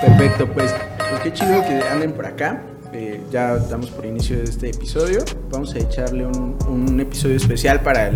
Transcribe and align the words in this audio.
Perfecto, 0.00 0.48
pues, 0.52 0.74
pues 0.98 1.20
qué 1.22 1.32
chido 1.32 1.62
que 1.62 1.80
anden 1.90 2.12
por 2.12 2.26
acá. 2.26 2.62
Eh, 2.92 3.20
ya 3.30 3.56
damos 3.56 3.90
por 3.90 4.04
inicio 4.04 4.36
de 4.36 4.44
este 4.44 4.70
episodio. 4.70 5.24
Vamos 5.50 5.74
a 5.74 5.78
echarle 5.78 6.26
un, 6.26 7.00
episodio 7.00 7.36
especial 7.36 7.80
para 7.82 8.10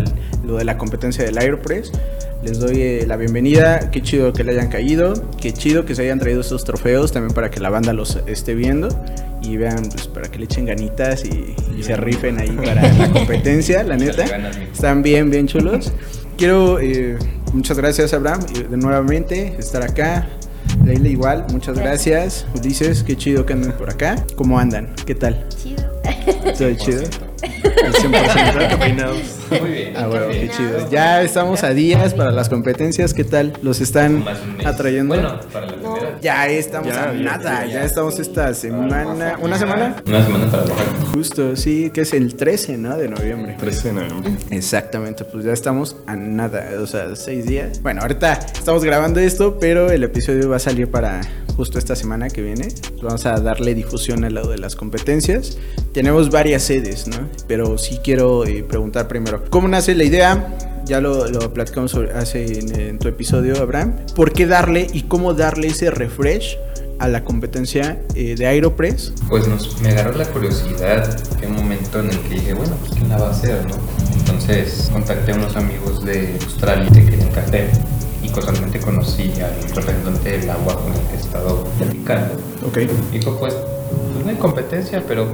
lo 0.45 0.57
de 0.57 0.65
la 0.65 0.77
competencia 0.77 1.23
del 1.23 1.37
Aeropress. 1.37 1.91
Les 2.43 2.59
doy 2.59 2.81
eh, 2.81 3.05
la 3.07 3.15
bienvenida. 3.15 3.89
Qué 3.89 4.01
chido 4.01 4.33
que 4.33 4.43
le 4.43 4.51
hayan 4.51 4.69
caído. 4.69 5.13
Qué 5.37 5.53
chido 5.53 5.85
que 5.85 5.95
se 5.95 6.03
hayan 6.03 6.19
traído 6.19 6.41
estos 6.41 6.63
trofeos 6.63 7.11
también 7.11 7.33
para 7.33 7.49
que 7.49 7.59
la 7.59 7.69
banda 7.69 7.93
los 7.93 8.19
esté 8.27 8.53
viendo. 8.53 8.89
Y 9.47 9.55
vean, 9.55 9.83
pues 9.89 10.07
para 10.07 10.29
que 10.29 10.39
le 10.39 10.45
echen 10.45 10.65
ganitas 10.65 11.23
y, 11.23 11.55
y 11.77 11.81
se 11.81 11.95
rifen 11.95 12.37
ahí 12.37 12.49
para 12.49 12.81
la 12.91 13.09
competencia, 13.13 13.81
la 13.83 13.95
neta. 13.95 14.25
Están 14.73 15.01
bien, 15.01 15.29
bien 15.29 15.47
chulos. 15.47 15.93
Quiero, 16.37 16.79
eh, 16.79 17.17
muchas 17.53 17.77
gracias 17.77 18.13
Abraham, 18.13 18.41
de 18.45 18.75
nuevamente 18.75 19.55
estar 19.57 19.83
acá. 19.83 20.27
Leila 20.83 21.07
igual, 21.07 21.45
muchas 21.51 21.77
gracias. 21.77 22.45
Ulises, 22.55 23.03
qué 23.03 23.15
chido 23.15 23.45
que 23.45 23.53
anden 23.53 23.71
por 23.71 23.89
acá. 23.89 24.25
¿Cómo 24.35 24.59
andan? 24.59 24.93
¿Qué 25.05 25.15
tal? 25.15 25.47
Chido. 25.49 25.83
¿Todo 26.57 26.73
chido? 26.75 27.03
El 27.83 27.93
100%. 27.93 29.13
Muy 29.61 29.71
bien. 29.71 29.93
Ah, 29.95 30.07
bueno, 30.07 30.27
qué 30.29 30.49
chido. 30.49 30.89
Ya 30.91 31.21
estamos 31.21 31.63
a 31.63 31.69
días 31.73 32.13
para 32.13 32.31
las 32.31 32.49
competencias. 32.49 33.13
¿Qué 33.13 33.23
tal? 33.23 33.53
¿Los 33.61 33.79
están 33.81 34.25
atrayendo? 34.65 35.15
Bueno, 35.15 35.39
para 35.53 35.67
la 35.67 35.73
primera. 35.73 36.17
Ya 36.21 36.47
estamos 36.47 36.87
Ya, 36.93 37.09
a 37.09 37.13
ya, 37.13 37.19
nada. 37.19 37.61
ya, 37.61 37.65
Ya, 37.67 37.73
ya. 37.73 37.83
estamos 37.85 38.19
esta 38.19 38.53
semana. 38.53 39.37
¿Una 39.41 39.57
semana? 39.57 39.95
Una 40.05 40.25
semana 40.25 40.45
para 40.51 40.63
bajar. 40.63 40.85
Justo, 41.13 41.55
sí, 41.55 41.89
que 41.93 42.01
es 42.01 42.13
el 42.13 42.35
13, 42.35 42.77
¿no? 42.77 42.97
De 42.97 43.07
noviembre. 43.07 43.55
13 43.59 43.87
de 43.89 43.93
noviembre. 43.93 44.31
Exactamente, 44.51 45.23
pues 45.23 45.45
ya 45.45 45.53
estamos 45.53 45.95
a 46.07 46.15
nada, 46.15 46.65
o 46.81 46.87
sea, 46.87 47.15
seis 47.15 47.45
días. 47.45 47.81
Bueno, 47.81 48.01
ahorita 48.01 48.33
estamos 48.53 48.83
grabando 48.83 49.19
esto, 49.19 49.57
pero 49.59 49.89
el 49.91 50.03
episodio 50.03 50.49
va 50.49 50.57
a 50.57 50.59
salir 50.59 50.89
para 50.91 51.21
justo 51.57 51.77
esta 51.79 51.95
semana 51.95 52.29
que 52.29 52.41
viene. 52.41 52.69
Vamos 53.01 53.25
a 53.25 53.39
darle 53.41 53.73
difusión 53.75 54.23
a 54.23 54.29
lo 54.29 54.47
de 54.47 54.57
las 54.59 54.75
competencias. 54.75 55.57
Tenemos 55.91 56.29
varias 56.29 56.63
sedes, 56.63 57.07
¿no? 57.07 57.27
Pero 57.47 57.77
sí 57.77 57.99
quiero 58.03 58.45
eh, 58.45 58.63
preguntar 58.63 59.07
primero, 59.09 59.43
¿cómo 59.49 59.67
nace 59.67 59.95
la 59.95 60.03
idea? 60.05 60.55
Ya 60.85 61.01
lo, 61.01 61.27
lo 61.27 61.51
platicamos 61.53 61.91
sobre- 61.91 62.13
hace 62.13 62.59
en, 62.59 62.79
en 62.79 62.99
tu 62.99 63.09
episodio, 63.09 63.59
Abraham. 63.61 63.95
¿Por 64.15 64.31
qué 64.31 64.45
darle 64.45 64.87
y 64.93 65.01
cómo 65.03 65.33
darle 65.33 65.67
ese 65.67 65.91
refresh 65.91 66.57
a 66.99 67.07
la 67.07 67.23
competencia 67.25 68.01
eh, 68.15 68.35
de 68.37 68.47
Aeropress? 68.47 69.11
Pues 69.27 69.47
nos, 69.47 69.81
me 69.81 69.89
agarró 69.89 70.13
la 70.17 70.25
curiosidad 70.25 71.19
en 71.41 71.49
un 71.51 71.57
momento 71.57 71.99
en 71.99 72.09
el 72.11 72.19
que 72.21 72.35
dije, 72.35 72.53
bueno, 72.53 72.75
pues 72.79 72.91
quién 72.93 73.09
la 73.09 73.17
va 73.17 73.27
a 73.27 73.31
hacer, 73.31 73.65
¿no? 73.67 73.75
Entonces 74.19 74.89
contacté 74.93 75.31
a 75.31 75.35
unos 75.35 75.55
amigos 75.57 76.05
de 76.05 76.37
Australia 76.45 76.89
que 76.93 77.03
querían 77.05 77.29
café 77.31 77.67
y 78.27 78.31
casualmente 78.31 78.79
conocí 78.79 79.31
al 79.41 79.61
representante 79.75 80.37
del 80.37 80.49
agua 80.49 80.75
con 80.81 80.93
el 80.93 80.99
que 81.07 81.15
he 81.15 81.19
estado 81.19 81.63
platicando. 81.77 82.33
Ok. 82.67 82.77
Dijo, 83.11 83.37
pues, 83.39 83.53
pues 83.53 84.25
no 84.25 84.29
hay 84.31 84.35
competencia, 84.37 85.03
pero 85.07 85.27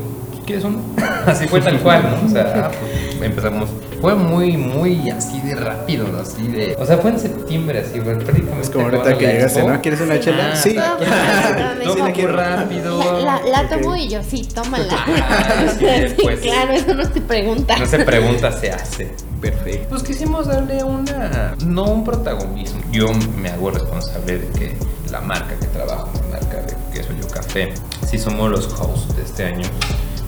¿quieres 0.46 0.64
uno? 0.66 0.80
así 1.26 1.48
fue 1.48 1.62
tal 1.62 1.80
cual, 1.80 2.04
¿no? 2.04 2.28
O 2.28 2.30
sea, 2.30 2.54
ah, 2.66 2.72
pues, 2.72 3.22
empezamos. 3.22 3.70
Fue 4.02 4.16
muy, 4.16 4.58
muy 4.58 5.10
así 5.12 5.40
de 5.40 5.56
rápido, 5.56 6.06
¿no? 6.10 6.20
así 6.20 6.46
de. 6.50 6.76
O 6.78 6.86
sea, 6.86 6.98
fue 6.98 7.12
en 7.12 7.20
septiembre, 7.20 7.80
así, 7.88 8.02
bueno, 8.02 8.20
prácticamente. 8.20 8.62
Es 8.64 8.70
como 8.70 8.86
ahorita 8.86 9.18
que 9.18 9.28
llegaste. 9.28 9.64
¿no? 9.64 9.82
¿Quieres 9.82 10.02
una 10.02 10.20
chela? 10.20 10.50
Ah, 10.52 10.56
Sí. 10.58 10.74
No, 10.74 10.98
pues, 10.98 11.10
sí 11.96 12.02
muy 12.02 12.26
rápido. 12.26 13.24
La, 13.24 13.40
la, 13.42 13.64
la 13.64 13.70
tomo 13.70 13.96
y 13.96 14.10
yo, 14.10 14.20
sí, 14.22 14.46
tómala. 14.54 14.86
Ah, 14.92 15.66
sí, 15.80 15.80
Sí, 15.80 15.86
después. 15.86 16.40
claro, 16.42 16.74
eso 16.74 16.94
no 16.94 17.06
se 17.06 17.22
pregunta. 17.22 17.78
No 17.78 17.86
se 17.86 18.00
pregunta, 18.00 18.52
se 18.52 18.72
hace. 18.72 19.12
Perfecto. 19.44 19.90
Pues 19.90 20.04
quisimos 20.04 20.48
darle 20.48 20.86
una. 20.86 21.54
No 21.66 21.84
un 21.84 22.06
protagonismo. 22.06 22.82
Yo 22.92 23.08
me 23.38 23.50
hago 23.50 23.72
responsable 23.72 24.40
de 24.40 24.48
que 24.58 24.78
la 25.12 25.20
marca 25.20 25.60
que 25.60 25.68
trabajo, 25.68 26.10
la 26.32 26.40
marca 26.40 26.62
de 26.62 26.74
Queso 26.94 27.12
Yo 27.20 27.28
Café, 27.28 27.74
sí 28.08 28.18
somos 28.18 28.50
los 28.50 28.68
hosts 28.80 29.18
de 29.18 29.24
este 29.24 29.44
año, 29.44 29.68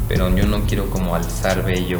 pero 0.09 0.28
yo 0.35 0.45
no 0.45 0.66
quiero 0.66 0.89
como 0.89 1.16
alzar 1.16 1.63
bello 1.63 2.00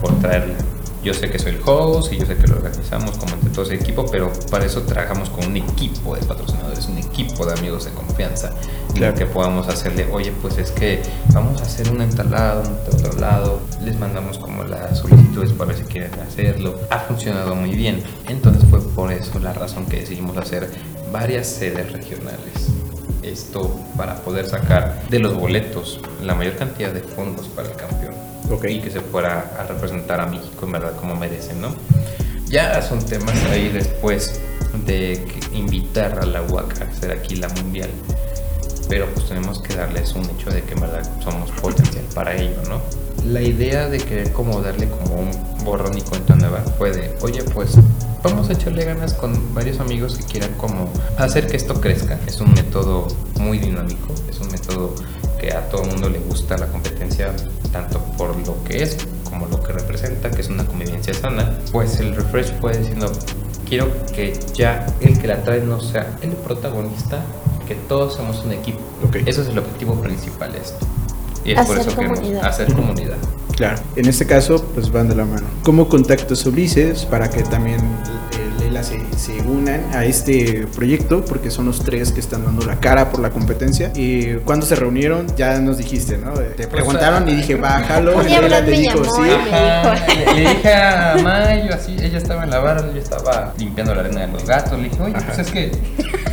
por 0.00 0.18
traerla. 0.20 0.56
Yo 1.04 1.12
sé 1.12 1.30
que 1.30 1.38
soy 1.38 1.52
el 1.52 1.60
host 1.66 2.14
y 2.14 2.18
yo 2.18 2.24
sé 2.24 2.34
que 2.34 2.46
lo 2.46 2.56
organizamos 2.56 3.18
como 3.18 3.34
entre 3.34 3.50
todo 3.50 3.66
ese 3.66 3.74
equipo, 3.74 4.06
pero 4.10 4.32
para 4.50 4.64
eso 4.64 4.80
trabajamos 4.82 5.28
con 5.28 5.44
un 5.46 5.58
equipo 5.58 6.16
de 6.16 6.24
patrocinadores, 6.24 6.86
un 6.86 6.96
equipo 6.96 7.44
de 7.44 7.52
amigos 7.52 7.84
de 7.84 7.90
confianza, 7.90 8.54
en 8.88 8.94
Claro. 8.94 9.14
que 9.14 9.26
podamos 9.26 9.68
hacerle, 9.68 10.08
oye, 10.10 10.32
pues 10.40 10.56
es 10.56 10.70
que 10.70 11.02
vamos 11.34 11.60
a 11.60 11.64
hacer 11.64 11.90
una 11.90 12.04
entalada 12.04 12.62
de 12.62 12.96
otro 12.96 13.20
lado, 13.20 13.60
les 13.84 13.98
mandamos 13.98 14.38
como 14.38 14.64
las 14.64 15.00
solicitudes 15.00 15.52
para 15.52 15.72
ver 15.72 15.76
si 15.76 15.84
quieren 15.84 16.10
hacerlo. 16.26 16.80
Ha 16.88 17.00
funcionado 17.00 17.54
muy 17.54 17.74
bien. 17.74 18.02
Entonces 18.28 18.64
fue 18.70 18.80
por 18.80 19.12
eso 19.12 19.38
la 19.40 19.52
razón 19.52 19.84
que 19.84 20.00
decidimos 20.00 20.38
hacer 20.38 20.70
varias 21.12 21.46
sedes 21.46 21.92
regionales. 21.92 22.70
Esto 23.22 23.78
para 23.96 24.16
poder 24.16 24.46
sacar 24.46 25.02
de 25.10 25.18
los 25.18 25.34
boletos 25.34 26.00
la 26.22 26.34
mayor 26.34 26.56
cantidad 26.56 26.92
de 26.92 27.00
fondos 27.00 27.48
para 27.48 27.68
el 27.68 27.76
campeón. 27.76 28.13
Ok. 28.50 28.64
Y 28.68 28.80
que 28.80 28.90
se 28.90 29.00
fuera 29.00 29.54
a 29.58 29.64
representar 29.64 30.20
a 30.20 30.26
México 30.26 30.64
en 30.66 30.72
verdad 30.72 30.96
como 30.96 31.16
merecen, 31.16 31.60
¿no? 31.60 31.74
Ya 32.46 32.80
son 32.82 33.04
temas 33.04 33.34
ahí 33.50 33.68
después 33.68 34.40
de 34.86 35.24
invitar 35.52 36.18
a 36.18 36.26
la 36.26 36.42
UAC 36.42 36.82
a 36.82 36.84
hacer 36.84 37.12
aquí 37.12 37.36
la 37.36 37.48
mundial. 37.48 37.90
Pero 38.88 39.06
pues 39.14 39.28
tenemos 39.28 39.60
que 39.60 39.74
darles 39.74 40.12
un 40.14 40.24
hecho 40.24 40.50
de 40.50 40.62
que 40.62 40.74
en 40.74 40.80
verdad 40.80 41.08
somos 41.22 41.50
potencial 41.52 42.04
para 42.14 42.36
ello, 42.36 42.56
¿no? 42.68 42.80
La 43.24 43.40
idea 43.40 43.88
de 43.88 43.98
querer 43.98 44.32
como 44.32 44.60
darle 44.60 44.88
como 44.88 45.14
un 45.14 45.30
borrón 45.64 45.96
y 45.96 46.02
cuenta 46.02 46.34
nueva 46.34 46.60
fue 46.76 46.92
de, 46.92 47.16
oye 47.22 47.42
pues 47.42 47.76
vamos 48.22 48.50
a 48.50 48.52
echarle 48.52 48.84
ganas 48.84 49.14
con 49.14 49.54
varios 49.54 49.80
amigos 49.80 50.18
que 50.18 50.24
quieran 50.24 50.52
como 50.58 50.92
hacer 51.16 51.46
que 51.46 51.56
esto 51.56 51.80
crezca. 51.80 52.18
Es 52.26 52.40
un 52.40 52.52
método 52.52 53.08
muy 53.40 53.58
dinámico, 53.58 54.08
es 54.28 54.38
un 54.40 54.50
método 54.50 54.94
que 55.44 55.52
a 55.52 55.68
todo 55.68 55.82
el 55.82 55.90
mundo 55.90 56.08
le 56.08 56.18
gusta 56.20 56.56
la 56.56 56.66
competencia, 56.68 57.30
tanto 57.72 57.98
por 58.16 58.34
lo 58.46 58.62
que 58.64 58.82
es 58.82 58.96
como 59.24 59.46
lo 59.46 59.62
que 59.62 59.72
representa, 59.72 60.30
que 60.30 60.40
es 60.40 60.48
una 60.48 60.64
convivencia 60.64 61.12
sana. 61.12 61.58
Pues 61.72 62.00
el 62.00 62.14
refresh 62.16 62.52
fue 62.60 62.76
diciendo, 62.78 63.12
quiero 63.68 63.88
que 64.14 64.38
ya 64.54 64.86
el 65.00 65.18
que 65.18 65.26
la 65.28 65.42
trae 65.42 65.60
no 65.60 65.80
sea 65.80 66.16
el 66.22 66.30
protagonista, 66.30 67.22
que 67.68 67.74
todos 67.74 68.14
somos 68.14 68.42
un 68.44 68.52
equipo. 68.52 68.78
Ok. 69.06 69.16
Eso 69.26 69.42
es 69.42 69.48
el 69.48 69.58
objetivo 69.58 69.94
principal 70.00 70.52
de 70.52 70.58
esto. 70.58 70.86
Y 71.44 71.52
es 71.52 71.56
por 71.66 71.76
Hacer 71.76 71.88
eso 71.88 71.96
queremos 71.96 72.18
comunidad. 72.20 72.44
hacer 72.46 72.72
comunidad. 72.72 73.16
Claro. 73.54 73.82
En 73.96 74.08
este 74.08 74.26
caso, 74.26 74.64
pues 74.74 74.90
van 74.90 75.08
de 75.08 75.14
la 75.14 75.24
mano. 75.26 75.46
¿Cómo 75.62 75.88
contactas 75.88 76.46
a 76.46 76.48
Ulises 76.48 77.04
para 77.04 77.28
que 77.28 77.42
también 77.42 77.80
eh, 77.80 78.43
Leila 78.58 78.82
se, 78.82 79.00
se 79.16 79.40
unan 79.42 79.82
a 79.94 80.04
este 80.04 80.66
proyecto? 80.74 81.24
Porque 81.24 81.50
son 81.50 81.66
los 81.66 81.80
tres 81.84 82.12
que 82.12 82.20
están 82.20 82.44
dando 82.44 82.64
la 82.66 82.76
cara 82.80 83.10
por 83.10 83.20
la 83.20 83.30
competencia. 83.30 83.92
¿Y 83.94 84.34
cuándo 84.44 84.66
se 84.66 84.74
reunieron? 84.76 85.26
Ya 85.36 85.58
nos 85.60 85.78
dijiste, 85.78 86.18
¿no? 86.18 86.32
Te 86.32 86.66
preguntaron 86.66 87.28
y 87.28 87.36
dije, 87.36 87.54
bájalo. 87.56 88.22
Y 88.22 88.28
Leila 88.28 88.58
Abraham 88.58 88.64
te 88.64 88.70
me 88.70 88.78
dijo, 88.78 89.02
llamó 89.02 89.14
sí. 89.16 89.22
le, 89.22 90.34
le 90.34 90.50
dije 90.54 90.74
a 90.74 91.16
Mayo 91.22 91.74
así, 91.74 91.96
ella 92.00 92.18
estaba 92.18 92.44
en 92.44 92.50
la 92.50 92.58
barra, 92.58 92.92
yo 92.92 93.00
estaba 93.00 93.52
limpiando 93.58 93.94
la 93.94 94.00
arena 94.02 94.20
de 94.22 94.28
los 94.28 94.44
gatos. 94.46 94.78
Le 94.78 94.88
dije, 94.88 95.02
oye, 95.02 95.14
pues 95.26 95.38
es 95.38 95.50
que 95.50 95.72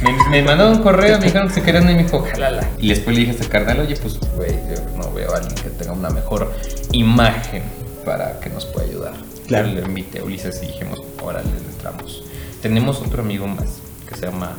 me, 0.01 0.29
me 0.29 0.43
mandaron 0.43 0.73
un 0.77 0.83
correo, 0.83 1.17
me 1.19 1.25
dijeron 1.25 1.47
que 1.47 1.53
se 1.55 1.61
querían 1.61 1.89
y 1.89 1.95
me 1.95 2.03
dijo, 2.03 2.25
jalala. 2.31 2.67
Y 2.77 2.89
después 2.89 3.15
le 3.15 3.21
dije 3.21 3.31
a 3.31 3.35
este 3.35 3.47
carnal, 3.47 3.79
oye, 3.79 3.95
pues, 3.95 4.19
güey, 4.35 4.51
yo 4.51 4.97
no 4.97 5.11
veo 5.13 5.31
a 5.33 5.37
alguien 5.37 5.55
que 5.55 5.69
tenga 5.69 5.93
una 5.93 6.09
mejor 6.09 6.51
imagen 6.91 7.63
para 8.05 8.39
que 8.39 8.49
nos 8.49 8.65
pueda 8.65 8.87
ayudar. 8.87 9.13
Claro. 9.51 9.67
Le 9.67 9.81
invité 9.81 10.19
a 10.19 10.23
Ulises 10.23 10.63
y 10.63 10.67
dijimos, 10.67 11.01
órale, 11.22 11.50
le 11.50 11.73
entramos. 11.73 12.23
Tenemos 12.62 13.01
otro 13.01 13.22
amigo 13.22 13.47
más 13.47 13.81
que 14.07 14.16
se 14.16 14.25
llama 14.28 14.56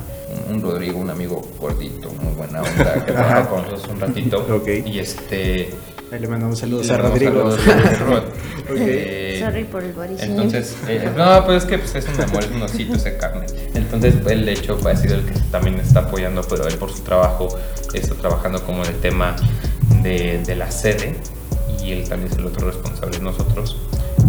un, 0.49 0.61
Rodrigo, 0.61 0.99
un 0.99 1.09
amigo 1.09 1.41
gordito, 1.59 2.09
muy 2.21 2.33
buena 2.33 2.61
onda, 2.61 2.93
que 3.05 3.11
trabaja 3.11 3.49
con 3.49 3.63
nosotros 3.63 3.87
un 3.91 3.99
ratito. 3.99 4.45
Ok. 4.53 4.67
Y 4.85 4.99
este. 4.99 5.69
Ahí 6.11 6.19
le 6.19 6.27
mandamos 6.27 6.59
saludos 6.59 6.85
le 6.87 6.93
a 6.93 6.97
Rodrigo. 6.97 7.57
saludos 7.57 7.67
a 7.67 7.95
Rod. 8.03 8.23
Ok. 8.69 8.77
Eh, 8.77 9.41
Sorry 9.43 9.63
por 9.63 9.83
el 9.83 9.93
Boris. 9.93 10.21
entonces, 10.21 10.75
eh, 10.87 11.09
no, 11.17 11.43
pero 11.43 11.57
es 11.57 11.65
que 11.65 11.79
pues, 11.79 11.95
es 11.95 12.07
un 12.07 12.21
amor, 12.21 12.43
es 12.43 12.51
un 12.51 12.61
osito 12.61 12.93
ese 12.93 13.17
carne. 13.17 13.47
Entonces, 13.73 14.13
él 14.27 14.45
de 14.45 14.53
hecho 14.53 14.77
ha 14.87 14.95
sido 14.95 15.15
el 15.15 15.25
que 15.25 15.33
también 15.51 15.79
está 15.79 16.01
apoyando, 16.01 16.43
pero 16.43 16.67
él 16.67 16.75
por 16.75 16.91
su 16.91 17.01
trabajo 17.01 17.57
está 17.95 18.13
trabajando 18.13 18.63
como 18.63 18.83
en 18.83 18.91
el 18.91 18.99
tema 18.99 19.35
de, 20.03 20.37
de 20.45 20.55
la 20.55 20.69
sede 20.69 21.15
y 21.83 21.93
él 21.93 22.07
también 22.07 22.31
es 22.31 22.37
el 22.37 22.45
otro 22.45 22.67
responsable 22.67 23.17
de 23.17 23.23
nosotros. 23.23 23.77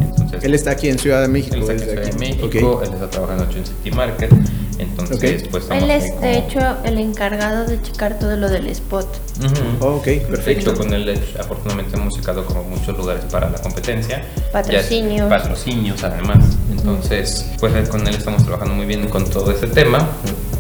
Entonces, 0.01 0.45
Él 0.45 0.55
está 0.55 0.71
aquí 0.73 0.89
en 0.89 0.99
Ciudad 0.99 1.23
de 1.23 1.29
México. 1.29 1.55
él 1.57 1.63
está 1.63 1.73
aquí 1.73 1.83
en 1.83 1.89
Ciudad 1.89 2.13
de. 2.13 2.19
México, 2.19 2.47
Ok. 2.47 2.83
él 2.87 2.93
está 2.95 3.11
trabajando 3.11 3.45
en 3.45 3.67
City 3.67 3.91
Market. 3.93 4.31
Entonces, 4.79 5.43
Ok. 5.45 5.51
pues 5.53 5.63
estamos 5.65 5.85
Él 5.85 5.91
es, 5.91 6.11
como- 6.11 6.21
de 6.23 6.39
hecho, 6.39 6.59
el 6.85 6.99
encargado 6.99 7.65
de 7.65 7.81
checar 7.81 8.19
todo 8.19 8.37
lo 8.37 8.49
del 8.49 8.67
spot. 8.69 9.07
Ujú. 9.39 9.55
Oh, 9.87 9.95
ok, 9.97 10.05
perfecto. 10.05 10.31
Perfecto, 10.31 10.75
con 10.75 10.93
él 10.93 11.09
eh, 11.09 11.21
afortunadamente 11.39 11.97
hemos 11.97 12.15
sacado 12.15 12.45
como 12.45 12.65
muchos 12.65 12.97
lugares 12.97 13.25
para 13.31 13.49
la 13.51 13.59
competencia. 13.59 14.25
Patrocinios. 14.53 15.17
Ya- 15.17 15.29
patrocinios 15.29 16.03
además. 16.03 16.45
Entonces, 16.73 17.47
pues 17.61 17.73
eh, 17.75 17.85
con 17.89 18.07
él 18.07 18.15
estamos 18.17 18.43
trabajando 18.43 18.75
muy 18.75 18.87
bien 18.87 19.07
con 19.09 19.25
todo 19.31 19.53
ese 19.53 19.69
tema. 19.69 20.09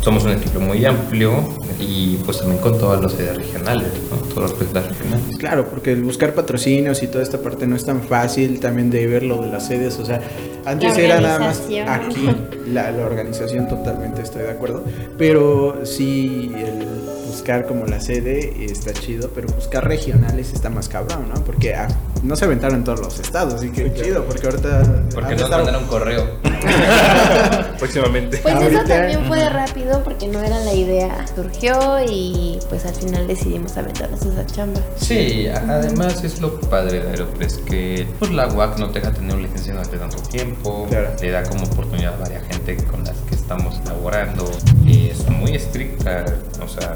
Somos 0.03 0.23
un 0.25 0.33
equipo 0.33 0.61
muy 0.61 0.85
amplio, 0.85 1.33
y 1.79 2.17
pues 2.25 2.39
también 2.39 2.61
con 2.61 2.79
todas 2.79 3.01
las 3.01 3.13
sedes 3.13 3.37
regionales, 3.37 3.89
¿no? 4.11 4.17
Todas 4.35 4.51
las 4.51 4.59
sedes 4.59 4.89
regionales. 4.89 5.37
Claro, 5.39 5.67
porque 5.69 5.93
el 5.93 6.03
buscar 6.03 6.35
patrocinios 6.35 7.03
y 7.03 7.09
toda 7.09 7.23
esta 7.23 7.39
parte 7.39 7.67
no 7.67 7.77
es 7.77 7.85
tan 7.85 8.03
fácil 8.03 8.61
también 8.61 8.91
de 8.91 9.07
ver 9.07 9.23
lo 9.23 9.43
de 9.43 9.49
las 9.49 9.67
sedes, 9.67 9.99
o 9.99 10.05
sea, 10.05 10.21
antes 10.65 10.97
era 10.97 11.21
nada 11.21 11.39
más 11.39 11.63
aquí, 11.87 12.29
la, 12.67 12.91
la 12.91 13.07
organización 13.07 13.69
totalmente 13.69 14.23
estoy 14.23 14.43
de 14.43 14.51
acuerdo, 14.51 14.85
pero 15.17 15.85
sí 15.85 16.53
el 16.57 17.14
buscar 17.35 17.67
como 17.67 17.85
la 17.87 18.01
sede 18.01 18.65
está 18.65 18.93
chido, 18.93 19.29
pero 19.35 19.49
buscar 19.49 19.87
regionales 19.87 20.53
está 20.53 20.71
más 20.71 20.89
cabrón, 20.89 21.29
¿no? 21.35 21.43
Porque 21.45 21.75
ah, 21.75 21.89
no 22.23 22.37
se 22.37 22.45
aventaron 22.45 22.77
en 22.79 22.85
todos 22.85 23.01
los 23.01 23.19
estados, 23.19 23.55
así 23.55 23.71
que 23.71 23.93
chido, 23.93 24.25
porque 24.25 24.47
ahorita... 24.47 24.83
Porque 25.13 25.35
nos 25.35 25.51
mandaron 25.51 25.85
correo. 25.87 26.25
Próximamente. 27.79 28.39
Pues 28.39 28.55
Ahorita- 28.55 28.81
eso 28.83 28.89
también 28.89 29.25
fue 29.27 29.49
rápido 29.49 30.03
porque 30.05 30.29
no 30.29 30.41
era 30.43 30.59
la 30.61 30.73
idea. 30.73 31.27
Surgió 31.35 31.97
y 32.09 32.59
pues 32.69 32.85
al 32.87 32.95
final 32.95 33.27
decidimos 33.27 33.77
aventarnos 33.77 34.23
esa 34.23 34.47
chamba. 34.47 34.81
Sí, 34.97 35.47
además 35.49 36.23
es 36.23 36.41
lo 36.41 36.61
padre 36.61 37.01
de 37.01 37.11
Aeropress 37.11 37.59
que 37.59 38.07
pues, 38.21 38.31
la 38.31 38.47
UAC 38.49 38.79
no 38.79 38.91
te 38.91 39.01
deja 39.01 39.13
tener 39.13 39.35
una 39.35 39.43
licencia 39.43 39.73
durante 39.75 39.97
tanto 39.99 40.17
tiempo, 40.29 40.87
Claro. 40.89 41.11
le 41.21 41.31
da 41.31 41.43
como 41.43 41.65
oportunidad 41.65 42.15
a 42.15 42.19
varias 42.19 42.45
gente 42.47 42.77
con 42.85 43.03
las 43.05 43.17
que 43.29 43.35
estamos 43.35 43.81
laborando 43.87 44.49
y 44.85 45.09
es 45.09 45.29
muy 45.29 45.55
estricta, 45.57 46.25
o 46.65 46.69
sea, 46.69 46.95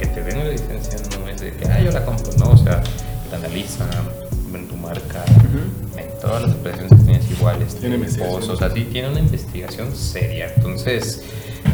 que 0.00 0.06
te 0.06 0.22
den 0.22 0.38
una 0.38 0.48
licencia 0.48 0.98
no 1.18 1.28
es 1.28 1.40
de 1.40 1.52
que, 1.52 1.68
ah, 1.68 1.80
yo 1.80 1.90
la 1.90 2.04
compro, 2.06 2.32
no, 2.38 2.52
o 2.52 2.56
sea, 2.56 2.82
te 3.28 3.36
analizan, 3.36 3.88
ven 4.50 4.66
tu 4.66 4.76
marca, 4.76 5.22
en 5.96 6.20
todas 6.20 6.42
las 6.42 6.52
operaciones 6.52 6.90
que 6.98 7.04
tienes 7.04 7.30
iguales, 7.30 7.74
Tiene 7.76 7.96
investigación. 7.96 8.40
pozos, 8.40 8.54
o 8.54 8.58
sea, 8.58 8.70
sí 8.74 8.84
tiene 8.90 9.10
una 9.10 9.20
investigación 9.20 9.94
seria, 9.94 10.52
entonces 10.56 11.22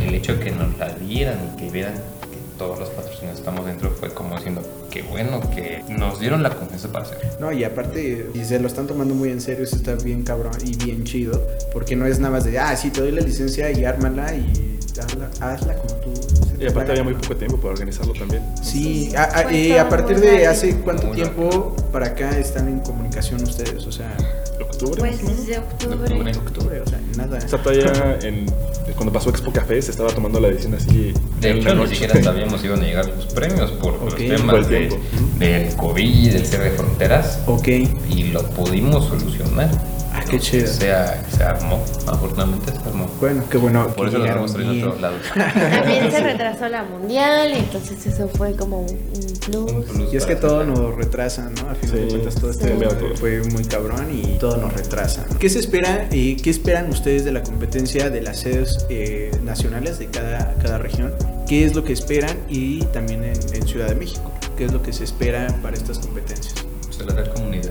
el 0.04 0.12
hecho 0.14 0.34
de 0.36 0.40
que 0.44 0.50
nos 0.50 0.76
la 0.76 0.88
dieran 0.94 1.52
y 1.54 1.56
que 1.60 1.70
vieran 1.70 1.94
que 1.94 2.36
todos 2.58 2.80
los 2.80 2.88
patrocinios 2.90 3.38
estamos 3.38 3.64
dentro 3.64 3.90
fue 3.92 4.12
como 4.12 4.34
diciendo 4.34 4.62
que 4.90 5.02
bueno 5.02 5.40
que 5.54 5.84
nos 5.88 6.18
dieron 6.18 6.42
la 6.42 6.50
confianza 6.50 6.90
para 6.90 7.04
hacer. 7.04 7.18
No, 7.38 7.52
y 7.52 7.62
aparte, 7.62 8.30
si 8.32 8.44
se 8.44 8.58
lo 8.58 8.66
están 8.66 8.86
tomando 8.88 9.14
muy 9.14 9.30
en 9.30 9.40
serio, 9.40 9.62
eso 9.64 9.76
está 9.76 9.94
bien 9.94 10.24
cabrón 10.24 10.52
y 10.64 10.74
bien 10.76 11.04
chido, 11.04 11.46
porque 11.72 11.94
no 11.94 12.06
es 12.06 12.18
nada 12.18 12.32
más 12.32 12.44
de, 12.44 12.58
ah, 12.58 12.74
sí, 12.76 12.90
te 12.90 13.02
doy 13.02 13.12
la 13.12 13.20
licencia 13.20 13.70
y 13.70 13.84
ármala 13.84 14.34
y 14.34 14.78
hazla, 15.00 15.30
hazla 15.40 15.74
como 15.74 15.94
tú. 16.00 16.12
Y 16.60 16.66
aparte 16.66 16.92
había 16.92 17.04
muy 17.04 17.14
poco 17.14 17.36
tiempo 17.36 17.56
para 17.58 17.72
organizarlo 17.74 18.12
también. 18.14 18.42
Sí, 18.62 19.12
a, 19.16 19.24
a- 19.24 19.42
todo 19.44 19.80
a 19.80 19.88
partir 19.88 20.20
de 20.20 20.46
hace 20.46 20.76
cuánto 20.80 21.08
tiempo 21.10 21.74
para 21.92 22.06
acá 22.08 22.36
están 22.38 22.68
en 22.68 22.80
comunicación 22.80 23.42
ustedes, 23.42 23.86
o 23.86 23.92
sea, 23.92 24.16
Octubre. 24.60 24.96
Pues 24.98 25.26
desde 25.26 25.58
octubre. 25.58 25.96
Octubre. 25.96 26.32
octubre, 26.36 26.80
o 26.80 26.86
sea, 26.86 27.00
nada. 27.16 27.38
O 27.44 27.48
sea, 27.48 27.62
todavía 27.62 28.18
en, 28.22 28.46
cuando 28.94 29.12
pasó 29.12 29.30
Expo 29.30 29.50
Café 29.52 29.80
se 29.80 29.90
estaba 29.90 30.10
tomando 30.10 30.38
la 30.40 30.48
decisión 30.48 30.74
así. 30.74 31.14
De 31.40 31.52
hecho, 31.52 31.74
ni 31.74 31.86
siquiera 31.88 32.22
sabíamos 32.22 32.60
si 32.60 32.66
iban 32.66 32.80
a 32.80 32.84
llegar 32.84 33.06
los 33.08 33.26
premios 33.26 33.70
por 33.72 33.94
Ok. 33.94 34.02
los 34.04 34.14
temas 34.16 34.68
de- 34.68 34.98
del 35.38 35.74
COVID, 35.76 36.32
del 36.32 36.46
cierre 36.46 36.64
de 36.64 36.70
fronteras, 36.72 37.40
Ok, 37.46 37.68
y 37.68 38.24
lo 38.32 38.42
pudimos 38.50 39.06
solucionar. 39.06 39.70
Qué 40.30 40.40
chido. 40.40 40.66
Se, 40.66 40.78
se 41.36 41.42
armó, 41.44 41.84
afortunadamente 42.06 42.72
se 42.72 42.78
armó. 42.88 43.06
bueno, 43.20 43.42
qué 43.50 43.58
bueno. 43.58 43.86
Por 43.88 44.06
que 44.10 44.16
eso 44.16 44.18
lo 44.18 44.24
estamos 44.26 44.52
trayendo 44.52 44.86
a 44.86 44.88
todos 44.90 45.00
lados. 45.00 45.20
También 45.34 46.10
se 46.10 46.20
retrasó 46.22 46.68
la 46.68 46.84
mundial, 46.84 47.52
entonces 47.52 48.06
eso 48.06 48.28
fue 48.28 48.54
como 48.56 48.80
un, 48.80 48.98
plus. 49.46 49.72
Un 49.72 49.82
plus 49.84 50.12
Y 50.12 50.16
es 50.16 50.26
que 50.26 50.36
todo 50.36 50.64
nos 50.64 50.94
retrasa, 50.96 51.50
¿no? 51.50 51.70
A 51.70 51.74
fin 51.74 51.90
de 51.90 52.02
Sí, 52.02 52.08
cuentas 52.08 52.34
todo 52.34 52.50
este 52.50 52.68
sí. 52.78 52.84
fue 53.16 53.42
muy 53.50 53.64
cabrón 53.64 54.06
y 54.12 54.38
todo 54.38 54.56
nos 54.56 54.72
retrasa. 54.72 55.24
¿Qué 55.38 55.48
se 55.48 55.58
espera 55.60 56.08
y 56.10 56.36
qué 56.36 56.50
esperan 56.50 56.88
ustedes 56.90 57.24
de 57.24 57.32
la 57.32 57.42
competencia 57.42 58.10
de 58.10 58.20
las 58.22 58.40
sedes 58.40 58.86
eh, 58.88 59.30
nacionales 59.44 59.98
de 59.98 60.06
cada, 60.06 60.54
cada 60.62 60.78
región? 60.78 61.14
¿Qué 61.48 61.64
es 61.64 61.74
lo 61.74 61.84
que 61.84 61.92
esperan 61.92 62.36
y 62.48 62.80
también 62.86 63.22
en, 63.24 63.36
en 63.54 63.66
Ciudad 63.66 63.88
de 63.88 63.94
México? 63.94 64.32
¿Qué 64.56 64.64
es 64.64 64.72
lo 64.72 64.82
que 64.82 64.92
se 64.92 65.04
espera 65.04 65.46
para 65.62 65.76
estas 65.76 65.98
competencias? 65.98 66.54
Se 66.90 67.04
la 67.04 67.12
da 67.14 67.30
comunidad. 67.32 67.70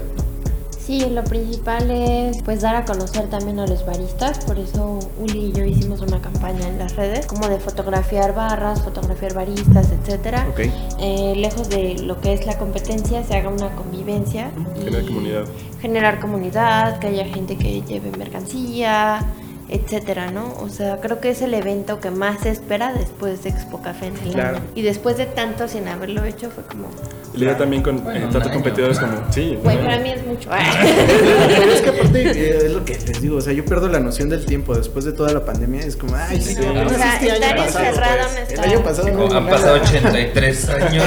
Sí, 0.86 1.04
lo 1.10 1.24
principal 1.24 1.90
es 1.90 2.44
pues 2.44 2.62
dar 2.62 2.76
a 2.76 2.86
conocer 2.86 3.28
también 3.28 3.60
a 3.60 3.66
los 3.66 3.84
baristas, 3.86 4.38
por 4.46 4.60
eso 4.60 5.00
Uli 5.20 5.46
y 5.48 5.52
yo 5.52 5.64
hicimos 5.66 6.02
una 6.02 6.22
campaña 6.22 6.68
en 6.68 6.78
las 6.78 6.96
redes 6.96 7.26
como 7.26 7.48
de 7.48 7.60
fotografiar 7.60 8.36
barras, 8.36 8.84
fotografiar 8.84 9.34
baristas, 9.34 9.92
etcétera. 9.92 10.46
Ok. 10.52 10.60
Eh, 11.00 11.34
lejos 11.38 11.70
de 11.70 11.96
lo 12.04 12.22
que 12.22 12.34
es 12.34 12.46
la 12.46 12.60
competencia, 12.60 13.24
se 13.24 13.36
haga 13.36 13.50
una 13.50 13.70
convivencia. 13.76 14.52
y 14.76 14.84
Generar 14.84 15.06
comunidad. 15.06 15.44
Generar 15.82 16.20
comunidad, 16.20 17.00
que 17.00 17.08
haya 17.08 17.26
gente 17.26 17.58
que 17.58 17.82
lleve 17.82 18.12
mercancía, 18.18 19.26
etcétera, 19.70 20.30
¿no? 20.30 20.54
O 20.62 20.70
sea, 20.70 21.02
creo 21.02 21.20
que 21.20 21.32
es 21.32 21.42
el 21.42 21.56
evento 21.56 22.00
que 22.00 22.12
más 22.12 22.42
se 22.42 22.50
espera 22.52 22.94
después 22.94 23.42
de 23.44 23.50
Expo 23.50 23.82
Café 23.82 24.08
en 24.08 24.18
el 24.18 24.34
Claro. 24.34 24.58
año. 24.58 24.66
Y 24.76 24.84
después 24.84 25.18
de 25.18 25.26
tanto 25.26 25.68
sin 25.68 25.88
haberlo 25.88 26.24
hecho, 26.26 26.52
fue 26.52 26.64
como, 26.64 26.90
Idea 27.38 27.58
también 27.58 27.82
con 27.84 28.04
Bueno, 28.04 28.20
eh, 28.28 28.30
tantos 28.32 28.52
competidores 28.52 29.00
como. 29.00 29.14
Sí, 29.32 29.58
güey, 29.62 29.78
para 29.78 30.00
mí 30.00 30.10
es 30.12 30.26
mucho. 30.26 30.50
Pero 31.48 31.72
es 31.72 31.82
que 31.82 31.90
aparte 32.00 32.22
eh, 32.24 32.58
es 32.66 32.72
lo 32.72 32.86
que 32.86 32.94
les 32.94 33.22
digo, 33.22 33.38
o 33.38 33.42
sea, 33.42 33.54
yo 33.54 33.66
pierdo 33.66 33.90
la 33.90 34.00
noción 34.00 34.30
del 34.30 34.46
tiempo 34.46 34.76
después 34.76 35.06
de 35.06 35.12
toda 35.14 35.32
la 35.34 35.44
pandemia, 35.46 35.82
es 35.82 35.96
como, 35.96 36.16
ay, 36.16 36.40
sí, 36.42 36.56
Sí, 36.56 36.62
no, 36.62 36.72
o 36.72 36.84
no 36.86 36.90
sea, 36.90 37.18
estar 37.18 37.58
encerrado 37.58 38.18
pues. 38.24 38.34
no 38.34 38.40
El 38.40 38.48
está- 38.54 38.64
año 38.64 38.84
pasado 38.84 39.08
no 39.10 39.26
hubo 39.26 39.34
Han 39.34 39.48
pasado 39.48 39.78
nada. 39.78 39.90
83 39.90 40.70
años. 40.70 41.04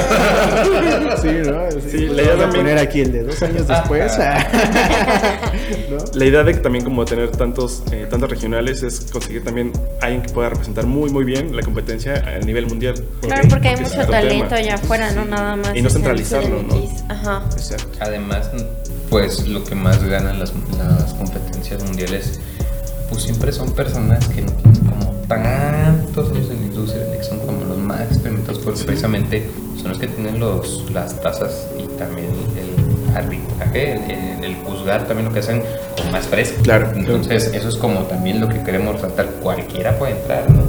Sí, 1.22 1.28
¿no? 1.28 1.80
Sí, 1.90 2.06
la 2.06 2.12
le 2.14 2.22
idea 2.22 2.34
voy 2.34 2.42
a 2.42 2.42
también- 2.44 2.50
poner 2.64 2.78
aquí 2.78 3.00
el 3.00 3.12
de 3.12 3.22
dos 3.24 3.42
años 3.42 3.66
después. 3.66 4.12
¿no? 5.90 5.96
La 6.14 6.24
idea 6.24 6.42
de 6.44 6.52
que 6.54 6.60
también 6.60 6.84
como 6.84 7.04
tener 7.04 7.30
tantos, 7.30 7.82
eh, 7.92 8.06
tantos 8.10 8.30
regionales 8.30 8.82
es 8.82 9.06
conseguir 9.12 9.44
también 9.44 9.72
alguien 10.00 10.22
que 10.22 10.28
pueda 10.30 10.50
representar 10.50 10.86
muy 10.86 11.10
muy 11.10 11.24
bien 11.24 11.54
la 11.56 11.62
competencia 11.62 12.14
a 12.26 12.38
nivel 12.44 12.66
mundial. 12.66 12.94
Claro, 13.22 13.42
Ok, 13.44 13.50
porque 13.50 13.68
hay 13.68 13.76
mucho 13.76 14.06
talento 14.06 14.44
tema. 14.46 14.56
allá 14.56 14.74
afuera, 14.74 15.10
no 15.12 15.24
nada 15.24 15.56
más. 15.56 15.74
Y 15.76 15.82
no 15.82 15.88
es 15.88 15.94
Además, 18.00 18.50
pues 19.10 19.46
lo 19.48 19.64
que 19.64 19.74
más 19.74 20.02
ganan 20.04 20.38
las, 20.38 20.52
las 20.78 21.14
competencias 21.14 21.82
mundiales, 21.84 22.40
pues 23.10 23.22
siempre 23.22 23.52
son 23.52 23.72
personas 23.72 24.26
que 24.28 24.42
no 24.42 24.52
tienen 24.52 24.80
como 24.84 25.12
tantos 25.28 26.30
años 26.30 26.50
en 26.50 26.60
la 26.60 26.66
industria, 26.66 27.10
que 27.16 27.22
son 27.24 27.38
como 27.40 27.64
los 27.64 27.78
más 27.78 28.00
experimentados, 28.02 28.58
porque 28.62 28.82
precisamente 28.84 29.50
son 29.80 29.90
los 29.90 29.98
que 29.98 30.08
tienen 30.08 30.38
los, 30.40 30.90
las 30.92 31.18
tasas 31.20 31.66
y 31.78 31.86
también 31.98 32.28
el 32.56 33.16
arbitraje, 33.16 33.92
el, 33.92 34.10
el- 34.10 34.28
el 34.44 34.54
juzgar 34.64 35.06
también 35.06 35.26
lo 35.28 35.34
que 35.34 35.40
hacen 35.40 35.62
con 35.96 36.10
más 36.12 36.26
fresco. 36.26 36.62
Claro. 36.62 36.90
Entonces, 36.94 37.50
eso 37.52 37.68
es 37.68 37.76
como 37.76 38.00
también 38.02 38.40
lo 38.40 38.48
que 38.48 38.62
queremos 38.62 38.94
resaltar. 38.94 39.26
Cualquiera 39.42 39.98
puede 39.98 40.12
entrar, 40.12 40.50
¿no? 40.50 40.62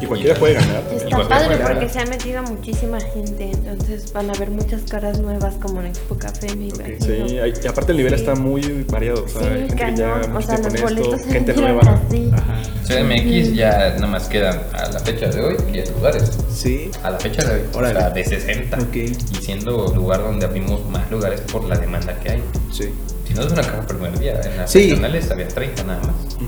Y 0.00 0.06
cualquiera 0.06 0.34
puede 0.38 0.54
ganar. 0.54 0.82
Está 0.92 1.08
Igual 1.08 1.22
que 1.22 1.28
padre 1.28 1.56
porque 1.58 1.88
se 1.88 1.98
ha 2.00 2.06
metido 2.06 2.42
muchísima 2.42 3.00
gente, 3.00 3.50
entonces 3.50 4.12
van 4.12 4.30
a 4.30 4.32
haber 4.32 4.50
muchas 4.50 4.82
caras 4.82 5.20
nuevas 5.20 5.54
como 5.56 5.80
en 5.80 5.86
Expo 5.88 6.16
Café, 6.16 6.54
me 6.56 6.66
imagino. 6.68 6.98
Sí, 7.04 7.38
hay- 7.38 7.52
y 7.62 7.66
aparte 7.66 7.92
el 7.92 7.98
nivel 7.98 8.14
Sí. 8.14 8.20
está 8.20 8.34
muy 8.34 8.84
variado. 8.90 9.24
O 9.24 9.28
sea, 9.28 9.40
hay 9.42 9.48
Sí, 9.48 9.58
gente 9.60 9.74
que 9.76 9.80
cañón. 9.82 10.36
O 10.36 10.40
sea, 10.42 10.56
tiempo 10.56 10.68
los 10.68 10.74
en 10.74 10.82
boletos 10.82 11.14
esto, 11.14 11.26
se 11.26 11.32
gente 11.32 11.52
nueva. 11.54 11.80
Ajá. 11.82 12.62
CDMX 12.86 13.54
ya 13.54 13.94
nada 13.96 14.06
más 14.06 14.28
quedan 14.28 14.60
a 14.72 14.88
la 14.88 15.00
fecha 15.00 15.28
de 15.28 15.40
hoy 15.42 15.56
10 15.72 15.90
lugares. 15.92 16.30
Sí. 16.50 16.90
A 17.02 17.10
la 17.10 17.18
fecha 17.18 17.44
de 17.44 17.54
hoy, 17.56 17.60
Órale. 17.74 17.96
o 17.96 18.00
sea, 18.00 18.10
de 18.10 18.24
60. 18.24 18.78
Ok. 18.78 18.96
Y 18.96 19.14
siendo 19.42 19.92
lugar 19.94 20.22
donde 20.22 20.46
abrimos 20.46 20.84
más 20.88 21.10
lugares 21.10 21.40
por 21.42 21.64
la 21.64 21.76
demanda 21.76 22.18
que 22.20 22.30
hay. 22.30 22.42
Sí. 22.72 22.88
Si 23.26 23.34
no 23.34 23.42
es 23.42 23.52
una 23.52 23.60
caja 23.62 23.80
el 23.80 23.86
primer 23.86 24.18
día, 24.18 24.40
en 24.42 24.56
las 24.56 24.70
Sí. 24.70 24.88
regionales 24.90 25.30
había 25.30 25.48
30 25.48 25.82
nada 25.84 26.00
más. 26.00 26.14
Ok, 26.34 26.40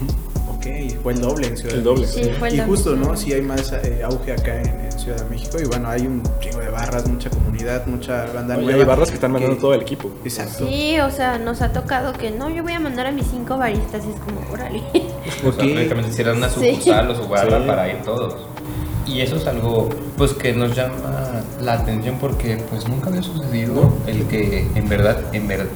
fue 1.03 1.13
el 1.15 1.21
doble 1.21 1.47
en 1.49 1.57
Ciudad 1.57 1.75
El 1.77 1.85
de. 1.85 1.91
México. 1.93 2.11
Sí, 2.13 2.31
fue 2.39 2.49
el 2.49 2.55
Y 2.55 2.57
doble. 2.59 2.71
justo, 2.73 2.97
¿no? 2.97 3.17
Sí 3.17 3.33
hay 3.33 3.43
más 3.43 3.73
eh, 3.73 4.03
auge 4.05 4.33
acá 4.33 4.61
en, 4.61 4.69
en 4.81 4.93
Ciudad 4.93 5.19
de 5.23 5.31
México 5.31 5.57
y 5.63 5.67
bueno, 5.67 5.89
hay 5.89 6.03
un 6.07 6.23
chingo 6.41 6.61
de 6.61 6.69
barras, 6.69 7.09
mucha 7.09 7.31
comunidad, 7.31 7.87
mucha 7.87 8.27
banda 8.33 8.57
Oye, 8.57 8.65
nueva. 8.65 8.79
hay 8.81 8.85
barras 8.85 9.09
que 9.09 9.15
están 9.15 9.33
mandando 9.33 9.57
que- 9.57 9.61
todo 9.63 9.75
el 9.75 9.83
equipo. 9.83 10.11
Exacto. 10.25 10.67
Sí, 10.69 10.99
o 11.01 11.11
sea, 11.11 11.39
nos 11.39 11.63
ha 11.63 11.73
tocado 11.73 12.13
que 12.13 12.31
no, 12.31 12.51
yo 12.51 12.63
voy 12.63 12.73
a 12.73 12.81
mandar 12.81 13.07
a 13.07 13.11
mis 13.13 13.27
cinco 13.27 13.57
baristas 13.57 14.03
y 14.07 14.11
es 14.11 14.21
como, 14.21 14.41
órale. 14.53 14.83
O 15.47 15.53
sea, 15.53 15.65
prácticamente 15.65 16.11
hicieran 16.11 16.37
una 16.39 16.49
Sí. 16.49 16.71
sucursal 16.75 17.11
o 17.11 17.15
su 17.15 17.29
barra 17.29 17.61
Sí. 17.61 17.67
para 17.67 17.89
ir 17.91 18.03
todos. 18.03 18.35
Y 19.07 19.21
eso 19.23 19.37
es 19.37 19.47
algo 19.47 19.89
pues 20.17 20.33
que 20.35 20.53
nos 20.53 20.77
llama 20.77 21.43
la 21.63 21.73
atención 21.75 22.17
porque 22.21 22.63
pues 22.69 22.87
nunca 22.89 23.09
había 23.09 23.23
sucedido 23.23 23.93
el 24.07 24.25
que 24.27 24.67
en 24.75 24.89
verdad, 24.89 25.19
en 25.33 25.49
verdad 25.49 25.67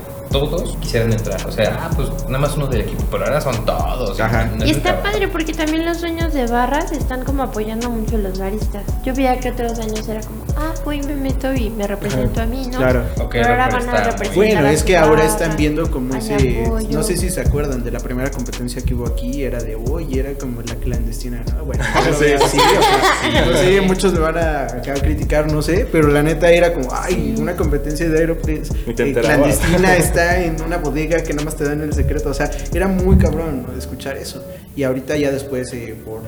todos 0.40 0.76
quisieran 0.80 1.12
entrar. 1.12 1.40
O 1.46 1.52
sea, 1.52 1.78
ah, 1.80 1.90
pues 1.94 2.08
nada 2.26 2.38
más 2.40 2.56
uno 2.56 2.66
del 2.66 2.80
equipo, 2.82 3.04
pero 3.10 3.24
ahora 3.24 3.40
son 3.40 3.64
todos. 3.64 4.18
Ajá. 4.18 4.46
No 4.46 4.64
Y 4.64 4.70
es 4.70 4.76
está 4.78 4.90
trabajo. 4.94 5.12
padre 5.12 5.28
porque 5.28 5.52
también 5.52 5.84
los 5.86 6.00
dueños 6.00 6.32
de 6.34 6.46
barras 6.48 6.90
están 6.90 7.24
como 7.24 7.44
apoyando 7.44 7.88
mucho 7.88 8.16
a 8.16 8.18
los 8.18 8.38
baristas. 8.38 8.82
Yo 9.04 9.14
veía 9.14 9.38
que 9.38 9.50
otros 9.50 9.78
años 9.78 10.08
era 10.08 10.20
como, 10.22 10.44
ah, 10.56 10.72
voy 10.84 10.96
y 10.98 11.02
me 11.04 11.14
meto 11.14 11.54
y 11.54 11.70
me 11.70 11.86
represento 11.86 12.40
a 12.40 12.46
mí, 12.46 12.66
¿no? 12.66 12.78
Claro. 12.78 13.04
Ok, 13.20 13.30
Pero 13.32 13.46
ahora 13.48 13.68
van 13.68 13.88
a 13.88 13.92
representar 14.04 14.34
Bueno, 14.34 14.66
a 14.68 14.72
es 14.72 14.82
que 14.82 14.96
ahora 14.96 15.24
están 15.24 15.56
viendo 15.56 15.88
como 15.90 16.14
ese, 16.16 16.64
apoyo. 16.66 16.88
no 16.90 17.02
sé 17.04 17.16
si 17.16 17.30
se 17.30 17.40
acuerdan 17.40 17.84
de 17.84 17.92
la 17.92 18.00
primera 18.00 18.30
competencia 18.32 18.82
que 18.82 18.94
hubo 18.94 19.06
aquí, 19.06 19.44
era 19.44 19.62
de 19.62 19.76
hoy, 19.76 20.18
era 20.18 20.34
como 20.34 20.62
la 20.62 20.74
clandestina, 20.74 21.42
¿no? 21.56 21.64
Bueno, 21.64 21.84
no 21.94 22.04
lo 22.10 22.16
Sí, 22.16 22.24
vean 22.24 22.42
así, 22.42 22.58
sí. 22.58 22.62
o 22.78 22.82
sea, 22.82 23.46
no 23.46 23.56
sé, 23.56 23.80
muchos 23.82 24.12
me 24.12 24.18
van 24.18 24.38
a 24.38 24.66
criticar, 25.00 25.50
no 25.52 25.62
sé, 25.62 25.86
pero 25.90 26.08
la 26.08 26.22
neta 26.22 26.50
era 26.50 26.72
como, 26.72 26.88
ay, 26.92 27.34
una 27.38 27.54
competencia 27.56 28.08
de 28.08 28.18
Aeropress 28.18 28.70
eh, 28.86 29.12
clandestina 29.12 29.96
está 29.96 30.23
en 30.32 30.60
una 30.62 30.78
bodega 30.78 31.22
que 31.22 31.32
nada 31.32 31.44
más 31.44 31.56
te 31.56 31.64
dan 31.64 31.80
el 31.82 31.92
secreto, 31.92 32.30
o 32.30 32.34
sea, 32.34 32.50
era 32.72 32.88
muy 32.88 33.16
cabrón 33.16 33.66
escuchar 33.76 34.16
eso. 34.16 34.44
Y 34.76 34.82
ahorita 34.82 35.16
ya 35.16 35.30
después, 35.30 35.72
eh, 35.72 35.96
por 36.04 36.22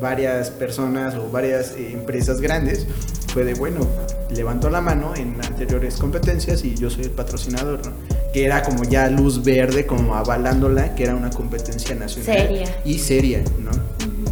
varias 0.00 0.50
personas 0.50 1.14
o 1.14 1.30
varias 1.30 1.72
eh, 1.72 1.92
empresas 1.92 2.40
grandes, 2.40 2.86
fue 3.32 3.44
de, 3.44 3.54
bueno, 3.54 3.86
levantó 4.30 4.68
la 4.68 4.80
mano 4.80 5.14
en 5.16 5.36
anteriores 5.44 5.96
competencias 5.96 6.64
y 6.64 6.74
yo 6.74 6.90
soy 6.90 7.04
el 7.04 7.10
patrocinador, 7.10 7.86
¿no? 7.86 7.92
Que 8.32 8.44
era 8.44 8.62
como 8.62 8.84
ya 8.84 9.08
luz 9.08 9.42
verde, 9.42 9.86
como 9.86 10.14
avalándola, 10.14 10.94
que 10.94 11.04
era 11.04 11.14
una 11.14 11.30
competencia 11.30 11.94
nacional. 11.94 12.36
Seria. 12.36 12.76
Y 12.84 12.98
seria, 12.98 13.42
¿no? 13.58 13.70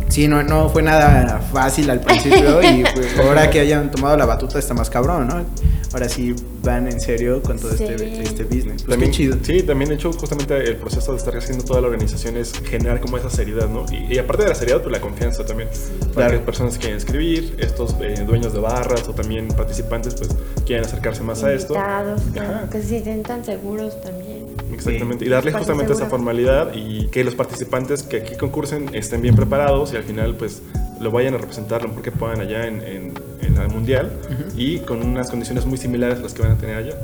Sí, 0.08 0.26
no, 0.26 0.42
no 0.42 0.68
fue 0.68 0.82
nada 0.82 1.40
fácil 1.52 1.88
al 1.88 2.00
principio 2.00 2.60
y 2.62 2.82
pues, 2.94 3.16
ahora 3.24 3.48
que 3.48 3.60
hayan 3.60 3.90
tomado 3.90 4.16
la 4.16 4.26
batuta 4.26 4.58
está 4.58 4.74
más 4.74 4.90
cabrón, 4.90 5.28
¿no? 5.28 5.44
Ahora 5.92 6.08
sí 6.08 6.34
van 6.62 6.86
en 6.86 7.00
serio 7.00 7.42
con 7.42 7.58
todo 7.58 7.72
este, 7.72 7.98
Sí. 7.98 8.20
este 8.22 8.44
business. 8.44 8.82
Pues 8.82 8.86
También, 8.90 9.10
qué 9.10 9.16
chido. 9.16 9.36
Sí, 9.42 9.62
también 9.62 9.88
de 9.88 9.96
hecho 9.96 10.12
justamente 10.12 10.56
el 10.62 10.76
proceso 10.76 11.12
de 11.12 11.18
estar 11.18 11.36
haciendo 11.36 11.64
toda 11.64 11.80
la 11.80 11.88
organización 11.88 12.36
es 12.36 12.52
generar 12.64 13.00
como 13.00 13.16
esa 13.16 13.28
seriedad, 13.30 13.68
¿no? 13.68 13.84
Y, 13.92 14.14
y 14.14 14.18
aparte 14.18 14.44
de 14.44 14.50
la 14.50 14.54
seriedad, 14.54 14.80
pues 14.82 14.92
la 14.92 15.00
confianza 15.00 15.44
también. 15.44 15.68
Para 16.14 16.28
Claro. 16.28 16.38
que 16.38 16.44
personas 16.44 16.74
que 16.74 16.80
quieren 16.80 16.98
escribir, 16.98 17.56
estos 17.58 17.96
eh, 18.00 18.24
dueños 18.26 18.52
de 18.52 18.60
barras 18.60 19.08
o 19.08 19.14
también 19.14 19.48
participantes, 19.48 20.14
pues 20.14 20.30
quieren 20.64 20.84
acercarse 20.84 21.22
más 21.22 21.42
a 21.42 21.52
esto. 21.52 21.74
Invitados, 21.74 22.22
que, 22.70 22.82
se 22.82 23.02
sientan 23.02 23.44
seguros 23.44 24.00
también. 24.00 24.46
Exactamente, 24.72 25.24
Sí. 25.24 25.28
y 25.28 25.28
darle 25.32 25.50
Espacio 25.50 25.58
justamente 25.66 25.92
esa 25.92 26.04
seguro. 26.04 26.10
formalidad 26.18 26.72
y 26.74 27.08
que 27.08 27.24
los 27.24 27.34
participantes 27.34 28.02
que 28.04 28.18
aquí 28.18 28.36
concursen 28.36 28.94
estén 28.94 29.20
bien 29.22 29.34
preparados 29.34 29.92
y 29.92 29.96
al 29.96 30.04
final 30.04 30.36
pues 30.36 30.62
lo 31.00 31.10
vayan 31.10 31.34
a 31.34 31.38
representar 31.38 31.82
lo 31.82 31.88
mejor 31.88 32.02
que 32.02 32.12
puedan 32.12 32.40
allá 32.40 32.66
en, 32.66 32.80
en, 32.82 33.14
en 33.60 33.70
el 33.70 33.74
mundial 33.74 34.10
y 34.56 34.78
con 34.80 35.02
unas 35.02 35.30
condiciones 35.30 35.66
muy 35.66 35.78
similares 35.78 36.18
a 36.18 36.22
las 36.22 36.34
que 36.34 36.42
van 36.42 36.52
a 36.52 36.58
tener 36.58 36.76
allá. 36.76 36.94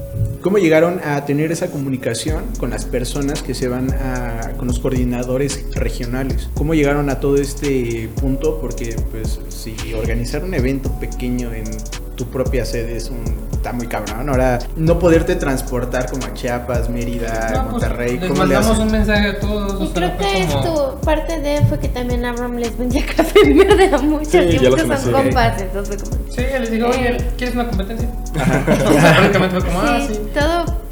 ¿Cómo 0.41 0.59
llegaron 0.59 1.01
a 1.05 1.25
tener 1.25 1.51
esa 1.51 1.71
comunicación 1.71 2.45
con 2.59 2.71
las 2.71 2.85
personas 2.85 3.43
que 3.43 3.55
se 3.55 3.69
van 3.69 3.91
a, 3.93 4.53
con 4.57 4.69
los 4.69 4.79
coordinadores 4.79 5.65
regionales? 5.75 6.51
¿Cómo 6.55 6.75
llegaron 6.75 7.11
a 7.11 7.21
todo 7.21 7.37
este 7.37 8.09
punto? 8.21 8.61
Porque, 8.61 8.97
pues, 9.11 9.41
si 9.49 9.75
organizar 9.95 10.45
un 10.45 10.55
evento 10.55 10.91
pequeño 11.01 11.53
en 11.53 11.65
tu 12.17 12.27
propia 12.27 12.65
sede 12.65 12.97
es 12.97 13.11
un, 13.11 13.46
está 13.67 13.73
muy 13.77 13.87
cabrón. 13.89 14.29
Ahora, 14.31 14.59
no 14.77 14.99
poderte 14.99 15.35
transportar 15.35 16.09
como 16.09 16.25
a 16.27 16.35
Chiapas, 16.35 16.89
Mérida, 16.89 17.51
No, 17.53 17.63
pues, 17.63 17.73
Monterrey, 17.73 18.19
les 18.19 18.29
¿cómo 18.31 18.45
le 18.45 18.55
mandamos 18.55 18.79
un 18.79 18.93
mensaje 18.93 19.27
a 19.29 19.41
todos. 19.41 19.73
o 19.75 19.85
Y 19.85 19.87
sea, 19.89 19.95
creo 19.95 20.17
que 20.19 20.47
como- 20.47 20.59
esto, 20.61 21.01
parte 21.05 21.41
de 21.41 21.61
fue 21.67 21.79
que 21.81 21.89
también 21.89 22.25
Abraham 22.25 22.57
les 22.59 22.79
vendía 22.79 23.05
café 23.17 23.53
verde 23.53 23.91
a 23.93 23.99
muchos 23.99 24.29
Sí, 24.29 24.39
y 24.39 24.69
muchos 24.71 25.01
son 25.01 25.13
compas, 25.13 25.61
entonces 25.61 26.03
como... 26.03 26.17
Sí, 26.31 26.43
les 26.61 26.71
digo, 26.71 26.89
oye, 26.89 27.17
Eh. 27.17 27.31
¿quieres 27.37 27.55
una 27.57 27.67
competencia? 27.69 28.09
O 28.37 28.93
sea, 28.93 29.17
prácticamente 29.17 29.61
fue 29.61 29.65
como, 29.69 29.81
ah, 29.81 29.99
sí. 30.07 30.21
todo 30.33 30.86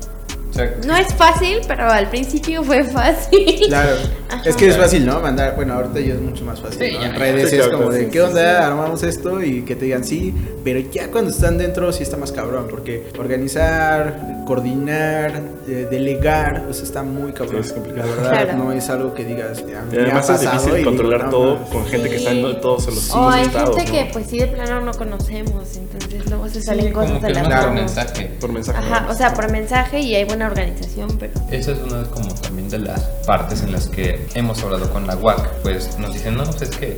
No 0.87 0.97
es 0.97 1.13
fácil, 1.15 1.59
pero 1.67 1.91
al 1.91 2.09
principio 2.09 2.63
fue 2.63 2.85
fácil. 2.85 3.65
Claro, 3.69 3.97
Ajá. 4.31 4.43
es 4.49 4.57
que 4.57 4.69
es 4.69 4.77
fácil, 4.77 5.05
¿no? 5.07 5.21
Mandar, 5.21 5.57
bueno, 5.57 5.75
ahorita 5.75 6.01
ya 6.01 6.15
es 6.15 6.21
mucho 6.21 6.45
más 6.45 6.61
fácil. 6.61 6.89
Sí, 6.91 6.97
¿no? 6.97 7.05
En 7.05 7.15
redes 7.15 7.51
Sí, 7.51 7.57
es 7.57 7.63
claro, 7.63 7.79
como 7.79 7.91
de, 7.91 8.01
sí, 8.01 8.07
¿qué 8.07 8.19
sí, 8.19 8.25
onda? 8.25 8.67
Armamos 8.67 9.03
esto 9.03 9.43
y 9.43 9.63
que 9.63 9.77
te 9.77 9.87
digan 9.87 10.05
sí, 10.05 10.35
pero 10.63 10.81
ya 10.81 11.11
cuando 11.11 11.31
están 11.31 11.59
dentro 11.59 11.93
sí 11.93 12.03
está 12.03 12.17
más 12.17 12.33
cabrón, 12.33 12.67
porque 12.71 13.07
organizar, 13.19 14.34
coordinar, 14.45 15.43
eh, 15.67 15.87
delegar, 15.91 16.65
pues 16.65 16.81
está 16.83 17.03
muy 17.03 17.33
cabrón. 17.33 17.63
Sí, 17.63 17.69
es 17.69 17.73
complicado. 17.75 18.09
La 18.09 18.15
verdad, 18.17 18.31
Claro. 18.45 18.59
no 18.65 18.73
es 18.73 18.91
algo 18.91 19.15
que 19.15 19.25
digas, 19.25 19.59
"A 19.59 19.63
mí 19.63 19.71
Y 19.71 19.75
me 19.75 19.79
ha 19.79 20.03
además 20.05 20.31
es 20.31 20.37
pasado", 20.37 20.63
difícil 20.65 20.85
controlar 20.85 21.19
digo, 21.27 21.31
"No, 21.31 21.37
todo 21.37 21.55
mames". 21.57 21.69
con 21.71 21.87
gente 21.87 22.11
que 22.11 22.17
está 22.17 22.31
en 22.33 22.61
todos 22.61 22.87
los 22.87 23.11
o 23.11 23.29
hay 23.29 23.43
estados, 23.47 23.77
gente 23.77 23.93
¿no? 23.93 23.99
que 24.07 24.11
pues 24.13 24.27
sí 24.27 24.39
de 24.39 24.47
plano 24.49 24.81
no 24.81 24.93
conocemos, 24.93 25.77
entonces 25.77 26.27
luego 26.29 26.49
se 26.49 26.63
salen 26.63 26.87
sí, 26.87 26.93
como 26.93 27.07
cosas 27.07 27.21
que 27.21 27.27
de 27.27 27.35
las 27.35 27.49
más 27.49 27.65
por 27.65 27.75
mensaje. 27.75 28.31
por 28.41 28.53
mensaje. 28.53 28.79
Ajá, 28.79 29.01
¿no? 29.01 29.11
o 29.11 29.15
sea, 29.15 29.35
por 29.35 29.51
mensaje 29.51 30.01
y 30.01 30.15
hay 30.15 30.25
buena 30.25 30.47
organización, 30.47 31.09
pero 31.19 31.33
Esa 31.51 31.73
es 31.73 31.79
una 31.79 32.03
como 32.05 32.35
también 32.35 32.69
de 32.69 32.79
las 32.79 33.01
partes 33.27 33.63
en 33.63 33.73
las 33.73 33.87
que 33.89 34.27
hemos 34.35 34.63
hablado 34.63 34.91
con 34.93 35.07
la 35.07 35.17
UAC. 35.17 35.49
Pues 35.63 35.99
nos 35.99 36.13
dicen, 36.13 36.37
no, 36.37 36.45
pues 36.45 36.63
es 36.63 36.71
que 36.77 36.97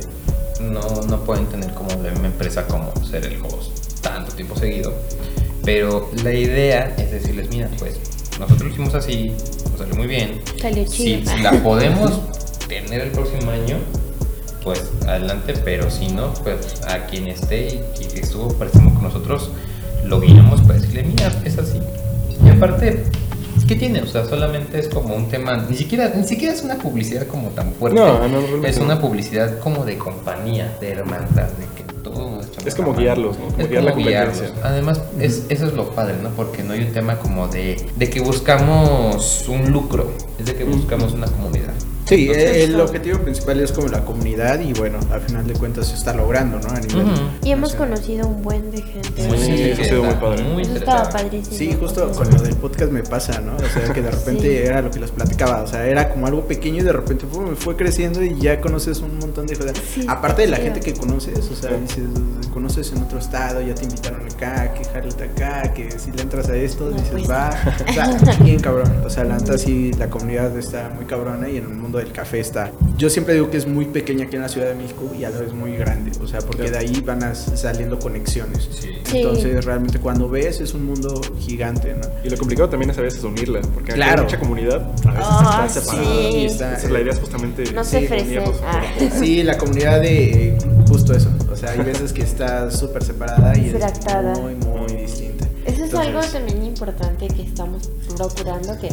no, 0.61 0.81
no 1.07 1.19
pueden 1.23 1.45
tener 1.47 1.71
como 1.73 1.89
de 2.01 2.11
una 2.11 2.27
empresa 2.27 2.65
como 2.67 2.91
ser 3.05 3.25
el 3.25 3.39
host 3.41 4.01
tanto 4.01 4.31
tiempo 4.33 4.55
seguido. 4.55 4.93
Pero 5.67 6.09
la 6.23 6.31
idea 6.31 6.95
es 6.97 7.11
decirles, 7.11 7.49
mira, 7.49 7.69
pues 7.77 7.99
nosotros 8.39 8.61
lo 8.61 8.69
hicimos 8.69 8.95
así, 8.95 9.33
nos 9.69 9.79
salió 9.79 9.95
muy 9.95 10.07
bien. 10.07 10.39
salió 10.61 10.87
Si, 10.87 11.19
chido. 11.19 11.29
si 11.29 11.41
la 11.41 11.51
podemos 11.61 12.21
tener 12.69 13.01
el 13.01 13.11
próximo 13.11 13.51
año, 13.51 13.75
pues 14.63 14.89
adelante, 15.05 15.55
pero 15.65 15.91
si 15.91 16.07
no, 16.07 16.33
pues 16.35 16.81
a 16.87 17.05
quien 17.07 17.27
esté 17.27 17.83
y, 17.99 18.17
estuvo 18.17 18.47
participando 18.57 18.93
con 18.93 19.03
nosotros, 19.03 19.51
lo 20.05 20.21
guiamos 20.21 20.61
para 20.61 20.79
decirle, 20.79 21.03
mira, 21.03 21.33
es 21.43 21.57
así. 21.57 21.81
Y 22.45 22.47
aparte, 22.47 23.03
¿qué 23.67 23.75
tiene? 23.75 24.03
O 24.03 24.07
sea, 24.07 24.23
solamente 24.23 24.79
es 24.79 24.87
como 24.87 25.15
un 25.15 25.27
tema, 25.27 25.65
ni 25.69 25.75
siquiera, 25.75 26.13
ni 26.15 26.23
siquiera 26.23 26.53
es 26.53 26.61
una 26.61 26.75
publicidad 26.75 27.27
como 27.27 27.49
tan 27.49 27.73
fuerte. 27.73 27.99
No, 27.99 28.25
no, 28.29 28.65
es 28.65 28.77
no. 28.77 28.85
una 28.85 29.01
publicidad 29.01 29.59
como 29.59 29.83
de 29.83 29.97
compañía, 29.97 30.77
de 30.79 30.91
hermandad, 30.91 31.49
de 31.49 31.65
que 31.75 31.86
Es 32.65 32.75
como 32.75 32.89
la 32.89 32.93
mano. 32.93 33.01
guiarlos, 33.01 33.39
¿no? 33.39 33.45
Como 33.45 33.57
Es 33.59 33.69
guiar 33.69 33.83
la 33.83 33.91
guiarlos. 33.91 34.53
Además, 34.63 35.01
es, 35.19 35.45
eso 35.49 35.67
es 35.67 35.73
lo 35.73 35.91
padre, 35.91 36.15
¿no? 36.21 36.29
Porque 36.31 36.63
no 36.63 36.73
hay 36.73 36.81
un 36.81 36.91
tema 36.91 37.17
como 37.17 37.47
de, 37.47 37.85
de 37.95 38.09
que 38.09 38.19
buscamos 38.19 39.47
un 39.47 39.71
lucro, 39.71 40.11
es 40.39 40.45
de 40.45 40.55
que 40.55 40.63
buscamos 40.63 41.13
una 41.13 41.27
comunidad. 41.27 41.73
Sí, 42.07 42.21
Entonces, 42.29 42.43
eh, 42.55 42.63
el 42.63 42.79
objetivo 42.79 43.19
principal 43.19 43.59
es 43.59 43.71
como 43.71 43.87
la 43.89 44.05
comunidad 44.05 44.59
y 44.61 44.71
bueno, 44.73 44.97
al 45.11 45.21
final 45.21 45.45
de 45.45 45.53
cuentas 45.53 45.87
se 45.87 45.95
está 45.95 46.13
logrando, 46.13 46.57
¿no? 46.59 46.69
A 46.69 46.79
nivel. 46.79 47.05
Y 47.43 47.51
hemos 47.51 47.75
conocido 47.75 48.27
un 48.27 48.41
buen 48.41 48.71
de 48.71 48.81
gente. 48.81 49.27
Muy 49.27 49.37
Sí, 49.37 49.61
eso 49.71 49.81
ha 49.81 49.85
sido 49.85 50.03
muy 50.03 50.13
padre. 50.15 50.43
muy 50.43 50.63
Eso 50.63 50.75
estaba 50.75 50.99
interesante. 51.03 51.23
padrísimo. 51.23 51.57
Sí, 51.57 51.77
justo 51.79 52.11
con 52.11 52.29
lo 52.31 52.41
del 52.41 52.55
podcast 52.55 52.91
me 52.91 53.03
pasa, 53.03 53.41
¿no? 53.41 53.55
O 53.57 53.59
sea, 53.59 53.91
que 53.93 54.01
de 54.01 54.11
repente 54.11 54.41
Sí. 54.41 54.55
era 54.67 54.81
lo 54.81 54.89
que 54.89 54.99
les 54.99 55.11
platicaba, 55.11 55.61
o 55.63 55.67
sea, 55.67 55.85
era 55.85 56.09
como 56.09 56.27
algo 56.27 56.45
pequeño 56.47 56.77
y 56.81 56.83
de 56.85 56.93
repente 56.93 57.25
pum, 57.25 57.55
fue 57.55 57.75
creciendo 57.75 58.23
y 58.23 58.39
ya 58.39 58.61
conoces 58.61 58.99
un 59.01 59.17
montón 59.19 59.45
de 59.47 59.55
cosas. 59.57 59.73
Sí, 59.93 60.05
Aparte 60.07 60.43
de 60.43 60.47
la 60.47 60.57
sí. 60.57 60.63
gente 60.63 60.79
que 60.79 60.93
conoces, 60.93 61.39
o 61.51 61.55
sea, 61.55 61.71
dices, 61.77 62.03
conoces 62.53 62.91
en 62.93 63.03
otro 63.03 63.19
estado, 63.19 63.61
ya 63.61 63.75
te 63.75 63.83
invitaron 63.83 64.21
acá, 64.25 64.73
que 64.73 64.85
Jarita 64.85 65.25
acá, 65.25 65.73
que 65.73 65.91
si 65.99 66.11
le 66.11 66.21
entras 66.21 66.47
a 66.49 66.55
esto, 66.55 66.85
No, 66.89 66.91
dices, 66.91 67.09
pues. 67.11 67.29
va. 67.29 67.49
O 67.89 67.93
sea, 67.93 68.37
bien 68.43 68.59
cabrón. 68.59 68.91
O 69.05 69.09
sea, 69.09 69.23
la 69.25 69.37
neta 69.37 69.57
sí, 69.57 69.91
la 69.99 70.09
comunidad 70.09 70.57
está 70.57 70.89
muy 70.95 71.05
cabrona 71.05 71.49
y 71.49 71.57
en 71.57 71.63
el 71.63 71.69
mundo 71.69 71.96
del 71.97 72.11
café 72.11 72.39
está. 72.39 72.71
Yo 72.97 73.09
siempre 73.09 73.33
digo 73.35 73.49
que 73.49 73.57
es 73.57 73.67
muy 73.67 73.85
pequeña 73.85 74.25
aquí 74.25 74.35
en 74.35 74.41
la 74.41 74.49
Ciudad 74.49 74.67
de 74.67 74.75
México 74.75 75.11
y 75.17 75.23
a 75.23 75.29
la 75.29 75.39
vez 75.39 75.53
muy 75.53 75.75
grande, 75.75 76.11
o 76.21 76.27
sea, 76.27 76.39
porque 76.39 76.69
de 76.71 76.77
ahí 76.77 77.01
van 77.05 77.23
a- 77.23 77.35
saliendo 77.35 77.99
conexiones. 77.99 78.67
Sí. 78.71 78.89
Sí. 79.05 79.17
Entonces, 79.19 79.63
realmente 79.65 79.99
cuando 79.99 80.27
ves 80.29 80.59
es 80.61 80.73
un 80.73 80.85
mundo 80.85 81.21
gigante, 81.39 81.93
¿no? 81.93 82.01
Y 82.23 82.29
lo 82.29 82.37
complicado 82.37 82.69
también 82.69 82.89
es 82.91 82.97
a 82.97 83.01
veces 83.01 83.23
unirla, 83.23 83.61
porque 83.73 83.93
Claro. 83.93 84.19
hay 84.21 84.23
mucha 84.25 84.39
comunidad, 84.39 84.81
a 84.81 85.11
veces 85.11 85.25
Ah, 85.29 85.65
están 85.67 85.83
separadas. 85.83 86.07
sí. 86.17 86.37
Y 86.37 86.45
está- 86.45 86.73
Esa 86.77 86.85
es 86.85 86.91
la 86.91 86.99
idea, 87.01 87.13
es 87.13 87.19
justamente 87.19 87.71
No 87.73 87.83
Sí, 87.83 88.07
se 88.07 88.13
unirlos. 88.23 88.55
Ah. 88.65 88.81
Sí, 89.19 89.43
la 89.43 89.57
comunidad 89.57 90.01
de 90.01 90.47
eh, 90.49 90.57
justo 90.89 91.13
eso. 91.13 91.29
O 91.51 91.55
sea, 91.55 91.71
hay 91.71 91.79
veces 91.79 92.13
que 92.13 92.21
está 92.21 92.69
súper 92.71 93.03
separada 93.03 93.57
y 93.57 93.69
Fractada. 93.71 94.33
es 94.33 94.39
muy, 94.39 94.55
muy 94.55 94.93
distinta. 94.93 95.45
Eso 95.65 95.83
es 95.83 95.91
Entonces, 95.91 95.99
algo 96.15 96.21
también 96.21 96.63
importante 96.65 97.27
que 97.27 97.41
estamos 97.41 97.89
procurando 98.15 98.77
que 98.79 98.89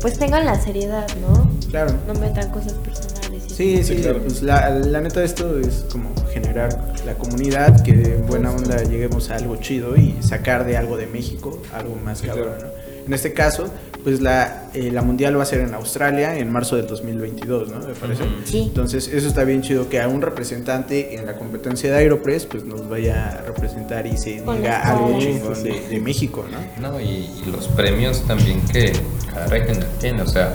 pues 0.00 0.18
tengan 0.18 0.44
la 0.46 0.60
seriedad, 0.60 1.06
¿no? 1.20 1.50
Claro. 1.74 1.92
No 2.06 2.14
metan 2.14 2.50
cosas 2.52 2.74
personales. 2.74 3.42
y 3.46 3.50
Sí, 3.52 3.76
sí, 3.82 3.96
Sí, 3.96 4.02
claro. 4.02 4.20
pues 4.22 4.42
la, 4.42 4.70
la 4.70 5.00
neta 5.00 5.18
de 5.18 5.26
esto 5.26 5.58
es 5.58 5.84
como 5.90 6.10
generar 6.32 6.94
la 7.04 7.14
comunidad, 7.14 7.82
que 7.82 7.90
en 7.90 8.26
buena 8.26 8.52
onda 8.52 8.80
lleguemos 8.84 9.30
a 9.30 9.36
algo 9.36 9.56
chido 9.56 9.96
y 9.96 10.16
sacar 10.20 10.64
de 10.66 10.76
algo 10.76 10.96
de 10.96 11.08
México 11.08 11.60
algo 11.72 11.96
más 11.96 12.18
Sí, 12.18 12.28
cabrón, 12.28 12.54
claro. 12.58 12.68
¿no? 12.68 12.84
En 13.08 13.12
este 13.12 13.32
caso, 13.32 13.68
pues 14.04 14.20
la, 14.20 14.66
eh, 14.72 14.90
la 14.92 15.02
mundial 15.02 15.36
va 15.36 15.42
a 15.42 15.46
ser 15.46 15.60
en 15.62 15.74
Australia 15.74 16.38
en 16.38 16.50
marzo 16.52 16.76
del 16.76 16.86
2022, 16.86 17.70
¿no? 17.70 17.80
Me 17.80 17.92
parece. 17.94 18.22
Ujú. 18.22 18.32
Sí. 18.44 18.62
Entonces, 18.68 19.08
eso 19.08 19.26
está 19.26 19.42
bien 19.42 19.60
chido 19.62 19.88
que 19.88 20.00
a 20.00 20.06
un 20.08 20.22
representante 20.22 21.16
en 21.16 21.26
la 21.26 21.34
competencia 21.36 21.90
de 21.90 21.96
Aeropress 21.98 22.46
pues 22.46 22.64
nos 22.64 22.88
vaya 22.88 23.30
a 23.30 23.42
representar 23.42 24.06
y 24.06 24.16
se 24.16 24.42
Con 24.44 24.58
diga 24.58 24.80
algo 24.80 25.18
chingón 25.18 25.56
Sí, 25.56 25.62
sí, 25.62 25.68
de, 25.68 25.88
de 25.88 26.00
México, 26.00 26.46
¿no? 26.50 26.88
No, 26.92 27.00
y, 27.00 27.04
y 27.44 27.44
los 27.50 27.66
premios 27.68 28.22
también 28.28 28.60
que 28.72 28.92
cada 29.30 29.48
regional 29.48 29.88
tiene, 30.00 30.22
o 30.22 30.26
sea, 30.28 30.52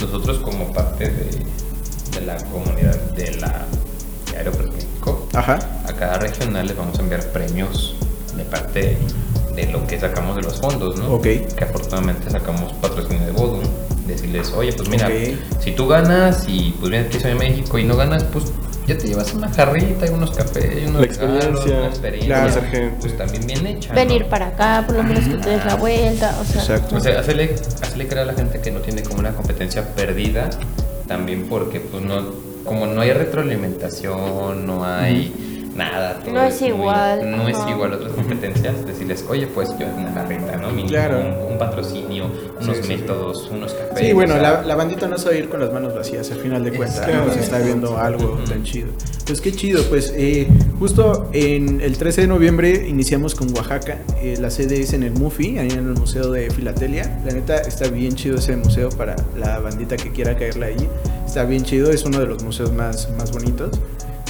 nosotros 0.00 0.38
como 0.38 0.72
parte 0.72 1.08
de, 1.10 1.44
de 2.20 2.26
la 2.26 2.36
comunidad 2.46 2.96
de 3.12 3.36
la 3.36 3.64
de 4.30 4.38
Aeropress 4.38 4.72
México, 4.72 5.28
Ajá. 5.34 5.58
a 5.86 5.92
cada 5.92 6.18
regional 6.18 6.66
les 6.66 6.76
vamos 6.76 6.98
a 6.98 7.02
enviar 7.02 7.24
premios 7.32 7.94
de 8.36 8.44
parte 8.44 8.96
de 9.54 9.66
lo 9.66 9.86
que 9.86 9.98
sacamos 10.00 10.36
de 10.36 10.42
los 10.42 10.60
fondos, 10.60 10.96
¿no? 10.98 11.14
Ok. 11.14 11.22
Que 11.22 11.64
afortunadamente 11.64 12.28
sacamos 12.30 12.72
patrocinio 12.74 13.24
de 13.24 13.32
Vodun, 13.32 13.62
decirles, 14.06 14.52
oye, 14.56 14.72
pues 14.72 14.88
mira, 14.88 15.08
si 15.60 15.72
tú 15.72 15.86
ganas 15.86 16.44
y 16.48 16.74
pues 16.80 16.90
vienes 16.90 17.14
aquí 17.14 17.28
a 17.28 17.34
México 17.36 17.78
y 17.78 17.84
no 17.84 17.96
ganas, 17.96 18.24
pues 18.24 18.46
ya 18.86 18.98
te 18.98 19.08
llevas 19.08 19.32
una 19.34 19.48
jarrita 19.48 20.06
y 20.06 20.10
unos 20.10 20.30
cafés 20.32 20.82
y 20.82 20.86
unos 20.86 21.00
La 21.00 21.06
regalos, 21.06 21.06
experiencia, 21.06 21.76
una 21.78 21.86
experiencia, 21.88 22.26
claro. 22.26 22.52
conocer 22.52 22.70
gente. 22.70 22.96
pues 23.00 23.16
también 23.16 23.46
bien 23.46 23.66
hecha. 23.66 23.88
¿no? 23.88 23.94
Venir 23.94 24.26
para 24.26 24.46
acá, 24.48 24.84
por 24.86 24.96
lo 24.96 25.02
menos 25.02 25.24
que 25.24 25.36
te 25.36 25.50
des 25.50 25.64
la 25.64 25.76
vuelta, 25.76 26.36
o 26.40 26.44
sea. 26.44 26.60
Exacto. 26.62 26.96
O 26.96 27.00
sea, 27.00 27.20
hacerle, 27.20 27.54
hacerle 27.54 28.06
creer 28.06 28.22
a 28.22 28.26
la 28.26 28.34
gente 28.34 28.60
que 28.60 28.70
no 28.70 28.80
tiene 28.80 29.02
como 29.02 29.20
una 29.20 29.32
competencia 29.32 29.94
perdida, 29.94 30.50
también 31.08 31.46
porque 31.48 31.80
pues 31.80 32.02
no, 32.02 32.24
como 32.64 32.86
no 32.86 33.00
hay 33.00 33.12
retroalimentación, 33.12 34.66
no 34.66 34.84
hay 34.84 35.53
nada. 35.74 36.20
todo 36.20 36.32
No 36.34 36.42
es 36.44 36.60
muy- 36.60 36.70
igual, 36.70 37.30
no 37.30 37.48
es 37.48 37.58
igual 37.68 37.92
a 37.92 37.96
otras 37.96 38.12
competencias. 38.12 38.86
Decirles, 38.86 39.24
oye, 39.28 39.46
pues 39.48 39.70
yo 39.78 39.86
una 39.96 40.12
carreta, 40.14 40.56
¿no? 40.56 40.68
Mínimo, 40.68 40.88
Claro. 40.88 41.18
un, 41.20 41.52
un 41.52 41.58
patrocinio, 41.58 42.26
unos 42.60 42.76
Sí, 42.76 42.82
sí, 42.82 42.88
sí. 42.88 42.96
métodos, 42.96 43.48
unos 43.50 43.72
cafés. 43.74 44.06
Sí, 44.06 44.12
bueno, 44.12 44.34
o 44.34 44.38
sea, 44.38 44.52
la, 44.52 44.62
la 44.62 44.74
bandita 44.74 45.06
no 45.08 45.16
a 45.16 45.34
ir 45.34 45.48
con 45.48 45.60
las 45.60 45.72
manos 45.72 45.94
vacías 45.94 46.30
al 46.30 46.38
final 46.38 46.64
de 46.64 46.72
cuentas. 46.72 47.00
Claro. 47.04 47.26
¿no? 47.26 47.32
Se 47.32 47.40
está 47.40 47.58
viendo 47.58 47.98
algo 47.98 48.38
tan 48.48 48.62
chido. 48.64 48.88
Pues 49.26 49.40
qué 49.40 49.52
chido, 49.52 49.82
pues 49.88 50.12
eh, 50.16 50.46
justo 50.78 51.28
en 51.32 51.80
el 51.80 51.96
13 51.96 52.22
de 52.22 52.26
noviembre 52.26 52.86
iniciamos 52.88 53.34
con 53.34 53.54
Oaxaca. 53.56 53.98
Eh, 54.20 54.36
la 54.40 54.50
sede 54.50 54.80
es 54.80 54.92
en 54.92 55.02
el 55.02 55.12
MUFI, 55.12 55.58
ahí 55.58 55.70
en 55.70 55.78
el 55.78 55.94
Museo 55.94 56.30
de 56.30 56.50
Filatelia. 56.50 57.20
La 57.24 57.32
neta 57.32 57.56
está 57.56 57.88
bien 57.88 58.14
chido 58.14 58.36
ese 58.38 58.56
museo 58.56 58.90
para 58.90 59.16
la 59.36 59.58
bandita 59.60 59.96
que 59.96 60.10
quiera 60.12 60.36
caerle 60.36 60.66
ahí. 60.66 60.88
Está 61.26 61.44
bien 61.44 61.64
chido, 61.64 61.90
es 61.90 62.04
uno 62.04 62.20
de 62.20 62.26
los 62.26 62.42
museos 62.44 62.72
más, 62.72 63.08
más 63.18 63.32
bonitos. 63.32 63.70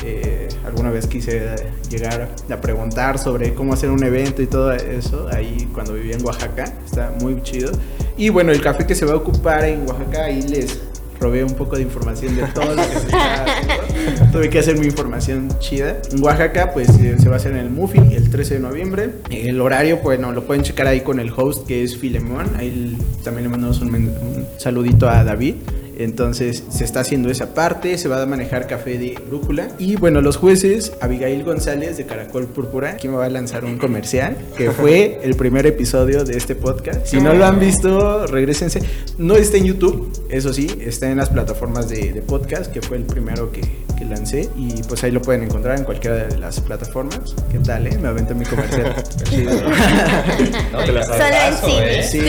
Eh, 0.06 0.49
alguna 0.66 0.90
vez 0.90 1.06
quise 1.06 1.54
llegar 1.88 2.28
a 2.50 2.61
preguntar 2.61 3.18
sobre 3.18 3.54
cómo 3.54 3.73
hacer 3.73 3.90
un 3.90 4.04
evento 4.04 4.42
y 4.42 4.46
todo 4.46 4.70
eso 4.73 5.28
ahí 5.32 5.66
cuando 5.73 5.94
vivía 5.94 6.16
en 6.16 6.25
Oaxaca. 6.25 6.64
Está 6.84 7.14
muy 7.20 7.42
chido. 7.42 7.73
Y 8.18 8.28
bueno, 8.28 8.52
el 8.52 8.61
café 8.61 8.87
que 8.87 8.94
se 8.94 9.06
va 9.06 9.12
a 9.12 9.16
ocupar 9.16 9.64
en 9.64 9.88
Oaxaca, 9.88 10.25
ahí 10.25 10.42
les 10.42 10.78
robé 11.18 11.42
un 11.42 11.54
poco 11.54 11.76
de 11.76 11.82
información 11.82 12.37
de 12.37 12.42
todo 12.49 12.75
lo 12.75 12.82
que 12.82 12.88
se 12.88 13.06
está 13.06 13.44
haciendo. 13.44 14.26
Tuve 14.32 14.50
que 14.50 14.58
hacer 14.58 14.78
mi 14.78 14.87
información 14.87 15.49
chida. 15.58 16.02
En 16.12 16.23
Oaxaca, 16.23 16.73
pues 16.75 16.90
eh, 16.99 17.16
se 17.18 17.28
va 17.28 17.37
a 17.37 17.38
hacer 17.38 17.52
en 17.52 17.58
el 17.58 17.70
Mufi 17.70 17.99
el 18.14 18.28
13 18.28 18.54
de 18.54 18.61
noviembre. 18.61 19.11
El 19.30 19.58
horario, 19.62 20.00
bueno, 20.02 20.32
lo 20.32 20.44
pueden 20.44 20.62
checar 20.62 20.87
ahí 20.87 21.00
con 21.00 21.18
el 21.18 21.32
host 21.34 21.66
que 21.66 21.82
es 21.82 21.96
Filemón. 21.96 22.56
Ahí 22.56 22.99
también 23.23 23.44
le 23.44 23.49
mandamos 23.49 23.80
un, 23.80 23.94
un 23.94 24.46
saludito 24.58 25.08
a 25.08 25.25
David. 25.25 25.54
Entonces 25.98 26.64
se 26.70 26.84
está 26.84 27.00
haciendo 27.00 27.30
esa 27.30 27.54
parte, 27.54 27.98
se 27.98 28.08
va 28.08 28.22
a 28.22 28.26
manejar 28.26 28.66
café 28.66 28.98
de 28.98 29.18
brújula. 29.26 29.68
Y 29.78 29.96
bueno, 29.96 30.20
los 30.20 30.36
jueces, 30.36 30.92
Abigail 31.00 31.44
González 31.44 31.96
de 31.96 32.06
Caracol 32.06 32.46
Púrpura, 32.46 32.90
aquí 32.90 33.08
me 33.08 33.16
va 33.16 33.26
a 33.26 33.30
lanzar 33.30 33.64
un 33.64 33.78
comercial, 33.78 34.36
que 34.56 34.70
fue 34.72 35.20
el 35.22 35.34
primer 35.36 35.66
episodio 35.66 36.24
de 36.24 36.36
este 36.36 36.54
podcast. 36.54 37.06
Si 37.06 37.20
no 37.20 37.34
lo 37.34 37.44
han 37.44 37.60
visto, 37.60 38.26
regresense. 38.26 38.80
No 39.18 39.36
está 39.36 39.56
en 39.56 39.64
YouTube, 39.64 40.10
eso 40.28 40.52
sí, 40.52 40.68
está 40.80 41.10
en 41.10 41.18
las 41.18 41.30
plataformas 41.30 41.88
de, 41.88 42.12
de 42.12 42.22
podcast, 42.22 42.72
que 42.72 42.82
fue 42.82 42.96
el 42.96 43.04
primero 43.04 43.50
que, 43.52 43.62
que 43.96 44.04
lancé. 44.04 44.48
Y 44.56 44.82
pues 44.84 45.02
ahí 45.04 45.10
lo 45.10 45.20
pueden 45.22 45.44
encontrar 45.44 45.78
en 45.78 45.84
cualquiera 45.84 46.16
de 46.26 46.38
las 46.38 46.60
plataformas. 46.60 47.34
¿Qué 47.50 47.58
tal, 47.58 47.86
eh? 47.86 47.96
Me 47.98 48.08
avento 48.08 48.34
mi 48.34 48.44
comercial. 48.44 48.94
No, 50.72 50.84
Te 50.84 50.92
la 50.92 51.00
y 51.00 51.04
sabes. 51.04 51.18
cafetazo, 51.20 51.60
Solo 51.68 51.82
en 51.82 51.88
¿eh? 51.88 52.02
Sí. 52.02 52.20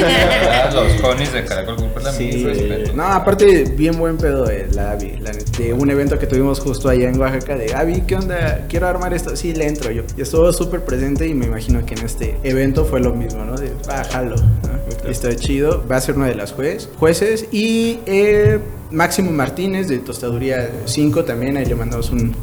Los 0.73 1.01
conis 1.01 1.33
de 1.33 1.45
Caracol 1.45 1.75
Culpera, 1.77 2.11
Sí. 2.11 2.45
No, 2.93 3.03
aparte, 3.05 3.63
bien 3.75 3.97
buen 3.97 4.17
pedo 4.17 4.49
eh, 4.49 4.67
la 4.73 4.91
Abby. 4.91 5.17
La 5.21 5.31
neta, 5.31 5.51
de 5.57 5.73
un 5.73 5.89
evento 5.89 6.17
que 6.19 6.27
tuvimos 6.27 6.59
justo 6.59 6.89
allá 6.89 7.09
en 7.09 7.19
Oaxaca 7.19 7.55
de 7.55 7.73
Abby, 7.73 8.01
¿qué 8.07 8.15
onda? 8.15 8.65
Quiero 8.69 8.87
armar 8.87 9.13
esto. 9.13 9.35
Sí, 9.35 9.53
le 9.53 9.67
entro 9.67 9.91
yo. 9.91 10.03
Y 10.17 10.21
estuvo 10.21 10.51
súper 10.53 10.83
presente 10.85 11.27
y 11.27 11.33
me 11.33 11.45
imagino 11.45 11.85
que 11.85 11.95
en 11.95 12.05
este 12.05 12.37
evento 12.43 12.85
fue 12.85 12.99
lo 12.99 13.13
mismo, 13.13 13.43
¿no? 13.45 13.57
De, 13.57 13.71
ah, 13.89 14.03
jalo. 14.11 14.35
¿no? 14.35 14.84
Está 15.07 15.35
chido. 15.35 15.83
Va 15.89 15.97
a 15.97 16.01
ser 16.01 16.15
una 16.15 16.27
de 16.27 16.35
las 16.35 16.51
juez, 16.51 16.89
jueces. 16.97 17.47
Y 17.51 17.99
eh, 18.05 18.59
Máximo 18.91 19.31
Martínez 19.31 19.87
de 19.87 19.99
Tostaduría 19.99 20.69
5 20.85 21.23
también. 21.23 21.57
Ahí 21.57 21.65
le 21.65 21.75
mandamos 21.75 22.09
un, 22.11 22.35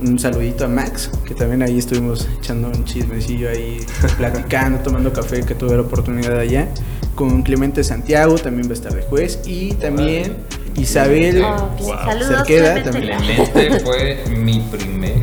un 0.00 0.18
saludito 0.18 0.64
a 0.64 0.68
Max, 0.68 1.10
que 1.26 1.34
también 1.34 1.62
ahí 1.62 1.78
estuvimos 1.78 2.28
echando 2.38 2.68
un 2.68 2.84
chismecillo 2.84 3.48
ahí, 3.50 3.84
platicando, 4.18 4.78
tomando 4.80 5.12
café, 5.12 5.42
que 5.42 5.54
tuve 5.54 5.74
la 5.74 5.82
oportunidad 5.82 6.38
allá. 6.38 6.68
Con 7.14 7.42
Clemente 7.42 7.84
Santiago 7.84 8.36
también 8.36 8.66
va 8.68 8.72
a 8.72 8.74
estar 8.74 8.94
de 8.94 9.02
juez. 9.02 9.40
Y 9.46 9.74
también 9.74 10.36
Isabel 10.76 11.42
Ah, 11.44 11.70
ok. 11.74 11.80
Wow. 11.80 11.96
Saludos, 12.04 12.36
Cerqueda 12.36 12.82
también. 12.82 13.18
Clemente 13.18 13.80
fue 13.80 14.24
mi 14.30 14.60
primer 14.60 15.22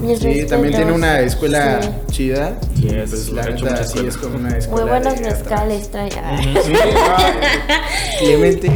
Mis 0.00 0.18
sí, 0.18 0.46
también 0.46 0.74
tiene 0.74 0.92
una 0.92 1.20
escuela 1.20 1.80
Sí. 1.82 1.88
chida. 2.12 2.58
Sí, 2.74 2.84
y 2.84 2.88
es- 2.88 3.10
pues 3.10 3.12
es- 3.22 3.32
la 3.32 3.42
neta 3.44 3.84
sí 3.84 3.98
es 4.06 4.16
como 4.16 4.36
una 4.36 4.56
escuela. 4.56 4.82
Muy 4.82 4.90
buenos 5.02 5.20
mezcales 5.20 5.90
trae. 5.90 6.10
Sí, 6.10 6.72
Clemente, 8.20 8.68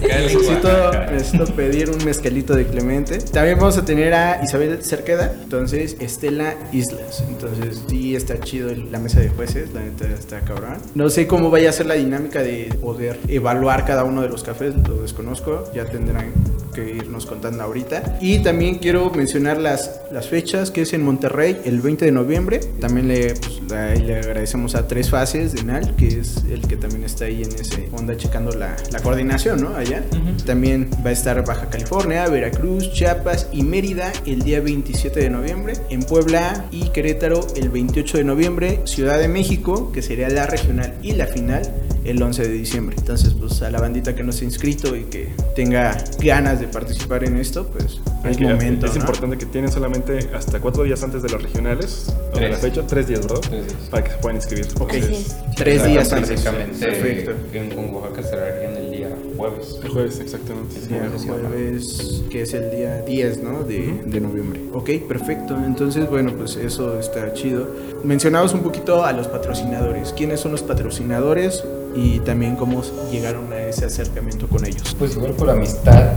necesito, 0.00 0.90
necesito 1.10 1.44
pedir 1.54 1.90
un 1.90 2.04
mezcalito 2.04 2.54
de 2.54 2.66
Clemente. 2.66 3.18
También 3.18 3.58
vamos 3.58 3.78
a 3.78 3.84
tener 3.84 4.12
a 4.14 4.40
Isabel 4.42 4.82
Cerqueda, 4.82 5.32
entonces 5.42 5.96
Estela 6.00 6.54
Islas. 6.72 7.22
Entonces 7.28 7.82
sí 7.88 8.16
está 8.16 8.38
chido 8.40 8.70
el- 8.70 8.90
la 8.90 8.98
mesa 8.98 9.20
de 9.20 9.28
jueces, 9.28 9.72
la 9.72 9.80
neta 9.80 10.06
está 10.08 10.40
cabrón. 10.40 10.78
No 10.94 11.08
sé 11.10 11.26
cómo 11.26 11.50
vaya 11.50 11.70
a 11.70 11.72
ser 11.72 11.86
la 11.86 11.94
dinámica 11.94 12.42
de 12.42 12.74
poder 12.80 13.18
evaluar 13.28 13.84
cada 13.84 14.04
uno 14.04 14.22
de 14.22 14.28
los 14.28 14.42
cafés, 14.42 14.74
lo 14.88 15.02
desconozco, 15.02 15.64
ya 15.74 15.84
tendrán 15.84 16.32
que 16.74 16.94
irnos 16.96 17.26
contando 17.26 17.62
ahorita. 17.62 18.18
Y 18.20 18.40
también 18.40 18.76
quiero 18.78 19.10
mencionar 19.10 19.58
las, 19.58 20.00
las 20.10 20.28
fechas, 20.28 20.70
que 20.70 20.82
es 20.82 20.92
en 20.92 21.02
Monterrey 21.02 21.58
el 21.64 21.80
20 21.80 22.04
de 22.04 22.12
noviembre. 22.12 22.60
También 22.80 23.08
le, 23.08 23.34
pues, 23.34 23.60
la- 23.68 23.94
le 23.94 24.16
agradecemos 24.18 24.74
a 24.74 24.86
Tres 24.88 25.10
Fases 25.10 25.52
de 25.52 25.64
NAL, 25.64 25.94
que 25.96 26.08
es 26.20 26.38
el 26.50 26.62
que 26.66 26.76
también 26.76 27.04
está 27.04 27.26
ahí 27.26 27.42
en 27.42 27.52
ese 27.52 27.88
onda 27.92 28.16
checando 28.16 28.52
la, 28.52 28.76
la 28.90 29.00
coordinación, 29.00 29.62
¿no? 29.62 29.76
Allá. 29.76 30.02
También 30.46 30.88
va 31.04 31.10
a 31.10 31.12
estar 31.12 31.44
Baja 31.44 31.68
California, 31.70 32.26
Veracruz, 32.28 32.92
Chiapas 32.92 33.48
y 33.52 33.62
Mérida 33.62 34.12
el 34.26 34.42
día 34.42 34.60
27 34.60 35.20
de 35.20 35.30
noviembre. 35.30 35.74
En 35.90 36.02
Puebla 36.02 36.64
y 36.70 36.88
Querétaro 36.90 37.46
el 37.56 37.68
28 37.68 38.18
de 38.18 38.24
noviembre. 38.24 38.80
Ciudad 38.84 39.18
de 39.18 39.28
México, 39.28 39.92
que 39.92 40.02
sería 40.02 40.28
la 40.28 40.46
regional 40.46 40.94
y 41.02 41.12
la 41.12 41.26
final 41.26 41.62
el 42.04 42.22
11 42.22 42.42
de 42.42 42.52
diciembre. 42.52 42.96
Entonces, 42.98 43.34
pues 43.34 43.62
a 43.62 43.70
la 43.70 43.80
bandita 43.80 44.14
que 44.14 44.22
no 44.22 44.32
se 44.32 44.44
ha 44.44 44.44
inscrito 44.44 44.96
y 44.96 45.04
que 45.04 45.28
tenga 45.54 45.96
ganas 46.18 46.60
de 46.60 46.68
participar 46.68 47.24
en 47.24 47.38
esto, 47.38 47.66
pues 47.66 48.00
es 48.24 48.40
momento. 48.40 48.86
es 48.86 48.94
¿no? 48.94 49.00
importante 49.00 49.38
que 49.38 49.46
tienen 49.46 49.70
solamente 49.70 50.30
hasta 50.34 50.60
cuatro 50.60 50.84
días 50.84 51.02
antes 51.02 51.22
de 51.22 51.28
las 51.28 51.42
regionales 51.42 52.14
o 52.32 52.38
de 52.38 52.48
la 52.50 52.56
fecha, 52.56 52.86
tres 52.86 53.08
días, 53.08 53.20
¿verdad? 53.26 53.40
Tres 53.40 53.66
días. 53.66 53.88
Para 53.90 54.04
que 54.04 54.10
se 54.10 54.16
puedan 54.18 54.36
inscribir. 54.36 54.66
Ok. 54.80 54.92
Entonces, 54.94 55.36
Tres 55.56 55.86
días 55.86 56.12
antes. 56.12 56.40
Perfecto. 56.40 57.32
en 57.52 57.72
en 57.72 57.94
Oaxaca 57.94 58.22
cerrarían 58.22 58.76
el 58.76 58.90
día 58.90 59.16
jueves. 59.36 59.78
El 59.82 59.88
jueves, 59.90 60.20
exactamente. 60.20 60.76
El 60.78 60.88
día 60.88 61.10
jueves, 61.26 62.22
que 62.30 62.42
es 62.42 62.54
el 62.54 62.70
día 62.70 63.02
10, 63.02 63.42
¿no? 63.42 63.62
De, 63.62 64.02
de 64.06 64.20
noviembre. 64.20 64.60
Ok, 64.72 64.90
perfecto. 65.08 65.56
Entonces, 65.64 66.08
bueno, 66.08 66.32
pues 66.36 66.56
eso 66.56 66.98
está 66.98 67.32
chido. 67.34 67.68
Mencionabas 68.04 68.54
un 68.54 68.60
poquito 68.60 69.04
a 69.04 69.12
los 69.12 69.28
patrocinadores. 69.28 70.12
¿Quiénes 70.12 70.40
son 70.40 70.52
los 70.52 70.62
patrocinadores? 70.62 71.62
Y 71.94 72.20
también 72.20 72.56
cómo 72.56 72.82
llegaron 73.10 73.52
a 73.52 73.60
ese 73.60 73.84
acercamiento 73.84 74.48
con 74.48 74.64
ellos. 74.64 74.96
Pues 74.98 75.14
igual 75.16 75.32
por 75.32 75.50
amistad, 75.50 76.12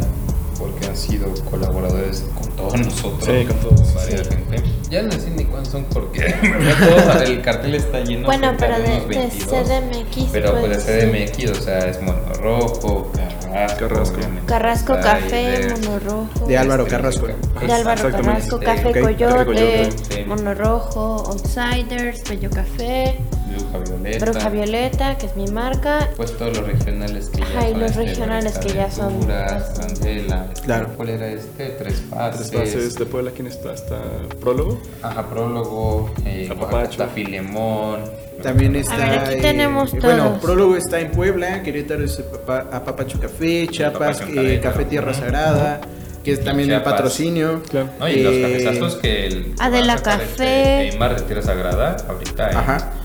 porque 0.58 0.88
han 0.88 0.96
sido 0.96 1.28
colaboradores 1.50 2.26
con 2.34 2.50
todos 2.56 2.80
nosotros. 2.80 3.26
Sí, 3.26 3.46
con 3.46 3.58
todos. 3.58 3.94
Varias 3.94 4.28
gente. 4.28 4.64
Ya 4.90 5.02
no 5.02 5.12
sé 5.12 5.32
ni 5.32 5.46
cuántos 5.46 5.72
son 5.72 5.86
porque 5.86 6.26
el 7.26 7.42
cartel 7.42 7.76
está 7.76 8.02
lleno. 8.02 8.28
Bueno, 8.28 8.54
pero 8.58 8.76
de, 8.76 8.84
unos 8.84 9.08
de 9.08 9.18
22. 9.18 9.68
CDMX. 9.68 10.30
Pero 10.32 10.60
pues 10.60 10.86
de 10.86 11.28
CDMX, 11.28 11.52
o 11.52 11.62
sea, 11.62 11.80
es 11.80 12.02
Mono 12.02 12.34
Rojo, 12.42 13.12
Carrasco. 13.14 13.88
Carrasco. 13.88 14.18
Carrasco 14.46 14.94
Café, 15.02 15.58
Ciders, 15.58 15.88
Mono 15.88 16.00
Rojo. 16.00 16.46
De 16.48 16.58
Álvaro 16.58 16.84
este, 16.84 16.96
Carrasco. 16.96 17.28
De 17.28 17.74
Álvaro. 17.74 18.12
Carrasco, 18.12 18.60
Café. 18.60 19.02
Coyote, 19.02 19.26
Café 19.26 19.46
Coyote, 19.46 19.90
sí. 20.10 20.24
Mono 20.26 20.54
Rojo, 20.54 21.24
Outsiders, 21.28 22.24
Bello 22.30 22.50
Café, 22.50 23.18
Bruja 23.78 23.96
Violeta. 23.96 24.26
Bruja 24.32 24.50
Violeta, 24.50 25.18
que 25.18 25.26
es 25.28 25.36
mi 25.36 25.48
marca. 25.48 26.10
Pues 26.18 26.38
todos 26.38 26.58
los 26.58 26.68
regionales 26.68 27.30
que 27.30 27.40
ya 27.42 27.46
Ajá, 27.46 27.62
son. 27.70 27.80
los 27.80 27.92
este, 27.92 28.04
regionales 28.04 28.58
que 28.60 28.70
ya 28.74 28.92
son- 28.92 29.20
Candela. 29.80 30.48
Claro. 30.64 30.90
¿Cuál 30.96 31.10
era 31.10 31.28
este? 31.28 31.70
Tres 31.70 32.02
fases. 32.10 32.50
Tres 32.52 32.74
fases 32.74 32.96
de 32.96 33.06
Puebla, 33.06 33.32
¿quién 33.32 33.48
está? 33.48 33.74
Está 33.74 34.00
Prólogo. 34.40 34.80
Ajá, 35.02 35.28
prólogo. 35.30 36.12
Eh, 36.26 36.50
Apapacho. 36.52 37.06
Filemón. 37.14 38.02
También 38.44 38.76
está. 38.76 38.98
ver, 38.98 39.20
aquí 39.20 39.34
eh, 39.36 39.42
tenemos 39.42 39.94
eh, 39.94 40.00
Bueno. 40.02 40.40
Prólogo 40.42 40.76
está 40.76 41.00
en 41.00 41.12
Puebla, 41.12 41.64
Querétaro 41.64 42.04
es 42.04 42.18
Papa- 42.18 42.68
Apapacho 42.72 43.20
Café, 43.20 43.68
Chiapas, 43.70 44.22
eh. 44.28 44.60
Café 44.62 44.84
Tierra. 44.86 45.14
Sagrada, 45.14 45.80
que 46.24 46.34
es 46.34 46.44
también 46.44 46.70
el 46.70 46.76
Chiapas. 46.76 46.94
patrocinio. 46.94 47.62
Claro. 47.70 47.90
No, 47.98 48.10
y 48.10 48.22
los 48.22 48.34
Eh, 48.34 48.42
cafezazos 48.42 48.96
que 48.98 49.28
el. 49.28 49.54
Adela 49.58 49.94
a 49.94 49.98
sacar 50.00 50.20
Café. 50.20 50.88
Este, 50.88 51.00
Mar 51.00 51.16
de 51.16 51.22
Tierra 51.22 51.42
Sagrada, 51.44 51.98
ahorita 52.10 52.50
en, 52.52 52.58
Ajá. 52.58 52.92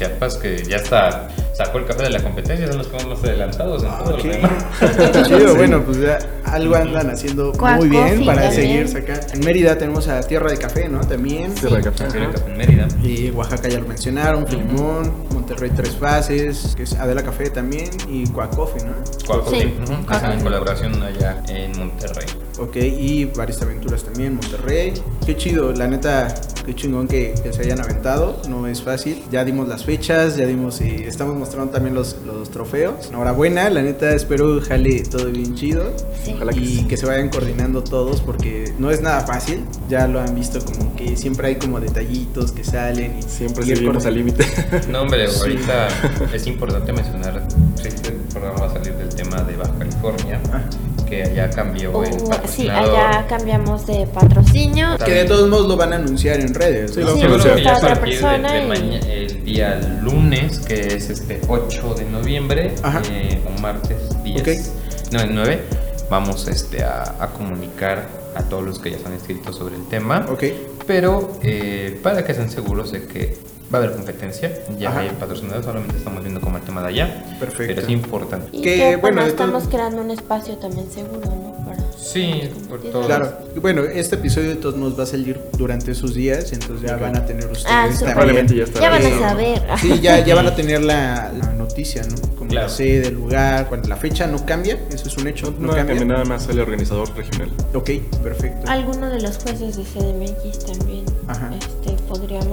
Chiapas, 0.00 0.36
que 0.36 0.62
ya 0.64 0.76
está. 0.76 1.28
Sacó 1.52 1.76
el 1.76 1.84
café 1.84 2.04
de 2.04 2.10
la 2.10 2.22
competencia, 2.22 2.66
son 2.68 2.78
los 2.78 2.86
que 2.86 2.96
van 2.96 3.08
más 3.10 3.18
adelantados 3.22 3.82
en 3.82 3.90
todo 3.90 4.14
Ok. 4.16 4.24
lo 4.24 4.32
demás. 4.32 4.52
Qué 5.12 5.22
chido, 5.24 5.54
bueno, 5.56 5.82
pues 5.84 5.98
ya 6.00 6.18
algo 6.44 6.74
andan 6.74 7.10
haciendo 7.10 7.52
Cuac 7.52 7.76
muy 7.76 7.90
bien 7.90 8.08
Coffee 8.08 8.24
para 8.26 8.42
también. 8.44 8.62
seguir 8.62 8.88
sacando. 8.88 9.26
En 9.34 9.40
Mérida 9.44 9.76
tenemos 9.76 10.08
a 10.08 10.20
Tierra 10.22 10.50
de 10.50 10.56
Café, 10.56 10.88
¿no? 10.88 11.00
También. 11.00 11.54
Tierra 11.54 11.76
de 11.76 11.82
Café. 11.82 12.04
Café 12.04 12.18
ajá. 12.22 12.32
Café 12.32 12.50
en 12.50 12.56
Mérida. 12.56 12.88
Y 13.02 13.30
Oaxaca 13.32 13.68
ya 13.68 13.78
lo 13.78 13.86
mencionaron, 13.86 14.46
Filimón, 14.46 15.12
Monterrey 15.34 15.70
Tres 15.76 15.90
Fases, 15.96 16.72
que 16.74 16.84
es 16.84 16.94
Adela 16.94 17.22
Café 17.22 17.50
también, 17.50 17.90
y 18.08 18.24
Coffee, 18.28 18.82
¿no? 18.86 18.94
Cuaco, 19.26 19.50
Sí. 19.50 19.58
sí. 19.60 19.92
Están 20.10 20.32
en 20.32 20.40
colaboración 20.40 21.02
allá 21.02 21.42
en 21.48 21.78
Monterrey. 21.78 22.26
Ok, 22.58 22.76
y 22.76 23.26
varias 23.26 23.60
aventuras 23.60 24.02
también, 24.02 24.34
Monterrey. 24.36 24.94
Qué 25.26 25.36
chido, 25.36 25.72
la 25.72 25.86
neta, 25.88 26.28
qué 26.70 26.76
chingón 26.76 27.08
que, 27.08 27.34
que 27.42 27.52
se 27.52 27.62
hayan 27.62 27.80
aventado, 27.80 28.40
no 28.48 28.68
es 28.68 28.80
fácil. 28.80 29.20
Ya 29.32 29.44
dimos 29.44 29.66
las 29.66 29.84
fechas, 29.84 30.36
ya 30.36 30.46
dimos 30.46 30.80
y 30.80 30.86
estamos 31.02 31.36
mostrando 31.36 31.72
también 31.72 31.96
los, 31.96 32.16
los 32.24 32.48
trofeos. 32.50 33.08
Enhorabuena, 33.08 33.68
la 33.70 33.82
neta 33.82 34.14
espero 34.14 34.60
jale 34.60 35.02
todo 35.02 35.26
bien 35.32 35.54
chido 35.56 35.92
Sí. 36.24 36.32
Ojalá 36.36 36.52
que 36.52 36.60
y 36.60 36.66
sí. 36.76 36.84
que 36.86 36.96
se 36.96 37.06
vayan 37.06 37.28
coordinando 37.28 37.82
todos 37.82 38.20
porque 38.20 38.72
no 38.78 38.90
es 38.92 39.00
nada 39.00 39.22
fácil. 39.26 39.64
Ya 39.88 40.06
lo 40.06 40.20
han 40.20 40.32
visto 40.36 40.60
como 40.64 40.94
que 40.94 41.16
siempre 41.16 41.48
hay 41.48 41.56
como 41.56 41.80
detallitos 41.80 42.52
que 42.52 42.62
salen 42.62 43.18
y 43.18 43.22
Siempre 43.22 43.64
seguimos 43.64 44.06
al 44.06 44.14
límite. 44.14 44.44
No, 44.90 45.02
hombre, 45.02 45.26
Sí. 45.28 45.40
ahorita 45.40 45.88
es 46.34 46.46
importante 46.46 46.92
mencionar, 46.92 47.42
sí, 47.82 47.88
este 47.88 48.12
programa 48.32 48.60
va 48.60 48.66
a 48.66 48.72
salir 48.74 48.94
del 48.94 49.08
tema 49.08 49.42
de 49.42 49.56
Baja 49.56 49.74
California, 49.76 50.40
Ah. 50.52 50.62
Que 51.10 51.22
allá 51.24 51.50
cambió 51.50 52.02
el 52.04 52.12
Uh, 52.14 52.18
sí, 52.20 52.24
patrocinador. 52.30 52.96
allá 52.98 53.26
cambiamos 53.26 53.86
de 53.86 54.06
patrocinio. 54.06 54.96
Que 55.04 55.10
de 55.12 55.24
todos 55.26 55.48
modos 55.50 55.66
lo 55.68 55.76
van 55.76 55.92
a 55.92 55.96
anunciar 55.96 56.40
en 56.40 56.54
redes. 56.54 56.94
Sí, 56.94 57.00
lo 57.00 57.16
Sí, 57.16 57.22
a 57.24 57.76
otra 57.76 57.94
de- 57.94 57.96
persona 58.00 58.52
de 58.52 58.62
y- 58.62 58.66
maña- 58.66 59.00
el 59.00 59.44
día 59.44 59.80
lunes, 60.02 60.60
que 60.60 60.74
es 60.94 61.10
este 61.10 61.40
8 61.48 61.94
de 61.94 62.04
noviembre, 62.06 62.74
eh, 63.10 63.42
o 63.46 63.60
martes 63.60 63.98
10, 64.22 64.40
Ok. 64.40 65.12
no, 65.12 65.20
el 65.20 65.34
9, 65.34 65.60
vamos 66.08 66.46
este, 66.48 66.82
a, 66.84 67.16
a 67.20 67.26
comunicar 67.28 68.08
a 68.36 68.44
todos 68.44 68.62
los 68.64 68.78
que 68.78 68.92
ya 68.92 68.96
están 68.96 69.12
inscritos 69.12 69.56
sobre 69.56 69.74
el 69.76 69.86
tema. 69.88 70.24
Ok. 70.30 70.44
Pero 70.86 71.32
eh, 71.42 71.98
para 72.02 72.24
que 72.24 72.32
estén 72.32 72.50
seguros 72.50 72.92
de 72.92 73.04
que 73.06 73.36
va 73.72 73.78
a 73.78 73.82
haber 73.82 73.92
competencia, 73.96 74.52
ya 74.78 74.90
Ajá. 74.90 75.00
hay 75.00 75.10
patrocinadores, 75.10 75.64
solamente 75.64 75.96
estamos 75.96 76.22
viendo 76.22 76.40
como 76.40 76.56
el 76.56 76.62
tema 76.62 76.82
de 76.82 76.88
allá. 76.88 77.24
Perfecto. 77.38 77.74
Pero 77.74 77.86
es 77.86 77.88
importante. 77.92 78.48
Y 78.52 78.62
Que, 78.62 78.74
que, 78.76 78.96
bueno, 78.96 79.00
bueno, 79.00 79.24
de 79.24 79.32
todo- 79.32 79.46
estamos 79.46 79.68
creando 79.68 80.02
un 80.02 80.10
espacio 80.10 80.56
también 80.56 80.90
seguro, 80.90 81.20
¿no? 81.30 81.64
Para 81.64 81.80
Sí, 82.00 82.50
por 82.68 82.80
todo. 82.80 83.06
Claro, 83.06 83.32
bueno, 83.60 83.82
este 83.84 84.16
episodio 84.16 84.48
de 84.50 84.56
todos 84.56 84.74
nos 84.76 84.98
va 84.98 85.04
a 85.04 85.06
salir 85.06 85.38
durante 85.56 85.92
esos 85.92 86.14
días, 86.14 86.50
entonces 86.52 86.88
ya 86.88 86.96
Ok. 86.96 87.02
van 87.02 87.16
a 87.16 87.24
tener 87.26 87.44
ustedes 87.44 87.66
Ah, 87.68 87.86
también. 87.88 88.10
Probablemente 88.12 88.56
ya 88.56 88.64
está. 88.64 88.80
Ya 88.80 88.90
van 88.90 89.06
a 89.06 89.18
saber. 89.18 89.62
Sí, 89.80 90.00
ya, 90.00 90.18
ya 90.24 90.34
van 90.34 90.46
a 90.48 90.54
tener 90.56 90.82
la, 90.82 91.30
la 91.38 91.52
noticia, 91.52 92.02
¿no? 92.02 92.16
Como 92.36 92.50
Claro. 92.50 92.66
la 92.66 92.72
sede, 92.74 93.08
el 93.08 93.14
lugar, 93.14 93.68
bueno, 93.68 93.84
la 93.86 93.96
fecha 93.96 94.26
no 94.26 94.44
cambia, 94.44 94.76
eso 94.90 95.06
es 95.06 95.16
un 95.18 95.28
hecho, 95.28 95.54
No, 95.56 95.68
no, 95.68 95.74
cambia. 95.74 95.94
cambia 95.94 96.04
nada 96.16 96.24
más 96.24 96.48
el 96.48 96.58
organizador 96.58 97.14
regional. 97.16 97.52
Ok, 97.74 97.90
perfecto. 98.24 98.68
Alguno 98.68 99.08
de 99.08 99.20
los 99.20 99.38
jueces 99.38 99.76
de 99.76 99.84
CDMX 99.84 100.58
también. 100.64 100.89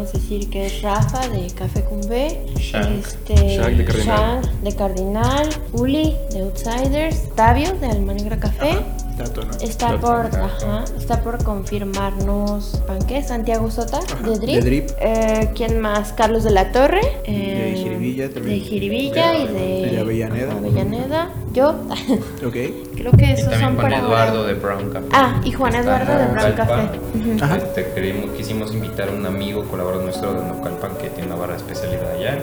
Ajá. 0.07 0.13
Podríamos 0.13 0.13
decir 0.13 0.49
que 0.49 0.65
es 0.67 0.81
Rafa 0.81 1.27
de 1.29 1.47
Café 1.51 1.83
Cumbé, 1.83 2.45
Shank. 2.57 3.05
este, 3.05 3.57
Shank 3.57 3.77
de 3.77 3.85
Cardinal. 3.85 4.41
Shank 4.41 4.53
de 4.63 4.75
Cardinal, 4.75 5.49
Uli 5.73 6.15
de 6.31 6.41
Outsiders, 6.41 7.29
Tavio 7.35 7.73
de 7.75 7.87
Alma 7.87 8.13
Negra 8.13 8.37
Café. 8.39 8.77
Dato, 9.17 9.43
¿no? 9.45 9.51
Está 9.61 9.97
por, 9.97 10.29
contacto. 10.29 10.65
ajá, 10.67 10.83
está 10.97 11.21
por 11.23 11.43
confirmarnos 11.43 12.81
Panque, 12.85 13.23
Santiago 13.23 13.71
Sota 13.71 13.99
de 14.23 14.37
Drip. 14.37 14.55
de 14.55 14.61
Drip. 14.61 14.89
Eh, 14.99 15.49
¿Quién 15.55 15.79
más? 15.79 16.13
Carlos 16.13 16.43
de 16.43 16.51
la 16.51 16.71
Torre. 16.71 17.01
eh, 17.25 17.71
De 17.73 17.81
Jiribilla 17.83 18.29
también. 18.29 18.59
De 18.59 18.65
Jiribilla 18.65 19.37
y 19.39 19.47
de, 19.47 19.89
De 19.91 19.99
Avellaneda. 19.99 20.51
Avellaneda. 20.53 21.29
Yo. 21.53 21.75
Ok. 22.45 22.53
Creo 22.95 23.11
que 23.11 23.25
Y 23.25 23.31
esos 23.31 23.49
también 23.49 23.59
son 23.61 23.75
Juan 23.75 23.75
para 23.77 23.97
Eduardo 23.97 24.39
ahora. 24.41 24.53
de 24.53 24.59
Brown 24.59 24.89
Café. 24.91 25.05
Ah, 25.11 25.41
y 25.43 25.51
Juan 25.51 25.75
Está 25.75 25.81
Eduardo 26.03 26.19
de 26.19 26.33
Brown. 26.33 26.53
Café. 26.55 26.99
Ujú. 27.17 27.43
Ajá. 27.43 27.57
Este, 27.57 27.91
queremos- 27.93 28.31
quisimos 28.37 28.73
invitar 28.73 29.09
a 29.09 29.11
un 29.11 29.25
amigo 29.25 29.63
colaborador 29.63 30.03
nuestro 30.05 30.33
de 30.33 30.41
Naucalpan 30.47 30.91
que 31.01 31.09
tiene 31.09 31.27
una 31.27 31.35
barra 31.37 31.53
de 31.53 31.57
especialidad 31.59 32.11
allá 32.11 32.37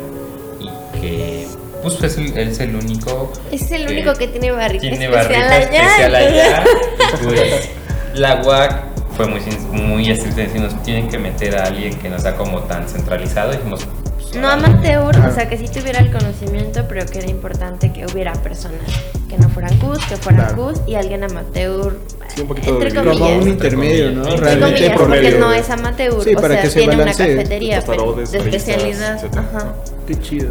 y 0.60 1.00
que 1.00 1.46
pues 1.90 2.02
es 2.12 2.18
el, 2.18 2.36
él 2.38 2.48
es 2.48 2.60
el 2.60 2.74
único 2.76 3.32
Es 3.52 3.70
el 3.70 3.86
que 3.86 3.92
único 3.92 4.14
que 4.14 4.28
tiene 4.28 4.50
barrita 4.50 4.80
tiene 4.80 5.04
especial 5.06 5.42
barrita 5.48 5.58
especial 5.58 6.14
allá. 6.14 6.64
Y, 7.22 7.24
pues, 7.24 7.68
la 8.14 8.42
UAC 8.42 8.84
fue 9.16 9.26
muy, 9.28 9.40
sin- 9.40 9.70
muy 9.70 10.10
estricta 10.10 10.40
en 10.42 10.46
decirnos 10.48 10.82
tienen 10.82 11.08
que 11.08 11.18
meter 11.18 11.56
a 11.56 11.64
alguien 11.64 11.94
que 11.98 12.08
no 12.08 12.18
sea 12.18 12.34
como 12.34 12.60
tan 12.62 12.88
centralizado 12.88 13.52
y 13.52 13.56
dijimos 13.56 13.86
pues, 14.16 14.34
No 14.36 14.48
amateur, 14.48 15.16
o 15.16 15.32
sea 15.32 15.48
que 15.48 15.56
sí 15.58 15.68
tuviera 15.68 16.00
el 16.00 16.10
conocimiento, 16.10 16.84
pero 16.88 17.06
que 17.06 17.18
era 17.18 17.28
importante 17.30 17.92
que 17.92 18.06
hubiera 18.06 18.32
personas 18.34 18.80
que 19.28 19.38
no 19.38 19.48
fueran 19.48 19.76
CUS, 19.78 19.98
que 20.06 20.16
fueran 20.16 20.46
Claro. 20.46 20.62
CUS 20.72 20.80
y 20.86 20.94
alguien 20.96 21.24
amateur. 21.24 21.96
Sí, 22.34 22.42
un 22.42 22.48
poquito 22.48 22.70
entre 22.70 22.90
de- 22.90 22.96
Como 22.98 23.18
comillas. 23.18 23.42
un 23.42 23.48
intermedio, 23.48 24.10
¿no? 24.12 24.22
Entre 24.28 24.36
Realmente 24.36 24.74
comillas, 24.76 24.98
porque 24.98 25.18
promedio. 25.20 25.38
no 25.38 25.52
es 25.52 25.70
amateur, 25.70 26.22
Sí, 26.24 26.34
o 26.34 26.40
para 26.40 26.54
sea, 26.54 26.62
que 26.62 26.70
se 26.70 26.78
tiene 26.78 26.94
una 26.94 27.02
balancee. 27.04 27.36
cafetería 27.36 27.80
Tostadores, 27.84 28.30
de 28.32 28.38
especialidad. 28.38 29.24
Ajá. 29.36 29.74
Qué 30.06 30.20
chido. 30.20 30.50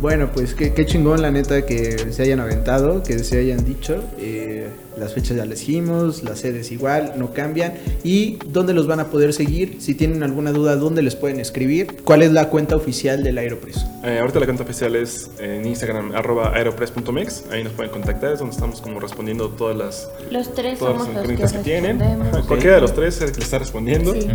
Bueno, 0.00 0.30
pues 0.32 0.54
qué, 0.54 0.72
qué 0.74 0.84
chingón 0.86 1.22
la 1.22 1.30
neta 1.30 1.64
que 1.64 2.12
se 2.12 2.22
hayan 2.22 2.40
aventado, 2.40 3.02
que 3.02 3.18
se 3.20 3.38
hayan 3.38 3.64
dicho. 3.64 4.02
Eh, 4.18 4.68
las 4.96 5.14
fechas 5.14 5.36
ya 5.36 5.44
les 5.44 5.60
dijimos, 5.60 6.22
las 6.22 6.40
sedes 6.40 6.70
igual, 6.72 7.14
no 7.16 7.32
cambian. 7.32 7.74
¿Y 8.02 8.38
dónde 8.46 8.74
los 8.74 8.86
van 8.86 9.00
a 9.00 9.06
poder 9.06 9.32
seguir? 9.32 9.76
Si 9.80 9.94
tienen 9.94 10.22
alguna 10.22 10.52
duda, 10.52 10.76
¿dónde 10.76 11.02
les 11.02 11.16
pueden 11.16 11.40
escribir? 11.40 12.02
¿Cuál 12.04 12.22
es 12.22 12.32
la 12.32 12.48
cuenta 12.48 12.76
oficial 12.76 13.22
del 13.22 13.38
Aeropress? 13.38 13.84
Eh, 14.04 14.18
ahorita 14.20 14.40
la 14.40 14.46
cuenta 14.46 14.62
oficial 14.64 14.94
es 14.96 15.30
en 15.38 15.66
Instagram, 15.66 16.12
arroba 16.14 16.52
aeropress.mx. 16.54 17.44
Ahí 17.50 17.64
nos 17.64 17.72
pueden 17.72 17.92
contactar, 17.92 18.32
es 18.32 18.38
donde 18.38 18.54
estamos 18.54 18.80
como 18.80 19.00
respondiendo 19.00 19.48
todas 19.50 19.76
las, 19.76 20.08
Los 20.30 20.52
tres 20.54 20.78
todas 20.78 20.98
somos 20.98 21.14
las 21.14 21.26
los 21.26 21.52
que 21.52 21.58
que, 21.58 21.64
tienen. 21.64 22.02
Ajá, 22.02 22.42
Cualquiera 22.48 22.76
de 22.76 22.82
los 22.82 22.94
tres 22.94 23.16
es 23.16 23.22
el 23.22 23.32
que 23.32 23.38
le 23.38 23.44
está 23.44 23.58
respondiendo. 23.58 24.12
Sí. 24.12 24.28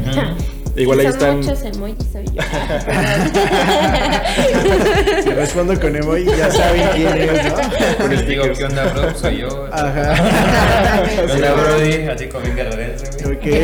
Igual 0.76 1.00
ahí 1.00 1.08
están. 1.08 1.38
muchos 1.38 1.62
emojis 1.64 1.98
soy 2.12 2.26
yo. 2.26 2.42
Si 5.24 5.30
respondo 5.30 5.80
con 5.80 5.96
emoji, 5.96 6.26
ya 6.26 6.52
saben 6.52 6.88
quién 6.96 7.18
es, 7.18 8.00
¿no? 8.00 8.08
Les 8.08 8.28
digo. 8.28 8.44
¿qué 8.58 8.66
onda, 8.66 8.86
bro? 8.94 9.16
Soy 9.16 9.38
yo. 9.40 9.68
Ajá. 9.72 10.14
¿Qué 11.10 11.22
onda, 11.34 11.54
Brody? 11.54 11.94
Así 12.08 12.28
como 12.28 12.44
bien 12.44 12.56
guerrerense, 12.56 13.06
güey. 13.24 13.36
Ok, 13.38 13.46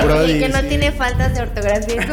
el 0.00 0.04
Brody. 0.06 0.32
y 0.32 0.38
que 0.40 0.48
no 0.48 0.58
sí. 0.60 0.66
tiene 0.68 0.92
faltas 0.92 1.34
de 1.34 1.40
ortografía. 1.42 2.02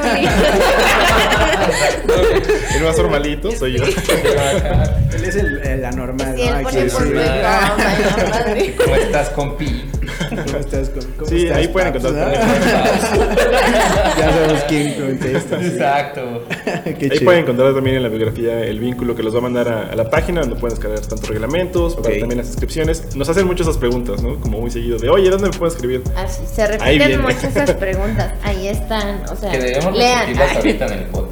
El 2.76 2.84
más 2.84 2.98
normalito 2.98 3.52
soy 3.52 3.78
yo. 3.78 3.84
Él 3.86 5.24
es 5.26 5.36
el, 5.36 5.58
el 5.66 5.86
anormal, 5.86 6.36
Sí, 6.38 6.50
¿no? 6.50 6.58
él 6.58 6.64
pone 6.64 6.90
sí. 6.90 6.96
por 6.96 7.06
mi 7.08 7.14
madre. 7.16 8.76
¿Cómo 8.84 8.96
estás, 8.96 9.30
compi? 9.30 9.86
¿Cómo 10.30 10.58
estás? 10.60 10.90
¿Cómo, 10.90 11.06
cómo 11.18 11.30
Sí, 11.30 11.44
estás, 11.44 11.58
ahí 11.58 11.68
pueden 11.68 11.96
encontrar 11.96 12.34
Ya 14.18 14.32
sabemos 14.32 14.64
quién 14.68 14.94
contesta. 14.94 15.60
sí. 15.60 15.66
Exacto. 15.68 16.44
Qué 16.84 16.90
Ahí 16.90 17.10
chido. 17.10 17.24
pueden 17.26 17.42
encontrar 17.42 17.74
también 17.74 17.98
en 17.98 18.04
la 18.04 18.10
biografía 18.10 18.62
el 18.64 18.80
vínculo 18.80 19.16
que 19.16 19.24
los 19.24 19.34
va 19.34 19.40
a 19.40 19.42
mandar 19.42 19.68
a, 19.70 19.92
a 19.92 19.96
la 19.96 20.10
página 20.10 20.42
donde 20.42 20.56
pueden 20.56 20.76
descargar 20.76 21.00
tantos 21.02 21.28
reglamentos, 21.30 21.96
para 21.96 22.10
Ok. 22.14 22.20
también 22.20 22.38
las 22.38 22.48
inscripciones. 22.48 23.16
Nos 23.16 23.28
hacen 23.30 23.46
muchas 23.46 23.66
esas 23.68 23.78
preguntas, 23.78 24.22
¿no? 24.22 24.40
Como 24.40 24.60
muy 24.62 24.70
seguido 24.70 24.98
de, 25.00 25.10
oye, 25.10 25.30
¿dónde 25.30 25.50
me 25.50 25.58
puedo 25.58 25.72
escribir? 25.72 26.04
Así, 26.16 26.44
se 26.54 26.62
Ahí 26.62 27.00
repiten 27.00 27.22
mucho 27.22 27.48
esas 27.48 27.72
preguntas. 27.74 28.34
Ahí 28.44 28.68
están, 28.68 29.24
o 29.32 29.36
sea, 29.36 29.52
Que 29.52 29.60
debemos 29.60 29.98
lean. 29.98 30.20
repetirlas 30.28 30.56
ahorita 30.58 30.86
en 30.88 30.94
el 30.94 31.06
podcast. 31.06 31.25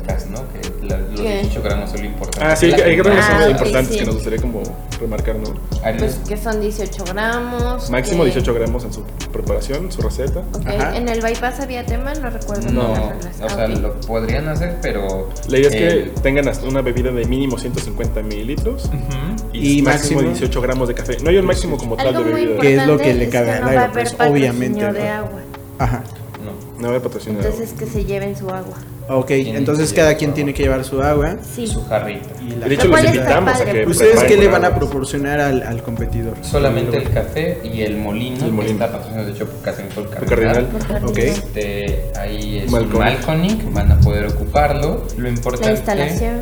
¿Qué? 1.23 1.41
18 1.41 1.61
gramos 1.63 1.93
es 1.93 1.99
lo 1.99 2.05
importante. 2.05 2.45
Ah, 2.45 2.55
sí, 2.55 2.65
hay, 2.67 2.73
que- 2.73 2.83
hay 2.83 2.95
que 2.95 3.03
primera- 3.03 3.27
son 3.27 3.35
Ah, 3.41 3.49
importantes 3.49 3.93
sí. 3.93 3.99
que 3.99 4.05
nos 4.05 4.15
gustaría 4.15 4.39
como 4.41 4.63
remarcar, 4.99 5.35
¿no? 5.37 5.53
Pues 5.99 6.15
que 6.27 6.37
son 6.37 6.61
18 6.61 7.03
gramos. 7.05 7.89
Máximo 7.89 8.19
que- 8.23 8.25
18 8.31 8.53
gramos 8.53 8.83
en 8.85 8.93
su 8.93 9.03
preparación, 9.31 9.91
su 9.91 10.01
receta. 10.01 10.39
Ok, 10.53 10.67
Ajá. 10.67 10.95
En 10.97 11.09
el 11.09 11.21
bypass 11.21 11.59
había 11.59 11.85
tema, 11.85 12.13
no 12.13 12.29
recuerdo. 12.29 12.71
No, 12.71 12.93
o 12.93 13.49
sea, 13.49 13.65
ok. 13.65 13.77
lo 13.81 13.99
podrían 14.01 14.47
hacer, 14.47 14.77
pero. 14.81 15.29
La 15.47 15.57
idea 15.57 15.69
es 15.69 15.75
eh, 15.75 16.11
que 16.13 16.21
tengan 16.21 16.47
hasta 16.47 16.65
una 16.67 16.81
bebida 16.81 17.11
de 17.11 17.25
mínimo 17.25 17.57
150 17.57 18.21
mililitros 18.21 18.85
ujú. 18.85 19.49
y, 19.53 19.79
Y 19.79 19.81
máximo 19.81 20.21
máximo- 20.21 20.21
18 20.21 20.61
gramos 20.61 20.87
de 20.87 20.93
café. 20.93 21.17
No 21.21 21.29
hay 21.29 21.37
un 21.37 21.45
máximo 21.45 21.77
como 21.77 21.95
tal 21.95 22.13
de 22.13 22.23
bebida. 22.23 22.59
Que 22.61 22.75
es 22.75 22.87
lo 22.87 22.97
que 22.97 23.13
le 23.13 23.29
cabe 23.29 23.51
al 23.51 23.61
no 23.61 23.65
va 23.65 23.67
a 23.67 23.69
haber 23.71 23.79
Aeropress, 23.79 24.13
patrocinio 24.13 24.49
obviamente, 24.51 24.93
de 24.93 25.03
¿no? 25.09 25.13
agua. 25.15 25.39
Ajá. 25.79 26.03
No. 26.43 26.81
No 26.81 26.91
va 26.91 26.97
a 26.97 27.01
patrocinado. 27.01 27.43
Entonces 27.45 27.73
que 27.77 27.85
se 27.85 28.05
lleven 28.05 28.35
su 28.35 28.49
agua. 28.49 28.77
Ok, 29.09 29.31
entonces 29.31 29.91
que 29.91 29.97
cada 29.97 30.15
quien 30.15 30.31
su 30.31 30.35
tiene 30.35 30.53
que 30.53 30.63
llevar 30.63 30.83
su 30.85 31.01
agua. 31.01 31.35
Sí. 31.53 31.67
Su 31.67 31.83
jarrita. 31.85 32.29
Y 32.41 32.55
la- 32.55 32.67
de 32.67 32.75
hecho, 32.75 32.87
Lo 32.87 32.95
los 32.95 33.05
invitamos 33.05 33.53
a 33.55 33.57
padre. 33.59 33.83
que 33.83 33.89
¿Ustedes 33.89 34.23
qué 34.23 34.37
le 34.37 34.47
van 34.47 34.63
a 34.63 34.75
proporcionar 34.75 35.39
al, 35.41 35.61
al 35.63 35.83
competidor? 35.83 36.35
Solamente 36.41 36.97
el 36.97 37.11
café 37.11 37.59
y 37.63 37.81
el 37.81 37.97
molino, 37.97 38.45
El 38.45 38.53
molino. 38.53 38.77
que 38.77 38.83
está 38.85 38.91
patrocinado 38.93 39.25
de 39.27 39.31
hecho 39.33 39.45
por 39.45 39.59
Por 40.05 40.25
Cardinal. 40.29 40.65
Por 40.67 40.87
cardinal. 40.87 41.09
Ok. 41.09 41.17
Este, 41.17 42.11
ahí 42.17 42.59
es 42.59 42.71
Malconic. 42.71 43.73
van 43.73 43.91
a 43.91 43.99
poder 43.99 44.25
ocuparlo. 44.27 45.05
Lo 45.17 45.27
importante. 45.29 45.67
La 45.67 45.73
instalación, 45.73 46.41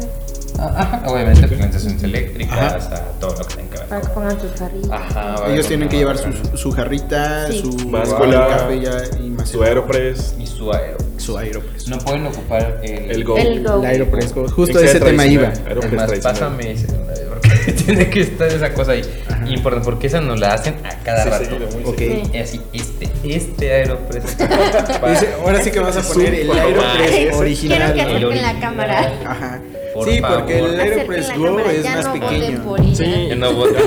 Ah, 0.60 0.74
ajá, 0.78 1.04
obviamente, 1.12 1.47
pues, 1.47 1.60
las 1.60 1.65
instalaciones 1.74 2.04
eléctricas, 2.04 2.86
a 2.91 3.02
todo 3.19 3.32
lo 3.36 3.45
que 3.47 3.56
tenga 3.56 3.69
que 3.71 3.78
ver. 3.80 3.88
para 3.88 4.02
que 4.02 4.08
pongan 4.10 4.39
sus 4.39 4.52
jarritas. 4.52 4.91
Ajá, 4.91 5.36
Ellos 5.52 5.65
tienen 5.67 5.89
que 5.89 5.97
llevar 5.97 6.17
su, 6.17 6.58
su 6.58 6.71
jarrita, 6.71 7.47
Sí. 7.47 7.62
su 7.62 7.89
Báscula, 7.89 8.47
café 8.47 8.80
ya 8.80 9.02
y 9.19 9.30
más 9.32 9.50
Su 9.50 9.63
Aeropress. 9.63 10.36
y 10.38 10.45
su 10.45 10.71
aero. 10.71 10.97
Su 11.21 11.38
Aeropress. 11.38 11.88
No 11.88 11.97
pueden 11.99 12.25
ocupar 12.25 12.79
el, 12.84 13.12
El 13.12 13.23
Go. 13.23 13.38
El 13.38 13.63
Go. 13.63 13.79
El 13.79 13.86
Aeropress. 13.86 14.34
Justo 14.34 14.63
Tiene 14.65 14.79
que 14.81 14.86
ese 14.89 14.99
tema 14.99 15.25
iba. 15.27 15.43
tradicional. 15.51 15.53
Es 15.53 15.67
Aeropress 15.67 15.93
más, 15.93 16.07
tradicional. 16.07 16.39
pásame 16.57 16.71
ese, 16.71 16.88
porque 17.29 17.71
tiene 17.86 18.10
que 18.10 18.21
estar 18.21 18.47
esa 18.47 18.73
cosa 18.73 18.91
ahí. 18.93 19.01
Ajá. 19.29 19.45
Importante, 19.49 19.86
porque 19.86 20.07
esa 20.07 20.21
nos 20.21 20.39
la 20.39 20.53
hacen 20.53 20.75
a 20.84 20.89
cada 21.03 21.23
Sí, 21.23 21.29
rato. 21.29 21.45
seguido, 21.45 21.69
muy 21.71 21.84
Ok. 21.86 21.97
seguido. 21.97 22.25
Sí. 22.25 22.31
Y 22.34 22.39
así, 22.39 22.62
este, 22.73 23.10
este 23.23 23.73
Aeropress. 23.73 24.23
Dice, 25.10 25.29
ahora 25.43 25.62
sí 25.62 25.71
que 25.71 25.79
vas 25.79 25.97
a 25.97 26.13
poner 26.13 26.34
el. 26.34 26.51
Aeropress 26.51 27.10
Quiero 27.12 27.38
original. 27.38 27.93
que 27.93 28.03
¿no? 28.03 28.10
El 28.10 28.15
acerquen 28.17 28.41
la 28.41 28.60
cámara. 28.60 29.13
Ajá. 29.25 29.62
Por 29.93 30.07
sí, 30.10 30.21
porque 30.21 30.53
favor. 30.60 30.69
el 30.69 30.79
Acerquen 30.79 30.99
Aeropress 30.99 31.27
la 31.27 31.38
Go 31.38 31.60
es 31.60 31.84
ya 31.84 31.95
más 31.97 32.05
no 32.05 32.13
pequeño. 32.13 32.95
Sí. 32.95 33.03
Que 33.29 33.36
no 33.36 33.53
voten. 33.53 33.84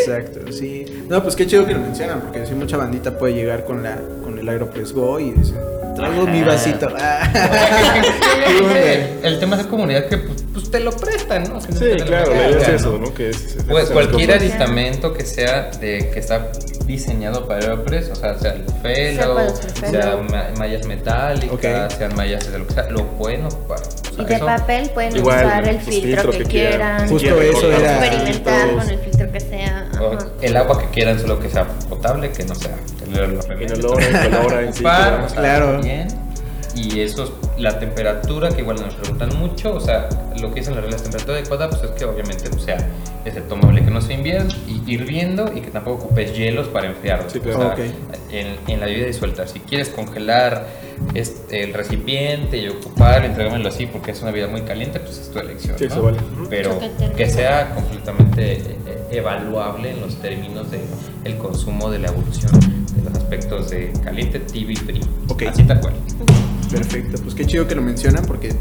Exacto, 0.00 0.52
sí. 0.52 0.84
No, 1.08 1.22
pues 1.22 1.36
qué 1.36 1.46
chido 1.46 1.66
que 1.66 1.72
lo 1.74 1.80
mencionan, 1.80 2.20
porque 2.20 2.44
si 2.46 2.54
mucha 2.54 2.76
bandita 2.76 3.16
puede 3.18 3.34
llegar 3.34 3.64
con 3.64 3.82
la 3.82 3.98
con 4.22 4.38
el 4.38 4.48
Aeropress 4.48 4.92
Go 4.92 5.20
y 5.20 5.30
dice, 5.32 5.54
traigo 5.94 6.26
mi 6.26 6.42
vasito. 6.42 6.88
Ah. 6.98 7.28
El 9.22 9.38
tema 9.40 9.56
de 9.56 9.66
comunidad 9.66 10.06
que 10.08 10.18
pues, 10.18 10.43
pues, 10.54 10.70
te 10.70 10.80
lo 10.80 10.92
prestan, 10.92 11.42
¿no? 11.44 11.60
Que 11.60 11.72
no 11.72 11.78
Sí, 11.78 11.98
lo 11.98 12.04
claro, 12.06 12.30
la 12.32 12.48
idea 12.50 12.58
es 12.60 12.68
eso, 12.68 12.98
¿no? 12.98 13.12
Que 13.12 13.30
es, 13.30 13.56
Pues 13.68 13.84
es- 13.84 13.90
cualquier 13.90 14.32
aditamento 14.32 15.12
que 15.12 15.24
sea 15.26 15.70
de 15.80 16.10
que 16.10 16.20
está 16.20 16.50
diseñado 16.86 17.46
para 17.48 17.60
Aeropress, 17.60 18.10
o 18.10 18.14
sea, 18.14 18.38
sea 18.38 18.52
felo, 18.52 19.34
puede 19.34 19.56
ser 19.56 19.70
felo. 19.72 20.02
sea 20.02 20.16
ma- 20.30 20.48
mallas 20.58 20.86
metálicas, 20.86 21.94
sean 21.94 22.14
mallas 22.14 22.50
de 22.52 22.58
lo 22.58 22.66
que 22.66 22.74
sea, 22.74 22.90
lo 22.90 23.06
pueden 23.16 23.44
ocupar. 23.46 23.80
O 23.80 24.14
sea, 24.14 24.24
Y 24.24 24.26
de 24.26 24.34
eso- 24.34 24.46
papel 24.46 24.90
pueden 24.90 25.16
Igual, 25.16 25.46
usar 25.46 25.68
el 25.68 25.80
sus 25.80 25.94
filtro 25.94 26.30
que, 26.30 26.38
que 26.38 26.44
quieran. 26.44 26.78
quieran. 26.78 27.08
Justo 27.08 27.40
eso 27.40 27.72
era- 27.72 27.98
experimentar 28.06 28.70
con 28.76 28.90
el 28.90 28.98
filtro 28.98 29.32
que 29.32 29.40
sea. 29.40 29.88
o 30.00 30.18
el 30.42 30.56
agua 30.56 30.78
que 30.80 30.86
quieran, 30.90 31.18
solo 31.18 31.38
que 31.40 31.48
sea 31.50 31.66
potable, 31.88 32.30
que 32.30 32.44
no 32.44 32.54
sea 32.54 32.76
Inolora, 33.06 33.54
incolora, 34.26 34.60
en 34.62 34.72
sí, 34.74 34.78
ocupar, 34.80 35.16
todo. 35.16 35.26
o 35.26 35.28
sea, 35.28 35.38
Claro. 35.40 35.80
bien. 35.80 36.08
Y 36.74 37.00
eso 37.00 37.24
es 37.24 37.32
la 37.60 37.78
temperatura, 37.78 38.48
que 38.48 38.62
igual 38.62 38.80
nos 38.80 38.94
preguntan 38.94 39.36
mucho, 39.38 39.74
o 39.74 39.80
sea, 39.80 40.08
lo 40.40 40.52
que 40.52 40.60
dicen 40.60 40.74
las 40.74 40.82
reglas 40.82 41.02
de 41.02 41.10
temperatura 41.10 41.38
adecuada, 41.38 41.70
pues 41.70 41.82
es 41.82 41.90
que 41.90 42.04
obviamente 42.04 42.48
o 42.54 42.58
sea 42.58 42.76
es 43.24 43.36
el 43.36 43.44
tomable 43.44 43.82
que 43.84 43.90
no 43.90 44.00
se 44.00 44.14
invierta 44.14 44.54
y 44.68 44.82
hirviendo 44.92 45.50
y 45.54 45.60
que 45.60 45.70
tampoco 45.70 46.04
ocupes 46.04 46.36
hielos 46.36 46.68
para 46.68 46.88
enfriarlo. 46.88 47.30
Sí, 47.30 47.40
claro. 47.40 47.72
O 47.72 47.76
sea, 47.76 47.86
en, 48.30 48.56
en 48.68 48.80
la 48.80 48.86
bebida 48.86 49.06
disuelta, 49.06 49.46
si 49.46 49.60
quieres 49.60 49.88
congelar 49.88 50.66
este, 51.14 51.64
el 51.64 51.72
recipiente 51.72 52.58
y 52.58 52.68
ocuparlo, 52.68 53.26
entregármelo 53.26 53.68
así 53.68 53.86
porque 53.86 54.10
es 54.10 54.20
una 54.20 54.30
bebida 54.30 54.48
muy 54.48 54.62
caliente, 54.62 55.00
pues 55.00 55.18
es 55.18 55.30
tu 55.30 55.38
elección. 55.38 55.78
Sí, 55.78 55.86
¿no? 55.86 55.94
eso 55.94 56.02
vale. 56.02 56.18
Pero 56.50 56.78
que 57.16 57.28
sea 57.30 57.74
completamente 57.74 58.52
eh, 58.56 58.76
evaluable 59.10 59.92
en 59.92 60.00
los 60.00 60.16
términos 60.16 60.70
de 60.70 60.80
el 61.24 61.38
consumo 61.38 61.90
de 61.90 62.00
la 62.00 62.08
evolución 62.08 62.52
de 62.94 63.02
los 63.04 63.14
aspectos 63.14 63.70
de 63.70 63.90
caliente, 64.04 64.40
tibio 64.40 64.72
y 64.72 64.76
frío. 64.76 65.04
Así 65.48 65.62
tal 65.64 65.80
cual. 65.80 65.94
Perfecto, 66.74 67.18
pues 67.22 67.34
qué 67.34 67.46
chido 67.46 67.66
que 67.66 67.74
lo 67.74 67.82
mencionan 67.82 68.24
porque 68.26 68.52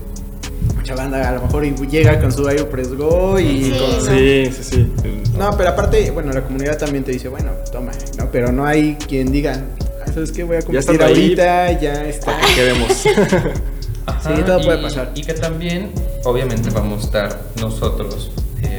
mucha 0.75 0.95
banda 0.95 1.29
a 1.29 1.33
lo 1.33 1.41
mejor 1.41 1.63
llega 1.89 2.19
con 2.19 2.31
su 2.31 2.47
Aeropress 2.47 2.93
Go 2.95 3.39
y 3.39 3.63
Sí, 3.65 3.69
con... 3.71 4.05
no. 4.05 4.17
Sí, 4.17 4.45
sí, 4.51 4.63
sí. 4.63 4.93
No, 5.37 5.55
pero 5.57 5.69
aparte, 5.69 6.11
bueno, 6.11 6.31
la 6.31 6.43
comunidad 6.43 6.77
también 6.77 7.03
te 7.03 7.11
dice, 7.11 7.27
bueno, 7.29 7.51
toma, 7.71 7.91
¿no? 8.17 8.29
Pero 8.31 8.51
no 8.51 8.65
hay 8.65 8.95
quien 9.07 9.31
diga, 9.31 9.63
"Ah, 10.05 10.11
¿sabes 10.13 10.31
qué? 10.31 10.43
Voy 10.43 10.57
a 10.57 10.61
competir 10.61 11.01
ahí. 11.01 11.07
ahorita, 11.13 11.79
ya 11.81 12.05
está. 12.05 12.37
¿Qué 12.55 12.63
vemos? 12.63 13.03
Ajá, 14.05 14.35
Sí, 14.35 14.41
todo 14.45 14.59
y- 14.59 14.65
puede 14.65 14.81
pasar. 14.81 15.11
Y 15.15 15.21
que 15.23 15.33
también, 15.33 15.91
obviamente, 16.25 16.69
vamos 16.69 17.03
a 17.03 17.05
estar 17.05 17.41
nosotros 17.59 18.31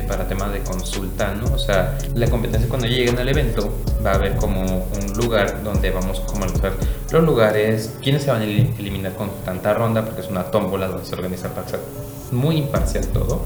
para 0.05 0.27
temas 0.29 0.53
de 0.53 0.61
consulta, 0.61 1.35
¿no? 1.35 1.53
O 1.55 1.59
sea, 1.59 1.99
la 2.15 2.29
competencia 2.29 2.69
cuando 2.69 2.87
lleguen 2.87 3.19
al 3.19 3.29
evento 3.29 3.73
va 4.05 4.13
a 4.13 4.15
haber 4.15 4.37
como 4.37 4.61
un 4.63 5.13
lugar 5.19 5.63
donde 5.63 5.91
vamos 5.91 6.23
a 6.35 6.39
mostrar 6.39 6.73
los 7.11 7.23
lugares, 7.25 7.95
quiénes 8.03 8.23
se 8.25 8.31
van 8.31 8.43
a 8.43 8.45
eli- 8.45 8.75
eliminar 8.79 9.15
con 9.15 9.31
tanta 9.45 9.75
ronda, 9.75 10.05
porque 10.05 10.21
es 10.23 10.29
una 10.29 10.45
tómbola 10.45 10.89
donde 10.89 11.05
se 11.05 11.15
organiza 11.15 11.49
para 11.55 11.69
sea 11.69 11.79
muy 12.33 12.57
imparcial 12.57 13.07
todo. 13.09 13.43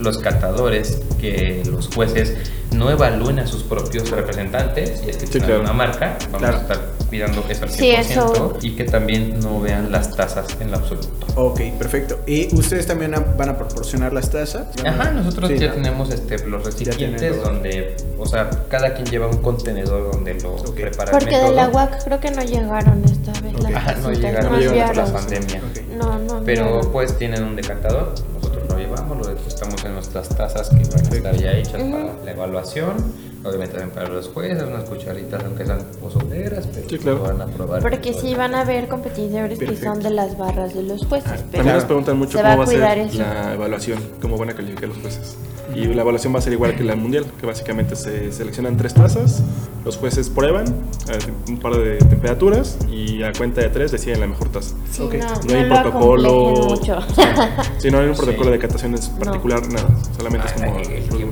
Los 0.00 0.18
catadores, 0.18 1.00
que 1.20 1.62
los 1.70 1.88
jueces 1.94 2.34
no 2.72 2.90
evalúen 2.90 3.38
a 3.38 3.46
sus 3.46 3.62
propios 3.62 4.10
representantes, 4.10 5.02
y 5.06 5.10
es 5.10 5.16
que 5.16 5.26
Sí, 5.26 5.32
tienen 5.32 5.48
claro. 5.48 5.62
una 5.62 5.72
marca, 5.72 6.16
vamos 6.26 6.38
Claro. 6.38 6.56
a 6.58 6.60
estar 6.60 6.78
cuidando 7.08 7.42
eso 7.48 7.64
al 7.64 7.70
100%, 7.70 7.76
Sí, 7.78 8.12
eso- 8.12 8.58
y 8.60 8.76
que 8.76 8.84
también 8.84 9.40
no 9.40 9.60
vean 9.60 9.90
las 9.90 10.14
tasas 10.14 10.46
en 10.60 10.70
lo 10.70 10.76
absoluto. 10.76 11.08
Ok, 11.36 11.60
perfecto. 11.78 12.18
¿Y 12.26 12.54
ustedes 12.54 12.86
también 12.86 13.14
van 13.38 13.48
a 13.48 13.56
proporcionar 13.56 14.12
las 14.12 14.30
tazas? 14.30 14.66
Ajá, 14.84 15.10
nosotros 15.12 15.48
Sí, 15.50 15.58
ya 15.58 15.68
¿no? 15.68 15.74
tenemos 15.74 16.10
este, 16.10 16.46
los 16.46 16.64
recipientes 16.64 17.42
donde, 17.42 17.96
o 18.18 18.26
sea, 18.26 18.50
cada 18.68 18.92
quien 18.94 19.06
lleva 19.06 19.26
un 19.28 19.38
contenedor 19.38 20.12
donde 20.12 20.34
lo 20.34 20.52
Ok. 20.54 20.74
prepara. 20.74 21.10
el 21.12 21.18
Porque 21.18 21.38
de 21.38 21.52
la 21.52 21.68
UAC 21.70 22.04
creo 22.04 22.20
que 22.20 22.30
no 22.30 22.42
llegaron 22.42 23.02
esta 23.04 23.32
vez. 23.40 23.54
Las 23.62 23.74
Ajá, 23.74 23.94
no 24.02 24.12
llegaron 24.12 24.52
no 24.52 24.58
llegaron 24.58 24.94
por 25.04 25.14
la 25.14 25.18
pandemia. 25.20 25.62
No, 25.96 26.18
no. 26.18 26.42
Pero 26.44 26.80
pues 26.92 27.16
tienen 27.18 27.42
un 27.44 27.56
decantador, 27.56 28.14
lo 29.38 29.44
depositamos 29.44 29.84
en 29.84 29.94
nuestras 29.94 30.28
tazas 30.30 30.68
que 30.70 30.76
van 30.76 31.06
a 31.06 31.16
estar 31.16 31.36
ya 31.36 31.52
hechas 31.52 31.82
para 31.82 32.14
la 32.24 32.30
evaluación. 32.30 32.96
Obviamente 33.44 33.74
también 33.78 33.90
para 33.94 34.08
los 34.08 34.28
jueces, 34.28 34.62
unas 34.64 34.84
cucharitas 34.84 35.42
aunque 35.44 35.64
sean 35.64 35.78
pozoleras, 36.00 36.66
pero 36.74 36.88
Sí, 36.88 36.98
claro. 36.98 37.22
van 37.22 37.40
a 37.40 37.46
probar. 37.46 37.80
Porque 37.82 38.12
sí 38.12 38.34
van 38.34 38.54
a 38.54 38.62
haber 38.62 38.88
competidores 38.88 39.58
que 39.58 39.76
son 39.76 40.02
de 40.02 40.10
las 40.10 40.36
barras 40.36 40.74
de 40.74 40.82
los 40.82 41.06
jueces. 41.06 41.30
pero 41.32 41.58
También 41.58 41.76
nos 41.76 41.84
preguntan 41.84 42.18
mucho 42.18 42.38
va 42.38 42.42
cómo 42.42 42.52
a 42.54 42.56
va 42.56 42.62
a 42.62 42.66
cuidar 42.66 43.10
ser 43.10 43.20
la 43.20 43.54
evaluación, 43.54 43.98
cómo 44.20 44.36
van 44.38 44.50
a 44.50 44.54
calificar 44.54 44.88
los 44.88 44.98
jueces. 44.98 45.36
Y 45.74 45.84
la 45.86 46.02
evaluación 46.02 46.34
va 46.34 46.38
a 46.38 46.42
ser 46.42 46.52
igual 46.54 46.74
que 46.74 46.82
la 46.82 46.96
mundial, 46.96 47.26
que 47.38 47.46
básicamente 47.46 47.94
se 47.94 48.32
seleccionan 48.32 48.76
tres 48.76 48.94
tazas, 48.94 49.42
los 49.84 49.96
jueces 49.96 50.28
prueban 50.30 50.66
a 50.66 51.50
un 51.50 51.58
par 51.58 51.76
de 51.76 51.96
temperaturas 51.98 52.78
y 52.90 53.22
a 53.22 53.32
cuenta 53.32 53.60
de 53.60 53.68
tres 53.68 53.92
deciden 53.92 54.20
la 54.20 54.26
mejor 54.26 54.48
taza. 54.48 54.74
Sí, 54.90 55.02
no, 55.02 55.08
No 55.08 55.58
hay 55.58 55.68
no 55.68 55.82
protocolo. 55.82 56.54
mucho. 56.70 56.98
Si 57.78 57.90
no 57.90 57.98
hay 57.98 58.08
un 58.08 58.16
protocolo 58.16 58.46
Sí. 58.46 58.50
de 58.52 58.58
cataciones 58.58 59.08
particular, 59.08 59.66
nada, 59.68 59.88
solamente 60.16 60.46
es 60.48 60.52
Ah, 60.62 60.66
como 60.66 60.78
el. 60.80 61.28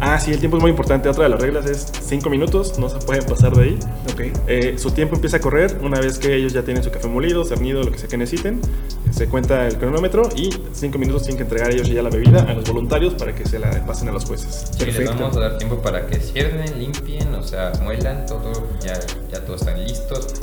Ah, 0.00 0.18
sí, 0.20 0.30
el 0.30 0.38
tiempo 0.38 0.56
es 0.58 0.62
muy 0.62 0.70
importante. 0.70 1.08
Otra 1.08 1.24
de 1.24 1.30
las 1.30 1.40
reglas 1.40 1.66
es 1.66 1.90
5 2.02 2.28
minutos, 2.28 2.78
no 2.78 2.88
se 2.88 2.98
pueden 2.98 3.24
pasar 3.24 3.54
de 3.56 3.62
ahí. 3.62 3.78
Ok. 4.12 4.20
Eh, 4.46 4.74
su 4.78 4.90
tiempo 4.90 5.14
empieza 5.14 5.38
a 5.38 5.40
correr 5.40 5.78
una 5.82 6.00
vez 6.00 6.18
que 6.18 6.34
ellos 6.34 6.52
ya 6.52 6.62
tienen 6.62 6.82
su 6.82 6.90
café 6.90 7.08
molido, 7.08 7.44
cernido, 7.44 7.82
lo 7.82 7.90
que 7.90 7.98
sea 7.98 8.08
que 8.08 8.16
necesiten. 8.16 8.60
Se 9.10 9.26
cuenta 9.28 9.66
el 9.66 9.76
cronómetro 9.76 10.28
y 10.36 10.50
5 10.72 10.98
minutos 10.98 11.22
tienen 11.22 11.38
que 11.38 11.42
entregar 11.44 11.70
ellos 11.72 11.88
ya 11.88 12.02
la 12.02 12.10
bebida 12.10 12.42
a 12.42 12.54
los 12.54 12.68
voluntarios 12.68 13.14
para 13.14 13.34
que 13.34 13.46
se 13.46 13.58
la 13.58 13.70
pasen 13.86 14.08
a 14.08 14.12
los 14.12 14.24
jueces. 14.24 14.70
Sí, 14.72 14.84
les 14.84 14.96
Perfecto. 14.96 15.22
vamos 15.22 15.36
a 15.36 15.40
dar 15.40 15.58
tiempo 15.58 15.76
para 15.80 16.06
que 16.06 16.20
cierren, 16.20 16.78
limpien, 16.78 17.34
o 17.34 17.42
sea, 17.42 17.72
muelan 17.82 18.26
todo, 18.26 18.52
ya, 18.84 18.98
ya 19.32 19.44
todos 19.44 19.62
están 19.62 19.82
listos. 19.82 20.34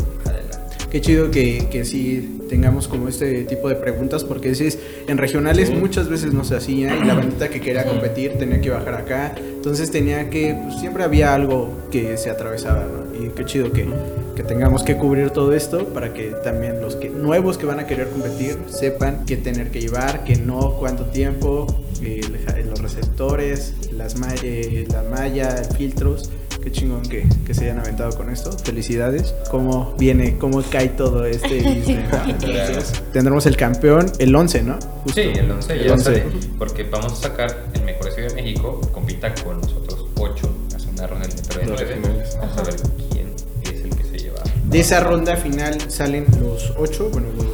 Qué 0.93 1.01
chido 1.01 1.31
que, 1.31 1.67
que 1.71 1.85
sí 1.85 2.37
tengamos 2.47 2.87
como 2.87 3.07
este 3.09 3.45
tipo 3.45 3.67
de 3.67 3.73
preguntas, 3.75 4.23
porque 4.23 4.49
dices, 4.49 4.77
en 5.07 5.17
regionales 5.17 5.69
Sí. 5.69 5.73
muchas 5.75 6.07
veces 6.07 6.33
no 6.33 6.43
se 6.43 6.55
hacía 6.55 6.95
y 6.95 7.03
la 7.03 7.15
bandita 7.15 7.49
que 7.49 7.59
quería 7.59 7.83
competir 7.85 8.33
tenía 8.37 8.61
que 8.61 8.69
bajar 8.69 8.93
acá, 8.93 9.33
entonces 9.37 9.89
tenía 9.89 10.29
que, 10.29 10.55
pues, 10.63 10.79
siempre 10.79 11.03
había 11.03 11.33
algo 11.33 11.71
que 11.91 12.15
se 12.17 12.29
atravesaba, 12.29 12.85
¿no? 12.85 13.25
Y 13.25 13.29
qué 13.29 13.43
chido 13.43 13.71
que, 13.71 13.87
que 14.35 14.43
tengamos 14.43 14.83
que 14.83 14.95
cubrir 14.95 15.31
todo 15.31 15.53
esto 15.53 15.87
para 15.87 16.13
que 16.13 16.25
también 16.43 16.79
los 16.79 16.95
que, 16.95 17.09
nuevos 17.09 17.57
que 17.57 17.65
van 17.65 17.79
a 17.79 17.87
querer 17.87 18.09
competir 18.09 18.57
sepan 18.67 19.25
qué 19.25 19.35
tener 19.37 19.71
que 19.71 19.81
llevar, 19.81 20.23
qué 20.25 20.35
no, 20.35 20.75
cuánto 20.79 21.05
tiempo, 21.05 21.65
eh, 22.03 22.21
los 22.67 22.79
receptores, 22.81 23.73
las 23.97 24.19
ma- 24.19 24.33
eh, 24.43 24.85
la 24.91 25.01
malla, 25.09 25.49
filtros. 25.75 26.29
Qué 26.63 26.71
chingón 26.71 27.01
que, 27.01 27.27
que 27.45 27.53
se 27.53 27.65
hayan 27.65 27.79
aventado 27.79 28.15
con 28.15 28.29
esto. 28.29 28.51
Felicidades. 28.59 29.35
¿Cómo 29.51 29.93
viene, 29.97 30.37
cómo 30.37 30.61
cae 30.71 30.89
todo 30.89 31.25
este 31.25 31.57
business? 31.61 32.09
¿no? 32.09 32.29
Entonces, 32.29 33.03
tendremos 33.11 33.45
el 33.45 33.57
campeón 33.57 34.09
el 34.19 34.33
11, 34.33 34.63
¿no? 34.63 34.79
Justo. 35.03 35.21
Sí, 35.21 35.31
el 35.35 35.51
11 35.51 35.73
El 35.73 35.83
ya 35.87 35.93
11. 35.93 36.03
sale, 36.05 36.23
porque 36.57 36.83
vamos 36.83 37.11
a 37.11 37.15
sacar 37.17 37.65
el 37.73 37.81
mejor 37.83 38.11
Ciudad 38.13 38.29
de 38.29 38.35
México, 38.35 38.79
compita 38.93 39.33
con 39.43 39.57
los 39.59 39.73
otros 39.73 40.05
8, 40.17 40.49
hace 40.75 40.89
una 40.89 41.05
ronda 41.07 41.27
dentro 41.27 41.59
de 41.59 41.65
Los 41.67 41.81
9. 41.81 41.95
regionales. 41.95 42.37
Vamos 42.39 42.57
a 42.57 42.63
ver 42.63 42.75
quién 43.11 43.27
es 43.63 43.81
el 43.83 43.95
que 43.97 44.03
se 44.05 44.17
lleva. 44.19 44.39
De 44.69 44.79
esa 44.79 45.01
ronda 45.01 45.35
final 45.35 45.91
salen 45.91 46.25
los 46.39 46.71
8, 46.77 47.09
bueno, 47.11 47.27
los... 47.35 47.45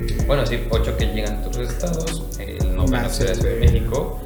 eh, 0.00 0.24
Bueno, 0.28 0.46
sí, 0.46 0.58
8 0.70 0.96
que 0.96 1.06
llegan 1.06 1.42
de 1.42 1.48
otros 1.48 1.68
estados, 1.68 2.22
el 2.38 2.58
noveno 2.76 2.86
Más 2.86 3.16
será 3.16 3.30
el 3.32 3.36
Ciudad 3.38 3.50
de 3.54 3.58
de- 3.58 3.66
México. 3.72 4.20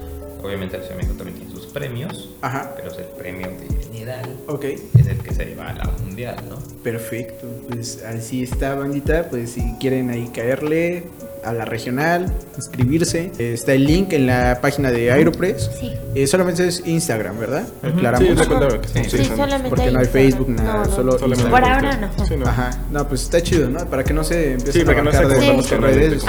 Obviamente 0.44 0.76
la 0.76 0.84
Ciudad 0.84 0.96
de 0.98 1.02
México 1.04 1.16
también 1.24 1.38
tiene 1.38 1.52
sus 1.54 1.66
premios, 1.72 2.28
Ajá, 2.42 2.72
pero 2.76 2.90
es 2.92 2.98
el 2.98 3.04
premio 3.18 3.48
de 3.48 3.66
general, 4.06 4.36
ok. 4.46 4.64
es 4.64 5.06
el 5.06 5.18
que 5.18 5.34
se 5.34 5.44
lleva 5.46 5.68
a 5.68 5.72
la 5.74 5.84
mundial, 6.04 6.36
¿no? 6.48 6.56
Perfecto, 6.82 7.46
pues 7.68 8.02
así 8.04 8.42
está 8.42 8.74
bandita, 8.74 9.28
pues 9.30 9.50
si 9.50 9.74
quieren 9.80 10.10
ahí 10.10 10.28
caerle 10.32 11.04
a 11.44 11.52
la 11.52 11.64
regional, 11.64 12.32
inscribirse, 12.56 13.30
está 13.38 13.72
el 13.72 13.84
link 13.84 14.12
en 14.12 14.26
la 14.26 14.58
página 14.60 14.90
de 14.90 15.12
Aeropress, 15.12 15.70
Sí. 15.80 15.92
Eh, 16.14 16.26
solamente 16.26 16.66
es 16.66 16.82
Instagram, 16.86 17.38
¿verdad? 17.38 17.66
Aclaramos. 17.82 18.26
Sí, 18.26 18.32
es 18.32 18.38
la 18.38 18.46
cuenta 18.46 18.80
que 18.80 18.88
Sí. 18.88 19.16
Sí, 19.18 19.24
solamente 19.24 19.68
Porque 19.68 19.90
no 19.90 19.98
hay 19.98 20.04
Instagram. 20.04 20.12
Facebook, 20.12 20.48
nada, 20.50 20.72
No, 20.72 20.84
no. 20.84 20.90
solo 20.96 21.18
Solamente. 21.18 21.50
Por 21.50 21.64
ahora 21.64 21.96
no. 21.96 22.26
Sí, 22.26 22.36
no. 22.36 22.46
Ajá, 22.46 22.70
no, 22.90 23.06
pues 23.08 23.22
está 23.22 23.42
chido, 23.42 23.68
¿no? 23.68 23.84
Para 23.86 24.02
que 24.02 24.12
no 24.14 24.24
se 24.24 24.52
empiece 24.52 24.72
Sí, 24.72 24.80
a 24.80 24.84
para 24.86 24.96
que 24.98 25.02
no 25.04 25.10
se 25.12 25.16
abarcar 25.18 25.40
de 25.40 25.56
las 25.56 25.70
redes, 25.80 26.24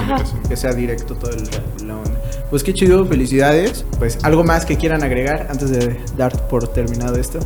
que 0.50 0.56
sea 0.58 0.74
directo 0.74 1.16
todo 1.16 1.32
el, 1.32 1.88
la 1.88 1.98
onda. 1.98 2.12
Pues 2.50 2.64
qué 2.64 2.74
chido, 2.74 3.06
felicidades. 3.06 3.86
Pues 3.98 4.20
algo 4.24 4.44
más 4.44 4.66
que 4.66 4.78
quieran 4.78 5.04
agregar 5.04 5.48
antes 5.50 5.70
de 5.70 5.98
dar 6.16 6.48
por 6.48 6.68
terminado 6.68 7.16
esto. 7.16 7.40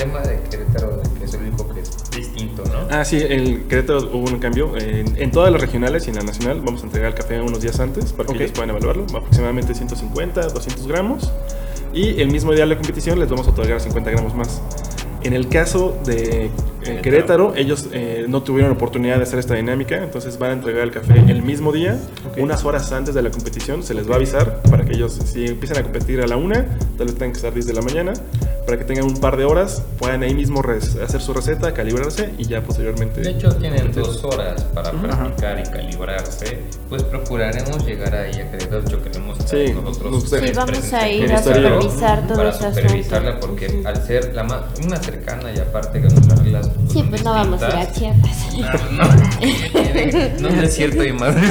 El 0.00 0.06
tema 0.06 0.20
de 0.20 0.40
Querétaro, 0.50 1.02
que 1.18 1.24
es 1.26 1.34
el 1.34 1.42
único 1.42 1.68
que 1.74 1.80
es 1.80 2.10
distinto, 2.10 2.64
¿no? 2.64 2.86
Ah, 2.90 3.04
sí, 3.04 3.18
en 3.20 3.68
Querétaro 3.68 3.98
hubo 4.14 4.30
un 4.30 4.38
cambio. 4.38 4.74
En, 4.78 5.20
en 5.20 5.30
todas 5.30 5.52
las 5.52 5.60
regionales 5.60 6.06
y 6.06 6.10
en 6.10 6.16
la 6.16 6.22
nacional 6.22 6.62
vamos 6.64 6.82
a 6.82 6.86
entregar 6.86 7.10
el 7.10 7.14
café 7.14 7.38
unos 7.38 7.60
días 7.60 7.78
antes 7.80 8.14
para 8.14 8.26
que 8.32 8.36
ellos 8.38 8.52
puedan 8.52 8.70
evaluarlo. 8.70 9.04
Aproximadamente 9.14 9.74
150, 9.74 10.48
200 10.48 10.86
gramos. 10.86 11.30
Y 11.92 12.18
el 12.22 12.30
mismo 12.30 12.52
día 12.52 12.62
de 12.62 12.68
la 12.68 12.76
competición 12.76 13.18
les 13.18 13.28
vamos 13.28 13.46
a 13.46 13.50
otorgar 13.50 13.78
50 13.78 14.10
gramos 14.10 14.34
más. 14.34 14.62
En 15.22 15.34
el 15.34 15.48
caso 15.48 15.98
de 16.06 16.46
eh, 16.46 16.50
Querétaro. 16.80 17.02
Querétaro, 17.02 17.54
ellos 17.56 17.88
eh, 17.92 18.24
no 18.26 18.42
tuvieron 18.42 18.72
oportunidad 18.72 19.18
de 19.18 19.24
hacer 19.24 19.38
esta 19.38 19.54
dinámica, 19.54 20.02
entonces 20.02 20.38
van 20.38 20.50
a 20.50 20.52
entregar 20.54 20.82
el 20.82 20.92
café 20.92 21.12
el 21.28 21.42
mismo 21.42 21.72
día, 21.72 22.00
Ok. 22.26 22.38
unas 22.38 22.64
horas 22.64 22.90
antes 22.92 23.14
de 23.14 23.20
la 23.20 23.30
competición, 23.30 23.82
se 23.82 23.92
les 23.92 24.08
va 24.08 24.14
a 24.14 24.16
avisar 24.16 24.62
para 24.62 24.86
que 24.86 24.94
ellos, 24.94 25.12
si 25.26 25.44
empiezan 25.44 25.76
a 25.76 25.82
competir 25.82 26.22
a 26.22 26.26
la 26.26 26.38
una, 26.38 26.64
tal 26.96 27.08
vez 27.08 27.16
tengan 27.16 27.32
que 27.32 27.36
estar 27.36 27.52
10 27.52 27.66
de 27.66 27.72
la 27.74 27.82
mañana, 27.82 28.14
para 28.66 28.78
que 28.78 28.84
tengan 28.84 29.04
un 29.06 29.20
par 29.20 29.36
de 29.36 29.44
horas, 29.44 29.82
puedan 29.98 30.22
ahí 30.22 30.34
mismo 30.34 30.62
hacer 31.02 31.20
su 31.20 31.32
receta, 31.32 31.72
calibrarse 31.74 32.30
y 32.38 32.44
ya 32.46 32.62
posteriormente... 32.62 33.20
De 33.20 33.30
hecho, 33.30 33.54
tienen 33.56 33.90
dos 33.92 34.22
horas 34.24 34.62
para 34.74 34.90
practicar 34.92 35.58
y 35.60 35.62
calibrarse. 35.70 36.58
Pues 36.88 37.02
procuraremos 37.04 37.84
llegar 37.86 38.14
ahí 38.14 38.32
a. 38.34 38.50
Yo 38.88 39.02
queremos 39.02 39.38
estar 39.38 39.58
Sí, 39.58 39.72
nosotros. 39.72 40.24
Sí, 40.28 40.52
vamos 40.54 40.92
a 40.92 41.08
ir 41.08 41.32
a 41.32 41.42
supervisar 41.42 42.26
todo 42.26 42.36
Para 42.36 42.48
asunto. 42.50 42.74
supervisarla, 42.74 43.40
porque 43.40 43.66
Ujú. 43.66 43.88
al 43.88 44.06
ser 44.06 44.34
la 44.34 44.42
más, 44.44 44.62
una 44.84 44.96
cercana 44.96 45.52
y 45.52 45.58
aparte 45.58 46.00
que 46.00 46.08
nuestras 46.08 46.38
reglas. 46.40 46.70
Sí, 46.92 47.04
pues 47.08 47.22
no 47.24 47.32
vamos 47.32 47.62
a 47.62 47.68
ir 47.68 47.74
a. 47.76 47.92
Chiapas. 47.92 48.30
No, 48.90 49.04
no, 49.04 50.50
no, 50.50 50.56
no 50.56 50.62
es 50.62 50.74
cierto, 50.74 51.04
y 51.04 51.12
madre. 51.12 51.40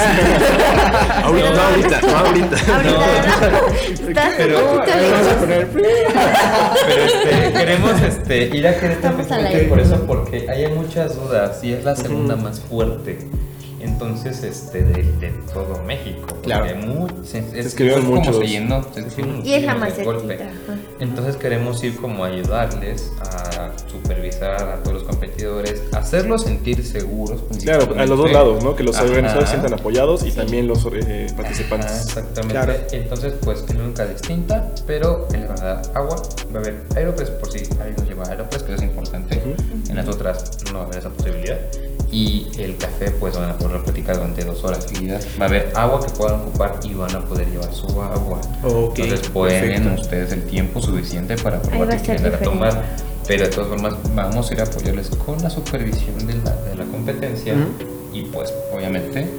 Ahorita, 1.24 1.52
no, 1.54 1.62
ahorita, 1.62 2.02
no, 2.02 2.17
ahorita. 2.17 2.58
Ahorita 2.76 3.52
no. 3.52 4.10
Estás 4.10 4.34
Pero-. 4.38 4.84
Pero 4.86 5.67
este, 6.99 7.53
queremos 7.59 8.01
este, 8.01 8.55
ir 8.55 8.67
a 8.67 8.79
Querétaro 8.79 9.17
por 9.69 9.79
eso, 9.79 10.05
porque 10.05 10.49
hay 10.49 10.67
muchas 10.73 11.15
dudas 11.15 11.63
y 11.63 11.73
es 11.73 11.83
la 11.83 11.95
segunda 11.95 12.35
más 12.35 12.59
fuerte. 12.59 13.27
Entonces, 13.82 14.44
este, 14.44 14.84
de, 14.84 15.04
de 15.20 15.30
todo 15.54 15.82
México. 15.84 16.28
Claro. 16.44 16.65
hay 16.65 16.76
mu- 16.76 17.08
se, 17.24 17.39
es, 17.39 17.65
escribieron 17.68 18.04
es 18.04 18.10
muchos. 18.10 18.38
se 18.38 18.48
llenó, 18.48 18.84
se 18.94 19.02
escribieron 19.02 19.46
Y 19.46 19.54
es 19.54 19.63
la 19.63 19.76
golpe. 20.04 20.36
ajá. 20.36 20.78
Entonces 21.00 21.38
queremos 21.38 21.84
ir 21.84 21.96
como 21.96 22.24
a 22.26 22.28
ayudarles 22.28 23.12
a 23.22 23.72
supervisar 23.89 24.62
a 24.62 24.76
todos 24.84 24.96
los 24.96 25.04
competidores, 25.04 25.82
hacerlos 25.94 26.44
sentir 26.44 26.86
seguros. 26.86 27.42
Claro, 27.63 27.84
a 27.84 27.86
los 27.88 27.88
dos 27.88 27.96
principalmente. 27.96 28.34
lados, 28.34 28.63
¿no? 28.63 28.76
Que 28.76 28.84
los 28.84 28.96
Ajá. 28.98 29.06
organizadores 29.06 29.50
se 29.50 29.56
sientan 29.56 29.80
apoyados 29.80 30.26
y 30.26 30.32
también 30.32 30.68
los 30.68 30.86
eh, 30.92 31.28
Ajá, 31.28 31.36
participantes. 31.38 32.06
exactamente. 32.06 32.54
Claro. 32.54 32.74
Entonces, 32.92 33.34
pues 33.44 33.63
es 33.68 33.76
nunca 33.76 34.06
distinta, 34.06 34.72
pero 34.86 35.28
les 35.32 35.50
va 35.50 35.54
a 35.54 35.63
dar 35.76 35.82
agua. 35.96 36.22
Va 36.54 36.60
a 36.60 36.62
haber 36.62 36.84
Aeropress 36.96 37.30
por 37.32 37.52
si 37.52 37.60
alguien 37.80 37.96
nos 37.98 38.08
lleva 38.08 38.26
Aeropress, 38.28 38.63
que 38.63 38.74
es 38.76 38.82
importante. 38.82 39.38
Ujú. 39.38 39.89
En 39.89 39.96
las 39.96 40.08
otras 40.08 40.58
no 40.72 40.80
va 40.80 40.84
a 40.84 40.88
haber 40.88 40.98
esa 41.00 41.10
posibilidad. 41.10 41.58
Y 42.12 42.48
el 42.58 42.76
café, 42.78 43.12
pues 43.12 43.38
van 43.38 43.52
a 43.52 43.58
poder 43.58 43.84
platicar 43.84 44.15
durante 44.15 44.43
dos 44.43 44.63
horas 44.63 44.86
seguidas. 44.86 45.28
Va 45.39 45.45
a 45.45 45.48
haber 45.48 45.72
agua 45.76 46.04
que 46.04 46.12
puedan 46.13 46.41
ocupar 46.41 46.80
y 46.84 46.93
van 46.95 47.15
a 47.15 47.24
poder 47.24 47.48
llevar 47.50 47.72
su 47.74 47.88
agua. 48.02 48.41
Ok, 48.63 48.98
Entonces 49.00 49.30
pueden 49.30 49.84
perfecto. 49.84 50.02
ustedes 50.02 50.32
el 50.32 50.43
tiempo 50.45 50.82
suficiente 50.82 51.36
para 51.38 51.62
probar 51.62 51.89
que 51.89 52.04
quieren 52.04 52.34
a 52.34 52.38
tomar. 52.39 52.84
Pero 53.28 53.43
de 53.45 53.50
todas 53.52 53.69
formas, 53.69 53.93
vamos 54.15 54.50
a 54.50 54.54
ir 54.56 54.60
a 54.60 54.63
apoyarles 54.63 55.10
con 55.10 55.38
la 55.43 55.52
supervisión 55.52 56.26
de 56.26 56.34
la, 56.43 56.56
de 56.56 56.76
la 56.78 56.86
competencia. 56.86 57.54
Ujú. 57.54 58.17
Y 58.17 58.24
pues, 58.24 58.52
obviamente, 58.76 59.30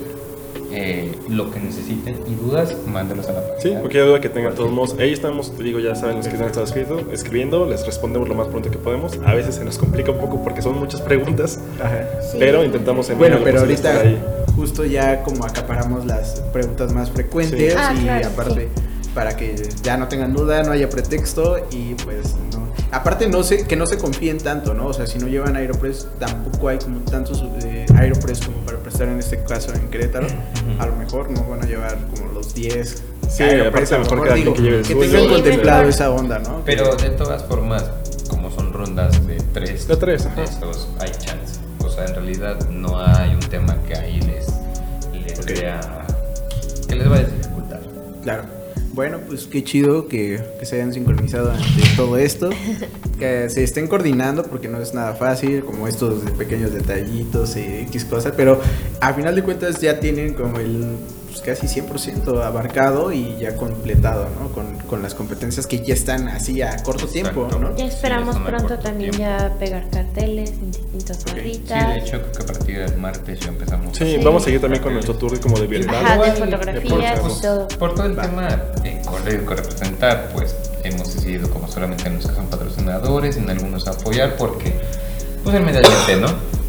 eh, 0.71 1.13
lo 1.29 1.51
que 1.51 1.61
necesiten 1.61 2.17
y 2.27 2.35
dudas, 2.35 2.77
mándelos 2.87 3.29
a 3.29 3.33
la 3.33 3.41
página. 3.41 3.61
Sí, 3.61 3.71
cualquier 3.79 4.07
duda 4.07 4.21
que 4.21 4.29
tengan, 4.29 4.53
de 4.53 4.57
todos 4.57 4.71
modos, 4.71 4.97
ahí 4.99 5.13
estamos, 5.13 5.57
te 5.57 5.63
digo, 5.63 5.79
ya 5.79 5.95
saben 5.95 6.17
los 6.17 6.29
que 6.29 6.37
han 6.37 6.45
estado 6.45 6.65
escrito, 6.65 7.01
escribiendo, 7.13 7.67
les 7.67 7.85
respondemos 7.87 8.29
lo 8.29 8.35
más 8.35 8.49
pronto 8.49 8.71
que 8.71 8.79
podemos. 8.79 9.19
A 9.25 9.35
veces 9.35 9.57
se 9.57 9.65
nos 9.65 9.79
complica 9.79 10.13
un 10.13 10.19
poco 10.19 10.43
porque 10.43 10.63
son 10.63 10.79
muchas 10.79 11.01
preguntas, 11.01 11.61
Ajá. 11.83 12.07
Sí. 12.31 12.37
pero 12.39 12.65
intentamos 12.65 13.09
en 13.11 13.19
Bueno, 13.19 13.39
pero 13.43 13.61
ahorita 13.61 14.03
justo 14.57 14.85
ya 14.85 15.23
como 15.23 15.45
acaparamos 15.45 16.05
las 16.07 16.41
preguntas 16.53 16.93
más 16.93 17.11
frecuentes 17.11 17.73
Sí. 17.73 17.79
Ah, 17.79 17.95
y 17.97 18.03
claro, 18.03 18.29
aparte 18.29 18.69
para 19.15 19.37
que 19.37 19.57
ya 19.83 19.97
no 19.97 20.09
tengan 20.09 20.33
duda, 20.33 20.63
no 20.63 20.73
haya 20.73 20.89
pretexto 20.89 21.57
y 21.71 21.95
pues. 21.95 22.37
Aparte 22.93 23.29
no 23.29 23.43
sé 23.45 23.67
que 23.67 23.77
no 23.77 23.87
se 23.87 23.99
confíen 23.99 24.39
tanto, 24.39 24.75
¿no? 24.75 24.87
O 24.89 24.93
sea, 24.93 25.07
si 25.07 25.19
no 25.19 25.29
llevan 25.29 25.55
Aeropress 25.57 26.09
tampoco 26.19 26.69
hay 26.69 26.79
como 26.79 27.01
tantos 27.01 27.43
eh, 27.63 27.87
Aeropress 27.97 28.41
como 28.45 28.59
para 28.67 28.79
prestar 28.79 29.09
en 29.09 29.19
este 29.21 29.43
caso 29.45 29.73
en 29.75 29.89
Querétaro. 29.89 30.27
A 30.79 30.87
lo 30.87 30.97
mejor 30.97 31.31
no 31.31 31.45
van 31.45 31.63
a 31.63 31.67
llevar 31.67 31.97
como 32.15 32.33
los 32.33 32.53
10 32.55 33.03
Sí, 33.29 33.43
Aeropress, 33.45 33.93
aparte 33.93 34.13
a 34.13 34.17
lo 34.17 34.23
mejor 34.23 34.35
digo, 34.35 34.55
que 34.55 34.83
que 34.83 34.95
tengan 34.97 35.23
Sí, 35.23 35.29
contemplado 35.29 35.89
esa 35.89 36.11
onda, 36.11 36.39
¿no? 36.41 36.63
Pero 36.65 36.97
de 36.97 37.11
todas 37.11 37.45
formas, 37.45 37.85
como 38.29 38.51
son 38.51 38.73
rondas 38.73 39.25
de 39.27 39.37
tres, 39.55 39.87
De 39.87 39.97
tres, 39.97 40.27
ajá. 40.27 40.43
esos 40.43 40.89
hay 40.99 41.11
chance. 41.13 41.61
O 41.85 41.89
sea, 41.91 42.07
en 42.07 42.15
realidad 42.15 42.59
no 42.71 43.01
hay 43.01 43.35
un 43.35 43.41
tema 43.41 43.77
que 43.87 43.95
ahí 43.97 44.21
les, 44.23 44.47
les 45.13 45.47
vea- 45.61 46.07
que 46.89 46.97
les 46.97 47.09
va 47.11 47.17
a 47.17 47.21
dificultar. 47.21 47.81
Claro. 48.25 48.43
Bueno, 48.93 49.21
pues 49.27 49.47
qué 49.47 49.63
chido 49.63 50.09
que, 50.09 50.43
se 50.63 50.77
hayan 50.77 50.93
sincronizado 50.93 51.53
ante 51.53 51.83
todo 51.97 52.17
esto. 52.17 52.51
Que 53.19 53.49
se 53.49 53.63
estén 53.63 53.87
coordinando 53.87 54.43
porque 54.43 54.69
no 54.69 54.81
es 54.81 54.95
nada 54.95 55.15
fácil, 55.15 55.65
como 55.65 55.87
estos 55.87 56.23
pequeños 56.33 56.73
detallitos 56.73 57.57
y 57.57 57.61
X 57.89 58.05
cosas. 58.05 58.33
Pero 58.37 58.61
a 59.01 59.13
final 59.13 59.35
de 59.35 59.43
cuentas 59.43 59.81
ya 59.81 60.01
tienen 60.01 60.35
como 60.35 60.59
el 60.59 60.97
pues, 61.43 61.59
casi 61.59 61.81
100% 61.81 62.43
abarcado 62.45 63.13
y 63.13 63.37
ya 63.39 63.57
completado, 63.57 64.29
¿no? 64.41 64.49
Con, 64.53 64.77
con 64.89 65.03
las 65.03 65.15
competencias 65.15 65.67
que 65.67 65.85
ya 65.85 65.95
están 65.95 66.29
así 66.29 66.61
a 66.63 66.77
corto 66.83 67.07
tiempo. 67.07 67.49
¿no? 67.61 67.75
Ya 67.77 67.85
esperamos 67.87 68.35
Sí, 68.37 68.43
pronto 68.45 68.79
también 68.79 69.11
tiempo. 69.13 69.37
ya 69.39 69.55
pegar 69.59 69.89
carteles 69.91 70.51
en 70.51 70.71
distintas 70.71 71.19
Ok. 71.23 71.27
Sí, 71.29 71.35
barritas. 71.35 71.89
de 71.89 71.99
hecho, 72.01 72.21
creo 72.23 72.33
que 72.33 72.43
a 72.43 72.47
partir 72.47 72.79
del 72.79 72.97
martes 72.99 73.41
ya 73.41 73.49
empezamos. 73.49 73.97
Sí, 73.97 74.17
Sí. 74.17 74.21
vamos 74.25 74.43
a 74.43 74.45
seguir 74.47 74.61
también 74.61 74.83
con 74.83 74.93
nuestro 74.93 75.15
tour 75.17 75.39
como 75.41 75.59
de 75.59 75.67
virtual. 75.67 76.05
Ajá, 76.05 76.19
de 76.23 76.33
fotografías 76.33 77.21
por- 77.21 77.31
y 77.31 77.41
todo. 77.41 77.69
Por 77.79 77.95
todo 77.95 78.07
el 78.07 78.17
tema 78.17 78.49
de 78.83 79.01
correr 79.03 79.35
y 79.43 79.47
representar, 79.47 80.29
pues 80.35 80.55
hemos 80.85 81.15
decidido 81.15 81.49
como 81.51 81.69
solamente 81.69 82.07
en 82.09 82.17
los 82.17 82.27
que 82.27 82.35
son 82.35 82.47
patrocinadores, 82.47 83.37
en 83.37 83.49
algunos 83.51 83.87
apoyar, 83.89 84.37
porque 84.37 84.73
pues 85.45 85.55
el 85.57 85.63
medio 85.65 85.81
ambiente, 85.87 86.27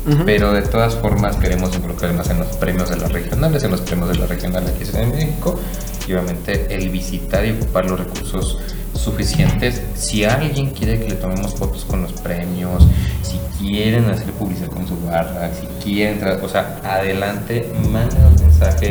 Ujú. 0.08 0.24
Pero 0.26 0.52
de 0.52 0.64
todas 0.64 0.96
formas 0.96 1.36
queremos 1.36 1.76
involucrar 1.76 2.14
más 2.14 2.30
en 2.30 2.40
los 2.40 2.48
premios 2.58 2.90
de 2.90 2.98
las 2.98 3.12
regionales, 3.12 3.64
en 3.64 3.72
los 3.72 3.82
premios 3.82 4.10
de 4.10 4.16
la 4.18 4.26
regional 4.26 4.66
aquí 4.68 4.84
en 4.98 5.12
México, 5.12 5.60
y 6.08 6.14
obviamente 6.14 6.74
el 6.74 6.90
visitar 6.90 7.46
y 7.46 7.52
ocupar 7.52 7.86
los 7.86 8.00
recursos 8.00 8.58
suficientes. 8.96 9.82
Si 9.96 10.24
alguien 10.24 10.72
quiere 10.72 11.00
que 11.00 11.10
le 11.10 11.16
tomemos 11.16 11.54
fotos 11.54 11.86
con 11.86 12.02
los 12.04 12.14
premios, 12.14 12.84
si 13.22 13.40
quieren 13.60 14.10
hacer 14.10 14.32
publicidad 14.34 14.70
con 14.70 14.88
su 14.88 15.00
barra, 15.06 15.50
si 15.54 15.68
quieren, 15.84 16.20
o 16.42 16.50
sea, 16.50 16.80
adelante, 16.84 17.72
manden 17.92 18.26
un 18.26 18.36
mensaje 18.36 18.90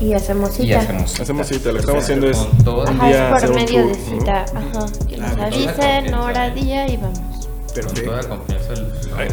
Y 0.00 0.12
hacemos 0.14 0.58
y 0.58 0.62
cita. 0.62 0.78
hacemos 0.80 1.20
Hacemos 1.20 1.46
cita. 1.46 1.58
cita, 1.58 1.68
lo 1.70 1.74
que 1.74 1.80
estamos 1.80 2.04
haciendo 2.04 2.26
es 2.30 2.36
con 2.64 2.78
un 2.88 2.88
Ajá, 3.00 3.06
día 3.08 3.36
por 3.38 3.54
medio 3.54 3.82
tour, 3.82 3.92
de 3.96 3.98
¿no? 3.98 4.18
cita. 4.18 4.44
Ajá. 4.44 4.86
Que 5.08 5.16
nos 5.18 5.30
Ah, 5.30 5.34
con 5.34 5.44
avisen, 5.44 6.14
hora, 6.14 6.50
día 6.50 6.88
y 6.88 6.96
vamos. 6.96 7.18
Con 7.18 7.74
Perfecto. 7.74 8.10
toda 8.10 8.22
confianza. 8.28 8.74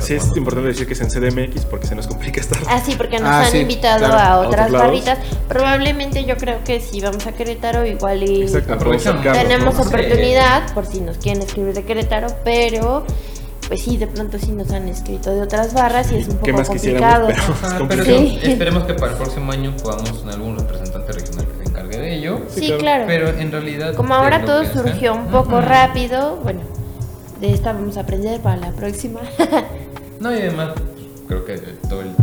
Sí, 0.02 0.14
es 0.16 0.26
importante 0.36 0.70
decir 0.70 0.88
que 0.88 0.94
es 0.94 1.02
en 1.02 1.10
CDMX 1.10 1.66
porque 1.66 1.88
se 1.88 1.96
nos 1.96 2.08
complica 2.08 2.42
estar. 2.42 2.58
Ah, 2.68 2.82
sí, 2.84 2.96
porque 2.98 3.20
nos 3.20 3.30
Ah, 3.30 3.46
han 3.46 3.52
sí, 3.52 3.58
invitado 3.60 4.00
claro, 4.00 4.18
a 4.44 4.48
otras 4.48 4.72
barritas. 4.72 5.20
Probablemente 5.48 6.26
yo 6.26 6.38
creo 6.38 6.64
que 6.64 6.80
si 6.80 7.02
vamos 7.02 7.26
a 7.28 7.32
Querétaro, 7.34 7.86
igual 7.86 8.24
y 8.24 8.44
Exacto, 8.44 8.78
tenemos 9.34 9.80
oportunidad 9.80 10.74
por 10.74 10.86
si 10.86 11.02
nos 11.02 11.18
quieren 11.18 11.42
escribir 11.44 11.74
de 11.74 11.84
Querétaro, 11.84 12.28
pero 12.44 13.06
pues 13.68 13.82
sí, 13.82 13.98
de 13.98 14.06
pronto 14.06 14.38
sí 14.38 14.52
nos 14.52 14.70
han 14.72 14.88
escrito 14.88 15.34
de 15.34 15.42
otras 15.42 15.74
barras 15.74 16.12
y 16.12 16.18
es 16.18 16.28
un 16.28 16.38
¿Qué 16.38 16.52
poco 16.52 16.58
más 16.60 16.68
complicado. 16.68 17.28
Pero 17.28 17.42
es 17.42 17.50
Ajá, 17.50 17.68
pero 17.70 17.80
complicado. 17.80 18.18
Sí. 18.20 18.40
esperemos 18.44 18.84
que 18.84 18.94
para 18.94 19.12
el 19.14 19.18
próximo 19.18 19.52
año 19.52 19.76
podamos 19.82 20.20
tener 20.20 20.36
algún 20.36 20.58
representante 20.60 21.12
regional 21.14 21.48
que 21.48 21.64
se 21.64 21.70
encargue 21.72 21.98
de 21.98 22.16
ello. 22.16 22.42
Sí, 22.50 22.60
Sí, 22.62 22.74
claro. 22.78 23.06
Pero 23.08 23.30
en 23.30 23.52
realidad. 23.52 23.94
Como 23.96 24.14
ahora 24.14 24.46
todo 24.46 24.64
surgió 24.66 25.16
un 25.16 25.28
poco 25.28 25.62
rápido, 25.62 26.36
bueno, 26.44 26.62
de 27.46 27.54
esta 27.54 27.74
vamos 27.74 27.98
a 27.98 28.02
aprender 28.02 28.40
para 28.42 28.58
la 28.58 28.72
próxima. 28.72 29.22
No, 30.18 30.32
y 30.34 30.38
además, 30.40 30.70
creo 31.28 31.44
que 31.44 31.58
todo 31.90 32.02
el- 32.02 32.16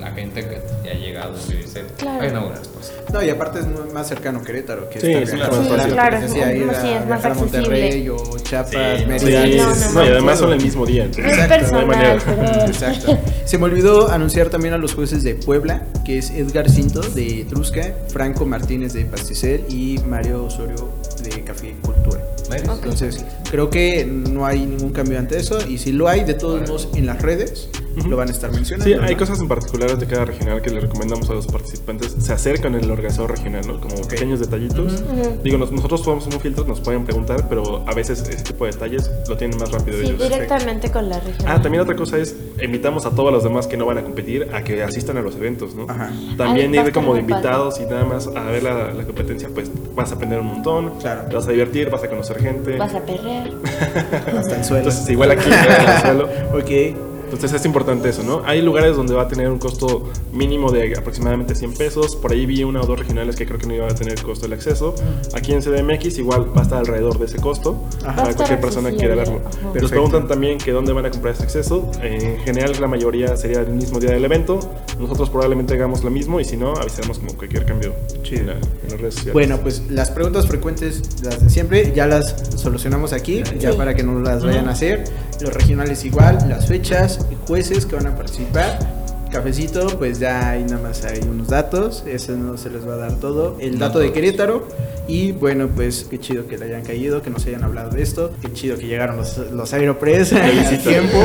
la 0.00 0.10
gente 0.12 0.40
que 0.48 0.60
ya 0.82 0.90
ha 0.92 0.94
llegado 0.94 1.34
dice, 1.36 1.84
Claro. 1.98 2.22
hay 2.22 2.30
una 2.30 2.40
buena 2.40 2.58
respuesta. 2.58 2.94
No, 3.12 3.22
y 3.22 3.28
aparte 3.28 3.60
es 3.60 3.66
más 3.92 4.08
cercano 4.08 4.42
Querétaro 4.42 4.88
que 4.88 4.98
Sí, 4.98 5.12
claro. 5.32 5.62
Sí, 5.62 5.68
claro, 5.92 6.18
que 6.18 6.24
es 6.24 6.32
sí, 6.32 6.40
es 6.40 7.06
más 7.06 7.24
accesible. 7.24 7.60
Monterrey 7.60 8.08
o 8.08 8.16
Chiapas, 8.42 8.72
Sí, 9.00 9.06
Mérida. 9.06 9.44
Sí, 9.44 9.56
no, 9.58 9.66
no, 9.74 9.92
no, 9.92 10.04
y 10.04 10.08
además 10.08 10.38
son 10.38 10.52
el 10.54 10.62
mismo 10.62 10.86
día. 10.86 11.04
entonces, 11.04 11.32
Exacto, 11.32 11.48
no 11.48 11.54
hay 11.54 11.60
personal, 11.60 11.86
manera. 11.86 12.18
pero... 12.24 12.66
Exacto. 12.66 13.18
Se 13.44 13.58
me 13.58 13.64
olvidó 13.64 14.10
anunciar 14.10 14.48
también 14.48 14.72
a 14.74 14.78
los 14.78 14.94
jueces 14.94 15.22
de 15.22 15.34
Puebla, 15.34 15.82
que 16.04 16.16
es 16.18 16.30
Edgar 16.30 16.68
Cinto 16.70 17.02
de 17.02 17.42
Etrusca, 17.42 17.92
Franco 18.08 18.46
Martínez 18.46 18.94
de 18.94 19.04
Pasticel 19.04 19.66
y 19.68 20.00
Mario 20.08 20.44
Osorio 20.46 20.88
de 21.22 21.44
Café 21.44 21.76
Cultura. 21.82 22.20
Entonces, 22.56 23.24
creo 23.50 23.70
que 23.70 24.04
no 24.04 24.46
hay 24.46 24.66
ningún 24.66 24.92
cambio 24.92 25.18
ante 25.18 25.38
eso 25.38 25.58
y 25.68 25.78
si 25.78 25.92
lo 25.92 26.08
hay, 26.08 26.24
de 26.24 26.34
todos 26.34 26.60
modos 26.62 26.88
en 26.94 27.06
las 27.06 27.20
redes 27.22 27.68
Lo 28.08 28.16
van 28.16 28.28
a 28.28 28.32
estar 28.32 28.50
mencionando. 28.50 28.84
Sí, 28.84 28.98
hay 29.00 29.12
¿no? 29.14 29.18
cosas 29.18 29.40
en 29.40 29.48
particulares 29.48 29.98
de 30.00 30.06
cada 30.06 30.24
regional 30.24 30.62
que 30.62 30.70
le 30.70 30.80
recomendamos 30.80 31.28
a 31.30 31.34
los 31.34 31.46
participantes. 31.46 32.16
Se 32.18 32.32
acercan 32.32 32.74
el 32.74 32.90
organizador 32.90 33.30
regional, 33.32 33.62
¿no? 33.66 33.80
Como 33.80 33.94
pequeños 34.08 34.40
detallitos. 34.40 35.02
Ujú. 35.02 35.38
Digo, 35.44 35.58
nos- 35.58 35.72
nosotros 35.72 36.02
somos 36.02 36.26
un 36.26 36.32
filtro, 36.40 36.64
nos 36.64 36.80
pueden 36.80 37.04
preguntar, 37.04 37.48
pero 37.48 37.84
a 37.86 37.94
veces 37.94 38.20
ese 38.28 38.42
tipo 38.44 38.64
de 38.64 38.72
detalles 38.72 39.10
lo 39.28 39.36
tienen 39.36 39.58
más 39.58 39.70
rápido 39.70 39.98
Sí, 39.98 40.06
ellos. 40.06 40.18
directamente 40.22 40.90
con 40.90 41.08
la 41.08 41.20
región. 41.20 41.46
Ah, 41.46 41.60
también 41.60 41.82
otra 41.82 41.94
cosa 41.96 42.16
es, 42.18 42.34
invitamos 42.62 43.04
a 43.06 43.10
todos 43.10 43.32
los 43.32 43.44
demás 43.44 43.66
que 43.66 43.76
no 43.76 43.86
van 43.86 43.98
a 43.98 44.02
competir 44.02 44.48
a 44.54 44.62
que 44.64 44.82
asistan 44.82 45.16
a 45.18 45.22
los 45.22 45.36
eventos, 45.36 45.74
¿no? 45.74 45.86
Ajá. 45.88 46.10
También 46.36 46.74
ir 46.74 46.92
como 46.92 47.14
de 47.14 47.22
muy 47.22 47.30
padre. 47.30 47.42
invitados 47.48 47.80
y 47.80 47.84
nada 47.84 48.04
más 48.04 48.26
a 48.28 48.44
ver 48.50 48.62
la, 48.62 48.92
la 48.92 49.04
competencia, 49.04 49.48
pues 49.52 49.70
vas 49.94 50.10
a 50.12 50.14
aprender 50.14 50.40
un 50.40 50.46
montón, 50.46 50.98
Claro. 50.98 51.22
te 51.28 51.36
vas 51.36 51.46
a 51.46 51.50
divertir, 51.52 51.90
vas 51.90 52.02
a 52.02 52.08
conocer 52.08 52.40
gente. 52.40 52.76
Vas 52.78 52.94
a 52.94 53.00
perrear. 53.00 53.50
Hasta 54.38 54.56
el 54.56 54.64
suelo. 54.64 54.78
Entonces, 54.78 55.08
igual 55.10 55.30
aquí 55.32 55.48
en 55.48 55.52
el 55.54 56.00
suelo. 56.00 56.28
ok. 56.54 57.11
Entonces 57.32 57.60
es 57.60 57.64
importante 57.66 58.08
eso, 58.10 58.22
¿no? 58.22 58.42
Hay 58.44 58.60
lugares 58.62 58.94
donde 58.94 59.14
va 59.14 59.22
a 59.22 59.28
tener 59.28 59.48
un 59.48 59.58
costo 59.58 60.10
mínimo 60.32 60.70
de 60.70 60.94
aproximadamente 60.96 61.54
100 61.54 61.74
pesos. 61.74 62.14
Por 62.14 62.32
ahí 62.32 62.44
vi 62.46 62.62
una 62.62 62.80
o 62.82 62.86
dos 62.86 62.98
regionales 62.98 63.36
que 63.36 63.46
creo 63.46 63.58
que 63.58 63.66
no 63.66 63.74
iban 63.74 63.90
a 63.90 63.94
tener 63.94 64.20
costo 64.22 64.42
del 64.46 64.52
acceso. 64.52 64.94
Aquí 65.34 65.52
en 65.52 65.62
CDMX 65.62 66.18
igual 66.18 66.54
va 66.54 66.60
a 66.60 66.64
estar 66.64 66.78
alrededor 66.78 67.18
de 67.18 67.24
ese 67.26 67.38
costo 67.38 67.82
Ajá. 68.04 68.16
Para 68.22 68.34
cualquier 68.34 68.60
persona 68.60 68.90
que 68.90 68.96
quiera 68.96 69.14
verlo. 69.14 69.40
ajá. 69.44 69.80
Nos 69.80 69.90
preguntan 69.90 70.28
también 70.28 70.58
que 70.58 70.72
dónde 70.72 70.92
van 70.92 71.06
a 71.06 71.10
comprar 71.10 71.32
este 71.32 71.44
acceso. 71.44 71.90
En 72.02 72.38
general 72.40 72.72
la 72.80 72.86
mayoría 72.86 73.36
sería 73.36 73.60
el 73.60 73.70
mismo 73.70 73.98
día 73.98 74.10
del 74.10 74.24
evento. 74.24 74.60
Nosotros 75.00 75.30
probablemente 75.30 75.74
hagamos 75.74 76.04
lo 76.04 76.10
mismo 76.10 76.38
y 76.38 76.44
si 76.44 76.56
no 76.56 76.74
avisaremos 76.74 77.18
como 77.18 77.34
cualquier 77.34 77.64
cambio 77.64 77.94
en, 78.30 78.46
la- 78.46 78.52
en 78.54 78.60
las 78.90 79.00
redes 79.00 79.14
sociales. 79.14 79.32
Bueno, 79.32 79.58
pues 79.62 79.82
las 79.90 80.10
preguntas 80.10 80.46
frecuentes, 80.46 81.22
las 81.22 81.42
de 81.42 81.50
siempre, 81.50 81.92
ya 81.94 82.06
las 82.06 82.34
solucionamos 82.56 83.12
aquí, 83.12 83.42
ya 83.58 83.72
Sí. 83.72 83.76
para 83.78 83.94
que 83.94 84.02
no 84.02 84.20
las 84.20 84.44
vayan 84.44 84.68
a 84.68 84.72
hacer. 84.72 85.04
Los 85.40 85.52
regionales 85.54 86.04
igual, 86.04 86.38
las 86.48 86.66
fechas, 86.66 87.21
jueces 87.46 87.86
que 87.86 87.96
van 87.96 88.06
a 88.06 88.16
participar. 88.16 89.01
Cafecito, 89.32 89.86
pues 89.98 90.18
ya 90.18 90.50
ahí 90.50 90.62
nada 90.64 90.82
más 90.82 91.04
hay 91.04 91.20
unos 91.28 91.48
datos, 91.48 92.04
eso 92.06 92.32
no 92.32 92.56
se 92.58 92.70
les 92.70 92.86
va 92.86 92.94
a 92.94 92.96
dar 92.98 93.12
todo. 93.14 93.56
El 93.58 93.78
dato 93.78 93.98
de. 93.98 94.12
Querétaro 94.12 94.68
y 95.08 95.32
bueno, 95.32 95.68
pues 95.74 96.06
qué 96.08 96.20
chido 96.20 96.46
que 96.46 96.56
le 96.58 96.66
hayan 96.66 96.82
caído, 96.82 97.22
que 97.22 97.30
nos 97.30 97.44
hayan 97.46 97.64
hablado 97.64 97.90
de 97.90 98.02
esto, 98.02 98.30
qué 98.40 98.52
chido 98.52 98.76
que 98.76 98.86
llegaron 98.86 99.16
los, 99.16 99.36
los 99.50 99.72
Aeropress 99.72 100.32
a 100.34 100.42
tiempo, 100.78 101.18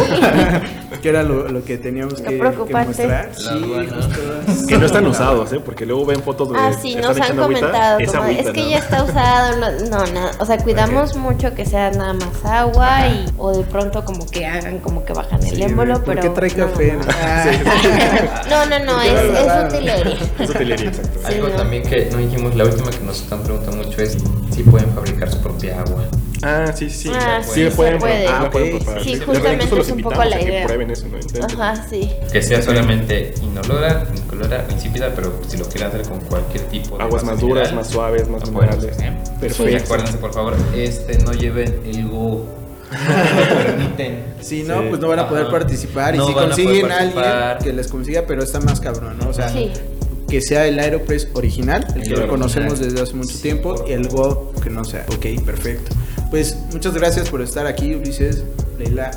que 1.01 1.09
era 1.09 1.21
lo, 1.21 1.47
lo 1.49 1.63
que 1.63 1.77
teníamos 1.77 2.15
que, 2.21 2.37
que 2.39 2.73
mostrar. 2.73 3.29
Sí, 3.35 4.65
que 4.67 4.77
no 4.77 4.85
están 4.85 5.05
usados, 5.05 5.53
¿eh? 5.53 5.59
Porque 5.63 5.85
luego 5.85 6.05
ven 6.05 6.21
fotos 6.23 6.49
de 6.51 6.57
Ah, 6.57 6.71
sí, 6.81 6.95
nos 6.95 7.17
han 7.17 7.37
agüita, 7.39 7.41
comentado. 7.43 7.99
es 7.99 8.11
como, 8.11 8.23
agüita, 8.23 8.41
es 8.41 8.49
que 8.51 8.61
¿no? 8.63 8.69
ya 8.69 8.77
está 8.79 9.03
usado. 9.03 9.57
No, 9.57 9.89
no, 9.89 10.13
nada. 10.13 10.31
O 10.39 10.45
sea, 10.45 10.57
cuidamos 10.57 11.15
mucho 11.15 11.53
que 11.53 11.65
sea 11.65 11.91
nada 11.91 12.13
más 12.13 12.45
agua 12.45 13.07
y, 13.09 13.25
o 13.37 13.55
de 13.55 13.63
pronto 13.63 14.03
como 14.05 14.25
que 14.25 14.45
hagan 14.45 14.79
como 14.79 15.05
que 15.05 15.13
bajan 15.13 15.43
el 15.43 15.55
Sí, 15.55 15.61
émbolo, 15.63 15.95
¿por 16.03 16.15
pero. 16.15 16.21
qué 16.21 16.29
trae 16.29 16.49
no, 16.55 16.71
café? 16.71 16.93
no, 16.93 16.99
no. 17.03 17.11
Ah. 17.21 17.45
No, 18.49 18.65
no, 18.65 18.79
no, 18.85 19.01
es, 19.01 19.11
es 19.11 19.73
utilería. 19.73 20.17
Es 20.39 20.49
utilería, 20.49 20.87
exacto. 20.89 21.19
Sí, 21.27 21.33
Algo 21.35 21.49
no. 21.49 21.55
también 21.55 21.83
que 21.83 22.05
no 22.11 22.17
dijimos, 22.17 22.55
la 22.55 22.65
última 22.65 22.89
que 22.91 22.99
nos 22.99 23.21
están 23.21 23.43
preguntando 23.43 23.83
mucho 23.83 24.01
es 24.01 24.17
si 24.53 24.63
pueden 24.63 24.89
fabricar 24.93 25.29
su 25.31 25.39
propia 25.41 25.81
agua. 25.81 26.03
Ah, 26.43 26.71
sí, 26.73 26.89
sí. 26.89 27.09
Ah, 27.13 27.41
sí, 27.43 27.49
sí, 27.53 27.63
se 27.63 27.71
pueden, 27.71 27.97
puede. 27.99 28.27
ah, 28.27 28.43
Ah, 28.45 28.49
pueden 28.51 28.77
preparar. 28.77 29.03
Sí, 29.03 29.19
justamente 29.19 29.79
es 29.79 29.89
un 29.89 30.01
poco 30.01 30.23
la 30.23 30.37
que 30.37 30.43
idea. 30.45 30.65
prueben 30.65 30.91
eso, 30.91 31.07
¿no? 31.07 31.17
Intenten. 31.17 31.59
Ajá, 31.59 31.85
sí. 31.89 32.11
Que 32.31 32.41
sea 32.43 32.61
solamente 32.61 33.33
inolora, 33.41 34.05
incolora 34.15 34.65
insípida, 34.71 35.11
pero 35.15 35.41
si 35.47 35.57
lo 35.57 35.65
quieren 35.65 35.87
hacer 35.89 36.03
con 36.03 36.19
cualquier 36.21 36.63
tipo 36.65 36.97
de 36.97 37.03
Aguas 37.03 37.23
más 37.23 37.39
duras, 37.39 37.73
más 37.73 37.87
suaves, 37.87 38.29
más 38.29 38.43
hacer. 38.43 39.13
Perfecto. 39.39 39.69
Y 39.69 39.75
acuérdense, 39.75 40.17
por 40.17 40.33
favor, 40.33 40.55
este 40.75 41.17
no 41.19 41.33
lleven 41.33 41.81
el 41.85 42.07
go. 42.07 42.45
No 42.91 43.57
lo 43.57 43.63
permiten. 43.65 44.23
Si 44.41 44.63
no, 44.63 44.81
Sí. 44.81 44.87
pues 44.89 45.01
no 45.01 45.07
van 45.09 45.19
a 45.19 45.27
poder 45.29 45.43
Ajá. 45.43 45.51
participar. 45.51 46.15
Y 46.15 46.19
si 46.19 46.33
consiguen 46.33 46.91
a 46.91 46.97
alguien 46.99 47.23
que 47.63 47.73
les 47.73 47.87
consiga, 47.87 48.23
pero 48.27 48.43
está 48.43 48.59
más 48.61 48.79
cabrón, 48.79 49.17
¿no? 49.19 49.29
O 49.29 49.33
sea, 49.33 49.49
Sí. 49.49 49.71
que 50.29 50.41
sea 50.41 50.65
el 50.67 50.79
Aeropress 50.79 51.27
original, 51.33 51.85
el 51.95 52.03
que 52.03 52.09
lo 52.15 52.27
conocemos 52.27 52.79
desde 52.79 53.01
hace 53.01 53.13
mucho 53.13 53.35
Sí, 53.35 53.41
tiempo, 53.43 53.75
por 53.75 53.89
y 53.89 53.93
el 53.93 54.07
Go 54.07 54.51
que 54.63 54.69
no 54.69 54.83
sea. 54.83 55.05
Ok, 55.09 55.25
perfecto. 55.45 55.95
Pues 56.29 56.57
muchas 56.73 56.93
gracias 56.93 57.29
por 57.29 57.41
estar 57.41 57.65
aquí, 57.67 57.95
Ulises, 57.95 58.43
Leila, 58.77 59.11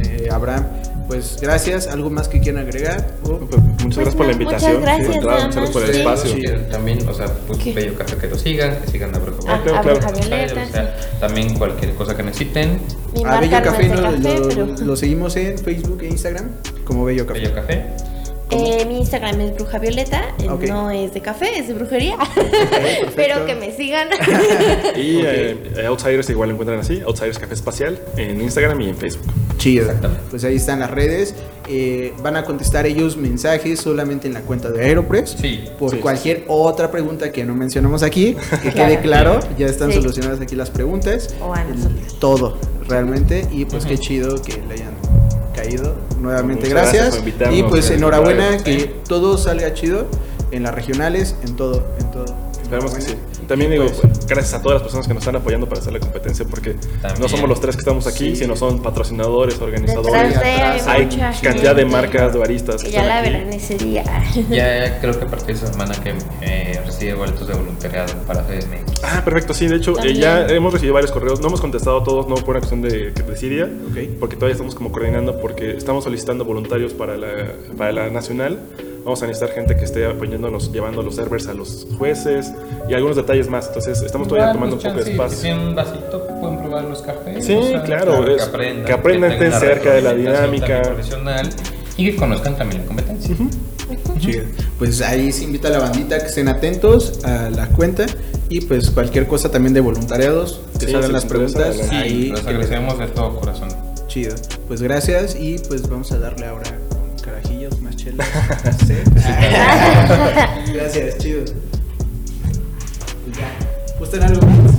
eh, 0.00 0.28
Abraham. 0.30 0.64
Pues 1.08 1.38
gracias. 1.40 1.86
¿Algo 1.88 2.10
más 2.10 2.28
que 2.28 2.38
quieran 2.40 2.62
agregar? 2.64 3.06
Oh, 3.24 3.38
Pues, 3.38 3.60
muchas 3.62 3.78
Pues 3.82 3.96
gracias 3.96 4.14
por 4.14 4.26
la 4.26 4.32
no, 4.32 4.38
muchas 4.38 4.62
invitación. 4.62 4.82
gracias, 4.82 5.14
Sí, 5.14 5.20
claro, 5.20 5.36
muchas 5.46 5.54
gracias 5.56 5.70
por 5.70 5.82
el 5.82 5.92
sí. 5.92 5.98
espacio. 5.98 6.32
Sí. 6.34 6.42
También, 6.70 7.08
o 7.08 7.14
sea, 7.14 7.26
pues 7.46 7.58
¿Qué? 7.58 7.72
Bello 7.72 7.94
Café 7.96 8.16
que 8.18 8.26
lo 8.28 8.38
sigan, 8.38 8.76
que 8.82 8.90
sigan 8.90 9.14
a 9.14 9.18
Bruja 9.18 9.38
Ah, 9.48 9.60
claro, 9.64 9.78
a 9.78 9.82
claro. 9.82 9.98
Bruja 10.00 10.12
Violeta, 10.12 10.64
O 10.68 10.72
sea, 10.72 10.96
también 11.20 11.54
cualquier 11.58 11.94
cosa 11.94 12.14
que 12.16 12.22
necesiten, 12.22 12.78
Mi 13.14 13.24
a 13.24 13.40
Bello 13.40 13.58
no 13.58 13.64
Café, 13.64 13.88
lo, 13.88 14.76
pero. 14.78 14.96
seguimos 14.96 15.34
en 15.36 15.58
Facebook 15.58 16.02
e 16.02 16.08
Instagram 16.08 16.50
como 16.84 17.04
Bello 17.06 17.26
Café. 17.26 17.40
Bello 17.40 17.54
Café. 17.54 17.86
Eh, 18.50 18.86
mi 18.88 18.98
Instagram 19.00 19.38
es 19.42 19.54
Bruja 19.56 19.78
Violeta, 19.78 20.22
eh, 20.38 20.48
no 20.68 20.90
es 20.90 21.12
de 21.12 21.20
café, 21.20 21.58
es 21.58 21.68
de 21.68 21.74
brujería. 21.74 22.16
Pero 23.14 23.44
que 23.44 23.54
me 23.54 23.72
sigan. 23.76 24.08
Y 24.96 25.16
Ok. 25.18 25.24
eh, 25.26 25.84
Outsiders 25.86 26.30
igual 26.30 26.48
lo 26.48 26.54
encuentran 26.54 26.80
así, 26.80 27.00
Outsiders 27.06 27.38
Café 27.38 27.52
Espacial, 27.54 27.98
en 28.16 28.40
Instagram 28.40 28.80
y 28.80 28.88
en 28.88 28.96
Facebook. 28.96 29.26
Chido. 29.58 29.86
Exactamente. 29.86 30.22
Pues 30.30 30.44
ahí 30.44 30.56
están 30.56 30.80
las 30.80 30.90
redes. 30.90 31.34
Eh, 31.68 32.14
van 32.22 32.36
a 32.36 32.44
contestar 32.44 32.86
ellos 32.86 33.16
mensajes 33.18 33.80
solamente 33.80 34.26
en 34.26 34.32
la 34.34 34.40
cuenta 34.40 34.70
de 34.70 34.82
Aeropress. 34.86 35.36
Sí. 35.38 35.64
Por 35.78 35.90
Sí, 35.90 35.96
cualquier 35.98 36.44
otra 36.48 36.90
pregunta 36.90 37.30
que 37.30 37.44
no 37.44 37.54
mencionamos 37.54 38.02
aquí, 38.02 38.34
que 38.62 38.70
Claro. 38.72 38.88
quede 38.88 39.00
claro, 39.00 39.40
ya 39.58 39.66
están 39.66 39.90
Sí. 39.92 39.98
solucionadas 39.98 40.40
aquí 40.40 40.54
las 40.56 40.70
preguntas. 40.70 41.34
O 41.42 41.52
a 41.54 41.62
todo, 42.20 42.56
realmente. 42.88 43.46
Y 43.52 43.64
pues 43.66 43.84
qué 43.84 43.98
chido 43.98 44.40
que 44.40 44.62
le 44.66 44.74
hayan 44.74 44.94
caído. 45.54 45.94
Nuevamente, 46.20 46.68
Muchas 46.68 46.92
gracias 46.92 47.22
y 47.52 47.62
pues 47.64 47.90
enhorabuena 47.90 48.58
que 48.58 48.94
todo 49.06 49.36
salga 49.36 49.74
chido 49.74 50.06
en 50.50 50.62
las 50.62 50.74
regionales, 50.74 51.34
en 51.44 51.54
todo, 51.56 51.84
en 52.00 52.10
todo. 52.10 52.34
Esperemos 52.62 52.94
que 52.94 53.02
sí. 53.02 53.14
También 53.48 53.70
digo, 53.70 53.86
pues, 53.86 54.26
gracias 54.26 54.54
a 54.54 54.62
todas 54.62 54.74
las 54.76 54.82
personas 54.82 55.08
que 55.08 55.14
nos 55.14 55.22
están 55.22 55.36
apoyando 55.36 55.66
para 55.68 55.80
hacer 55.80 55.92
la 55.92 56.00
competencia, 56.00 56.44
porque 56.48 56.74
También. 57.00 57.20
no 57.20 57.28
somos 57.28 57.48
los 57.48 57.60
tres 57.60 57.76
que 57.76 57.80
estamos 57.80 58.06
aquí, 58.06 58.30
Sí. 58.30 58.36
sino 58.36 58.54
son 58.56 58.82
patrocinadores, 58.82 59.58
organizadores. 59.60 60.12
De 60.38 60.46
hay 60.46 60.62
atrás 60.74 60.86
Hay 60.86 61.04
mucha 61.06 61.32
cantidad 61.42 61.74
de 61.74 61.82
gente 61.82 61.84
marcas, 61.96 62.32
de 62.34 62.38
baristas. 62.38 62.82
Que 62.82 62.90
ya 62.90 63.04
la 63.04 63.22
verán 63.22 63.50
ese 63.52 63.76
día. 63.78 64.04
Ya 64.50 65.00
creo 65.00 65.18
que 65.18 65.24
a 65.24 65.28
partir 65.28 65.46
de 65.48 65.52
esa 65.54 65.72
semana 65.72 65.94
que 66.02 66.14
eh, 66.42 66.80
recibe 66.84 67.14
boletos 67.14 67.48
de 67.48 67.54
voluntariado 67.54 68.12
para 68.26 68.42
CDMX. 68.42 69.02
Ah, 69.02 69.22
perfecto, 69.24 69.54
sí, 69.54 69.66
de 69.66 69.76
hecho, 69.76 69.94
eh, 70.04 70.12
ya 70.14 70.46
hemos 70.48 70.72
recibido 70.72 70.94
varios 70.94 71.10
correos, 71.10 71.40
no 71.40 71.48
hemos 71.48 71.60
contestado 71.60 72.02
todos, 72.02 72.28
no 72.28 72.34
por 72.36 72.50
una 72.50 72.60
cuestión 72.60 72.82
de, 72.82 73.12
de 73.12 73.36
Siria, 73.36 73.64
Ok. 73.90 73.96
porque 74.20 74.36
todavía 74.36 74.52
estamos 74.52 74.74
como 74.74 74.92
coordinando, 74.92 75.40
porque 75.40 75.76
estamos 75.76 76.04
solicitando 76.04 76.44
voluntarios 76.44 76.92
para 76.92 77.16
la, 77.16 77.28
para 77.78 77.92
la 77.92 78.10
nacional. 78.10 78.58
Vamos 79.04 79.22
a 79.22 79.26
necesitar 79.26 79.54
gente 79.54 79.74
que 79.76 79.84
esté 79.84 80.04
apoyándonos, 80.06 80.70
llevando 80.72 81.02
los 81.02 81.14
servers 81.16 81.46
a 81.48 81.54
los 81.54 81.86
jueces 81.96 82.52
y 82.88 82.94
algunos 82.94 83.16
detalles 83.16 83.48
más. 83.48 83.68
Entonces, 83.68 84.02
estamos 84.02 84.28
todavía 84.28 84.52
tomando 84.52 84.76
un 84.76 84.82
poco 84.82 84.94
de 84.96 85.04
Si 85.04 85.10
espacio. 85.12 85.38
tienen 85.40 85.60
un 85.68 85.74
vasito, 85.74 86.26
pueden 86.40 86.58
probar 86.58 86.84
los 86.84 87.00
cafés. 87.02 87.44
Sí, 87.46 87.58
claro, 87.84 88.26
es- 88.28 88.36
que 88.36 88.42
aprendan. 88.42 88.84
que 88.84 88.92
aprendan, 88.92 89.32
estén 89.32 89.52
cerca 89.52 89.92
de 89.94 90.02
la 90.02 90.14
dinámica. 90.14 90.82
profesional 90.82 91.48
y 91.96 92.10
que 92.10 92.16
conozcan 92.16 92.56
también 92.56 92.82
la 92.82 92.86
competencia. 92.88 93.36
Chido. 94.18 94.44
Pues 94.78 95.00
ahí 95.00 95.32
se 95.32 95.44
invita 95.44 95.68
a 95.68 95.70
la 95.70 95.78
bandita 95.78 96.18
que 96.18 96.26
estén 96.26 96.48
atentos 96.48 97.24
a 97.24 97.48
la 97.48 97.68
cuenta 97.68 98.04
y 98.50 98.60
pues 98.60 98.90
cualquier 98.90 99.26
cosa 99.26 99.50
también 99.50 99.72
de 99.72 99.80
voluntariados 99.80 100.60
que 100.78 100.86
Sí, 100.86 100.92
salgan 100.92 101.06
si 101.08 101.12
las 101.14 101.24
preguntas 101.24 101.62
adelante. 101.62 101.96
ahí 101.96 102.10
Sí, 102.24 102.28
los 102.28 102.40
que 102.40 102.48
agradecemos 102.50 102.98
de 102.98 103.06
todo 103.06 103.40
corazón. 103.40 103.68
chido 104.08 104.34
pues 104.66 104.82
gracias 104.82 105.36
y 105.40 105.58
pues 105.68 105.88
vamos 105.88 106.12
a 106.12 106.18
darle 106.18 106.46
ahora 106.46 106.77
Sí. 108.86 108.94
Gracias, 110.72 111.18
chido. 111.18 111.44
Y 113.26 114.22
algo 114.22 114.46
más? 114.46 114.72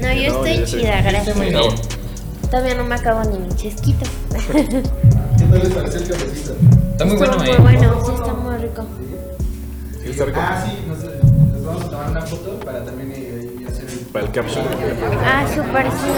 No, 0.00 0.12
yo, 0.12 0.44
estoy 0.44 0.64
chida, 0.64 1.02
gracias. 1.02 1.36
Todavía 2.50 2.74
no 2.74 2.84
me 2.84 2.94
acabo 2.94 3.22
ni 3.30 3.38
mi 3.38 3.48
chesquito. 3.54 4.04
¿Qué 4.30 5.44
tal 5.50 5.58
les 5.58 5.72
pareció 5.72 6.00
el 6.00 6.08
cafecito? 6.08 6.56
Está 6.92 7.04
muy 7.04 7.16
bueno, 7.16 7.38
Muy 7.38 7.50
eh. 7.50 7.56
bueno, 7.58 8.04
sí, 8.04 8.12
está 8.12 8.32
muy 8.32 8.56
rico. 8.56 8.86
Sí, 10.02 10.10
está 10.10 10.24
rico. 10.24 10.40
Ah, 10.42 10.64
sí, 10.66 10.78
nos, 10.86 11.64
vamos 11.64 11.82
a 11.82 11.90
tomar 11.90 12.10
una 12.10 12.22
foto 12.22 12.58
para 12.60 12.84
también 12.84 13.12
eh, 13.14 13.66
hacer 13.68 13.88
el... 13.88 13.98
Para 14.06 14.26
el. 14.26 14.32
Ah, 15.24 15.46
súper, 15.54 15.86
sí. 15.90 16.08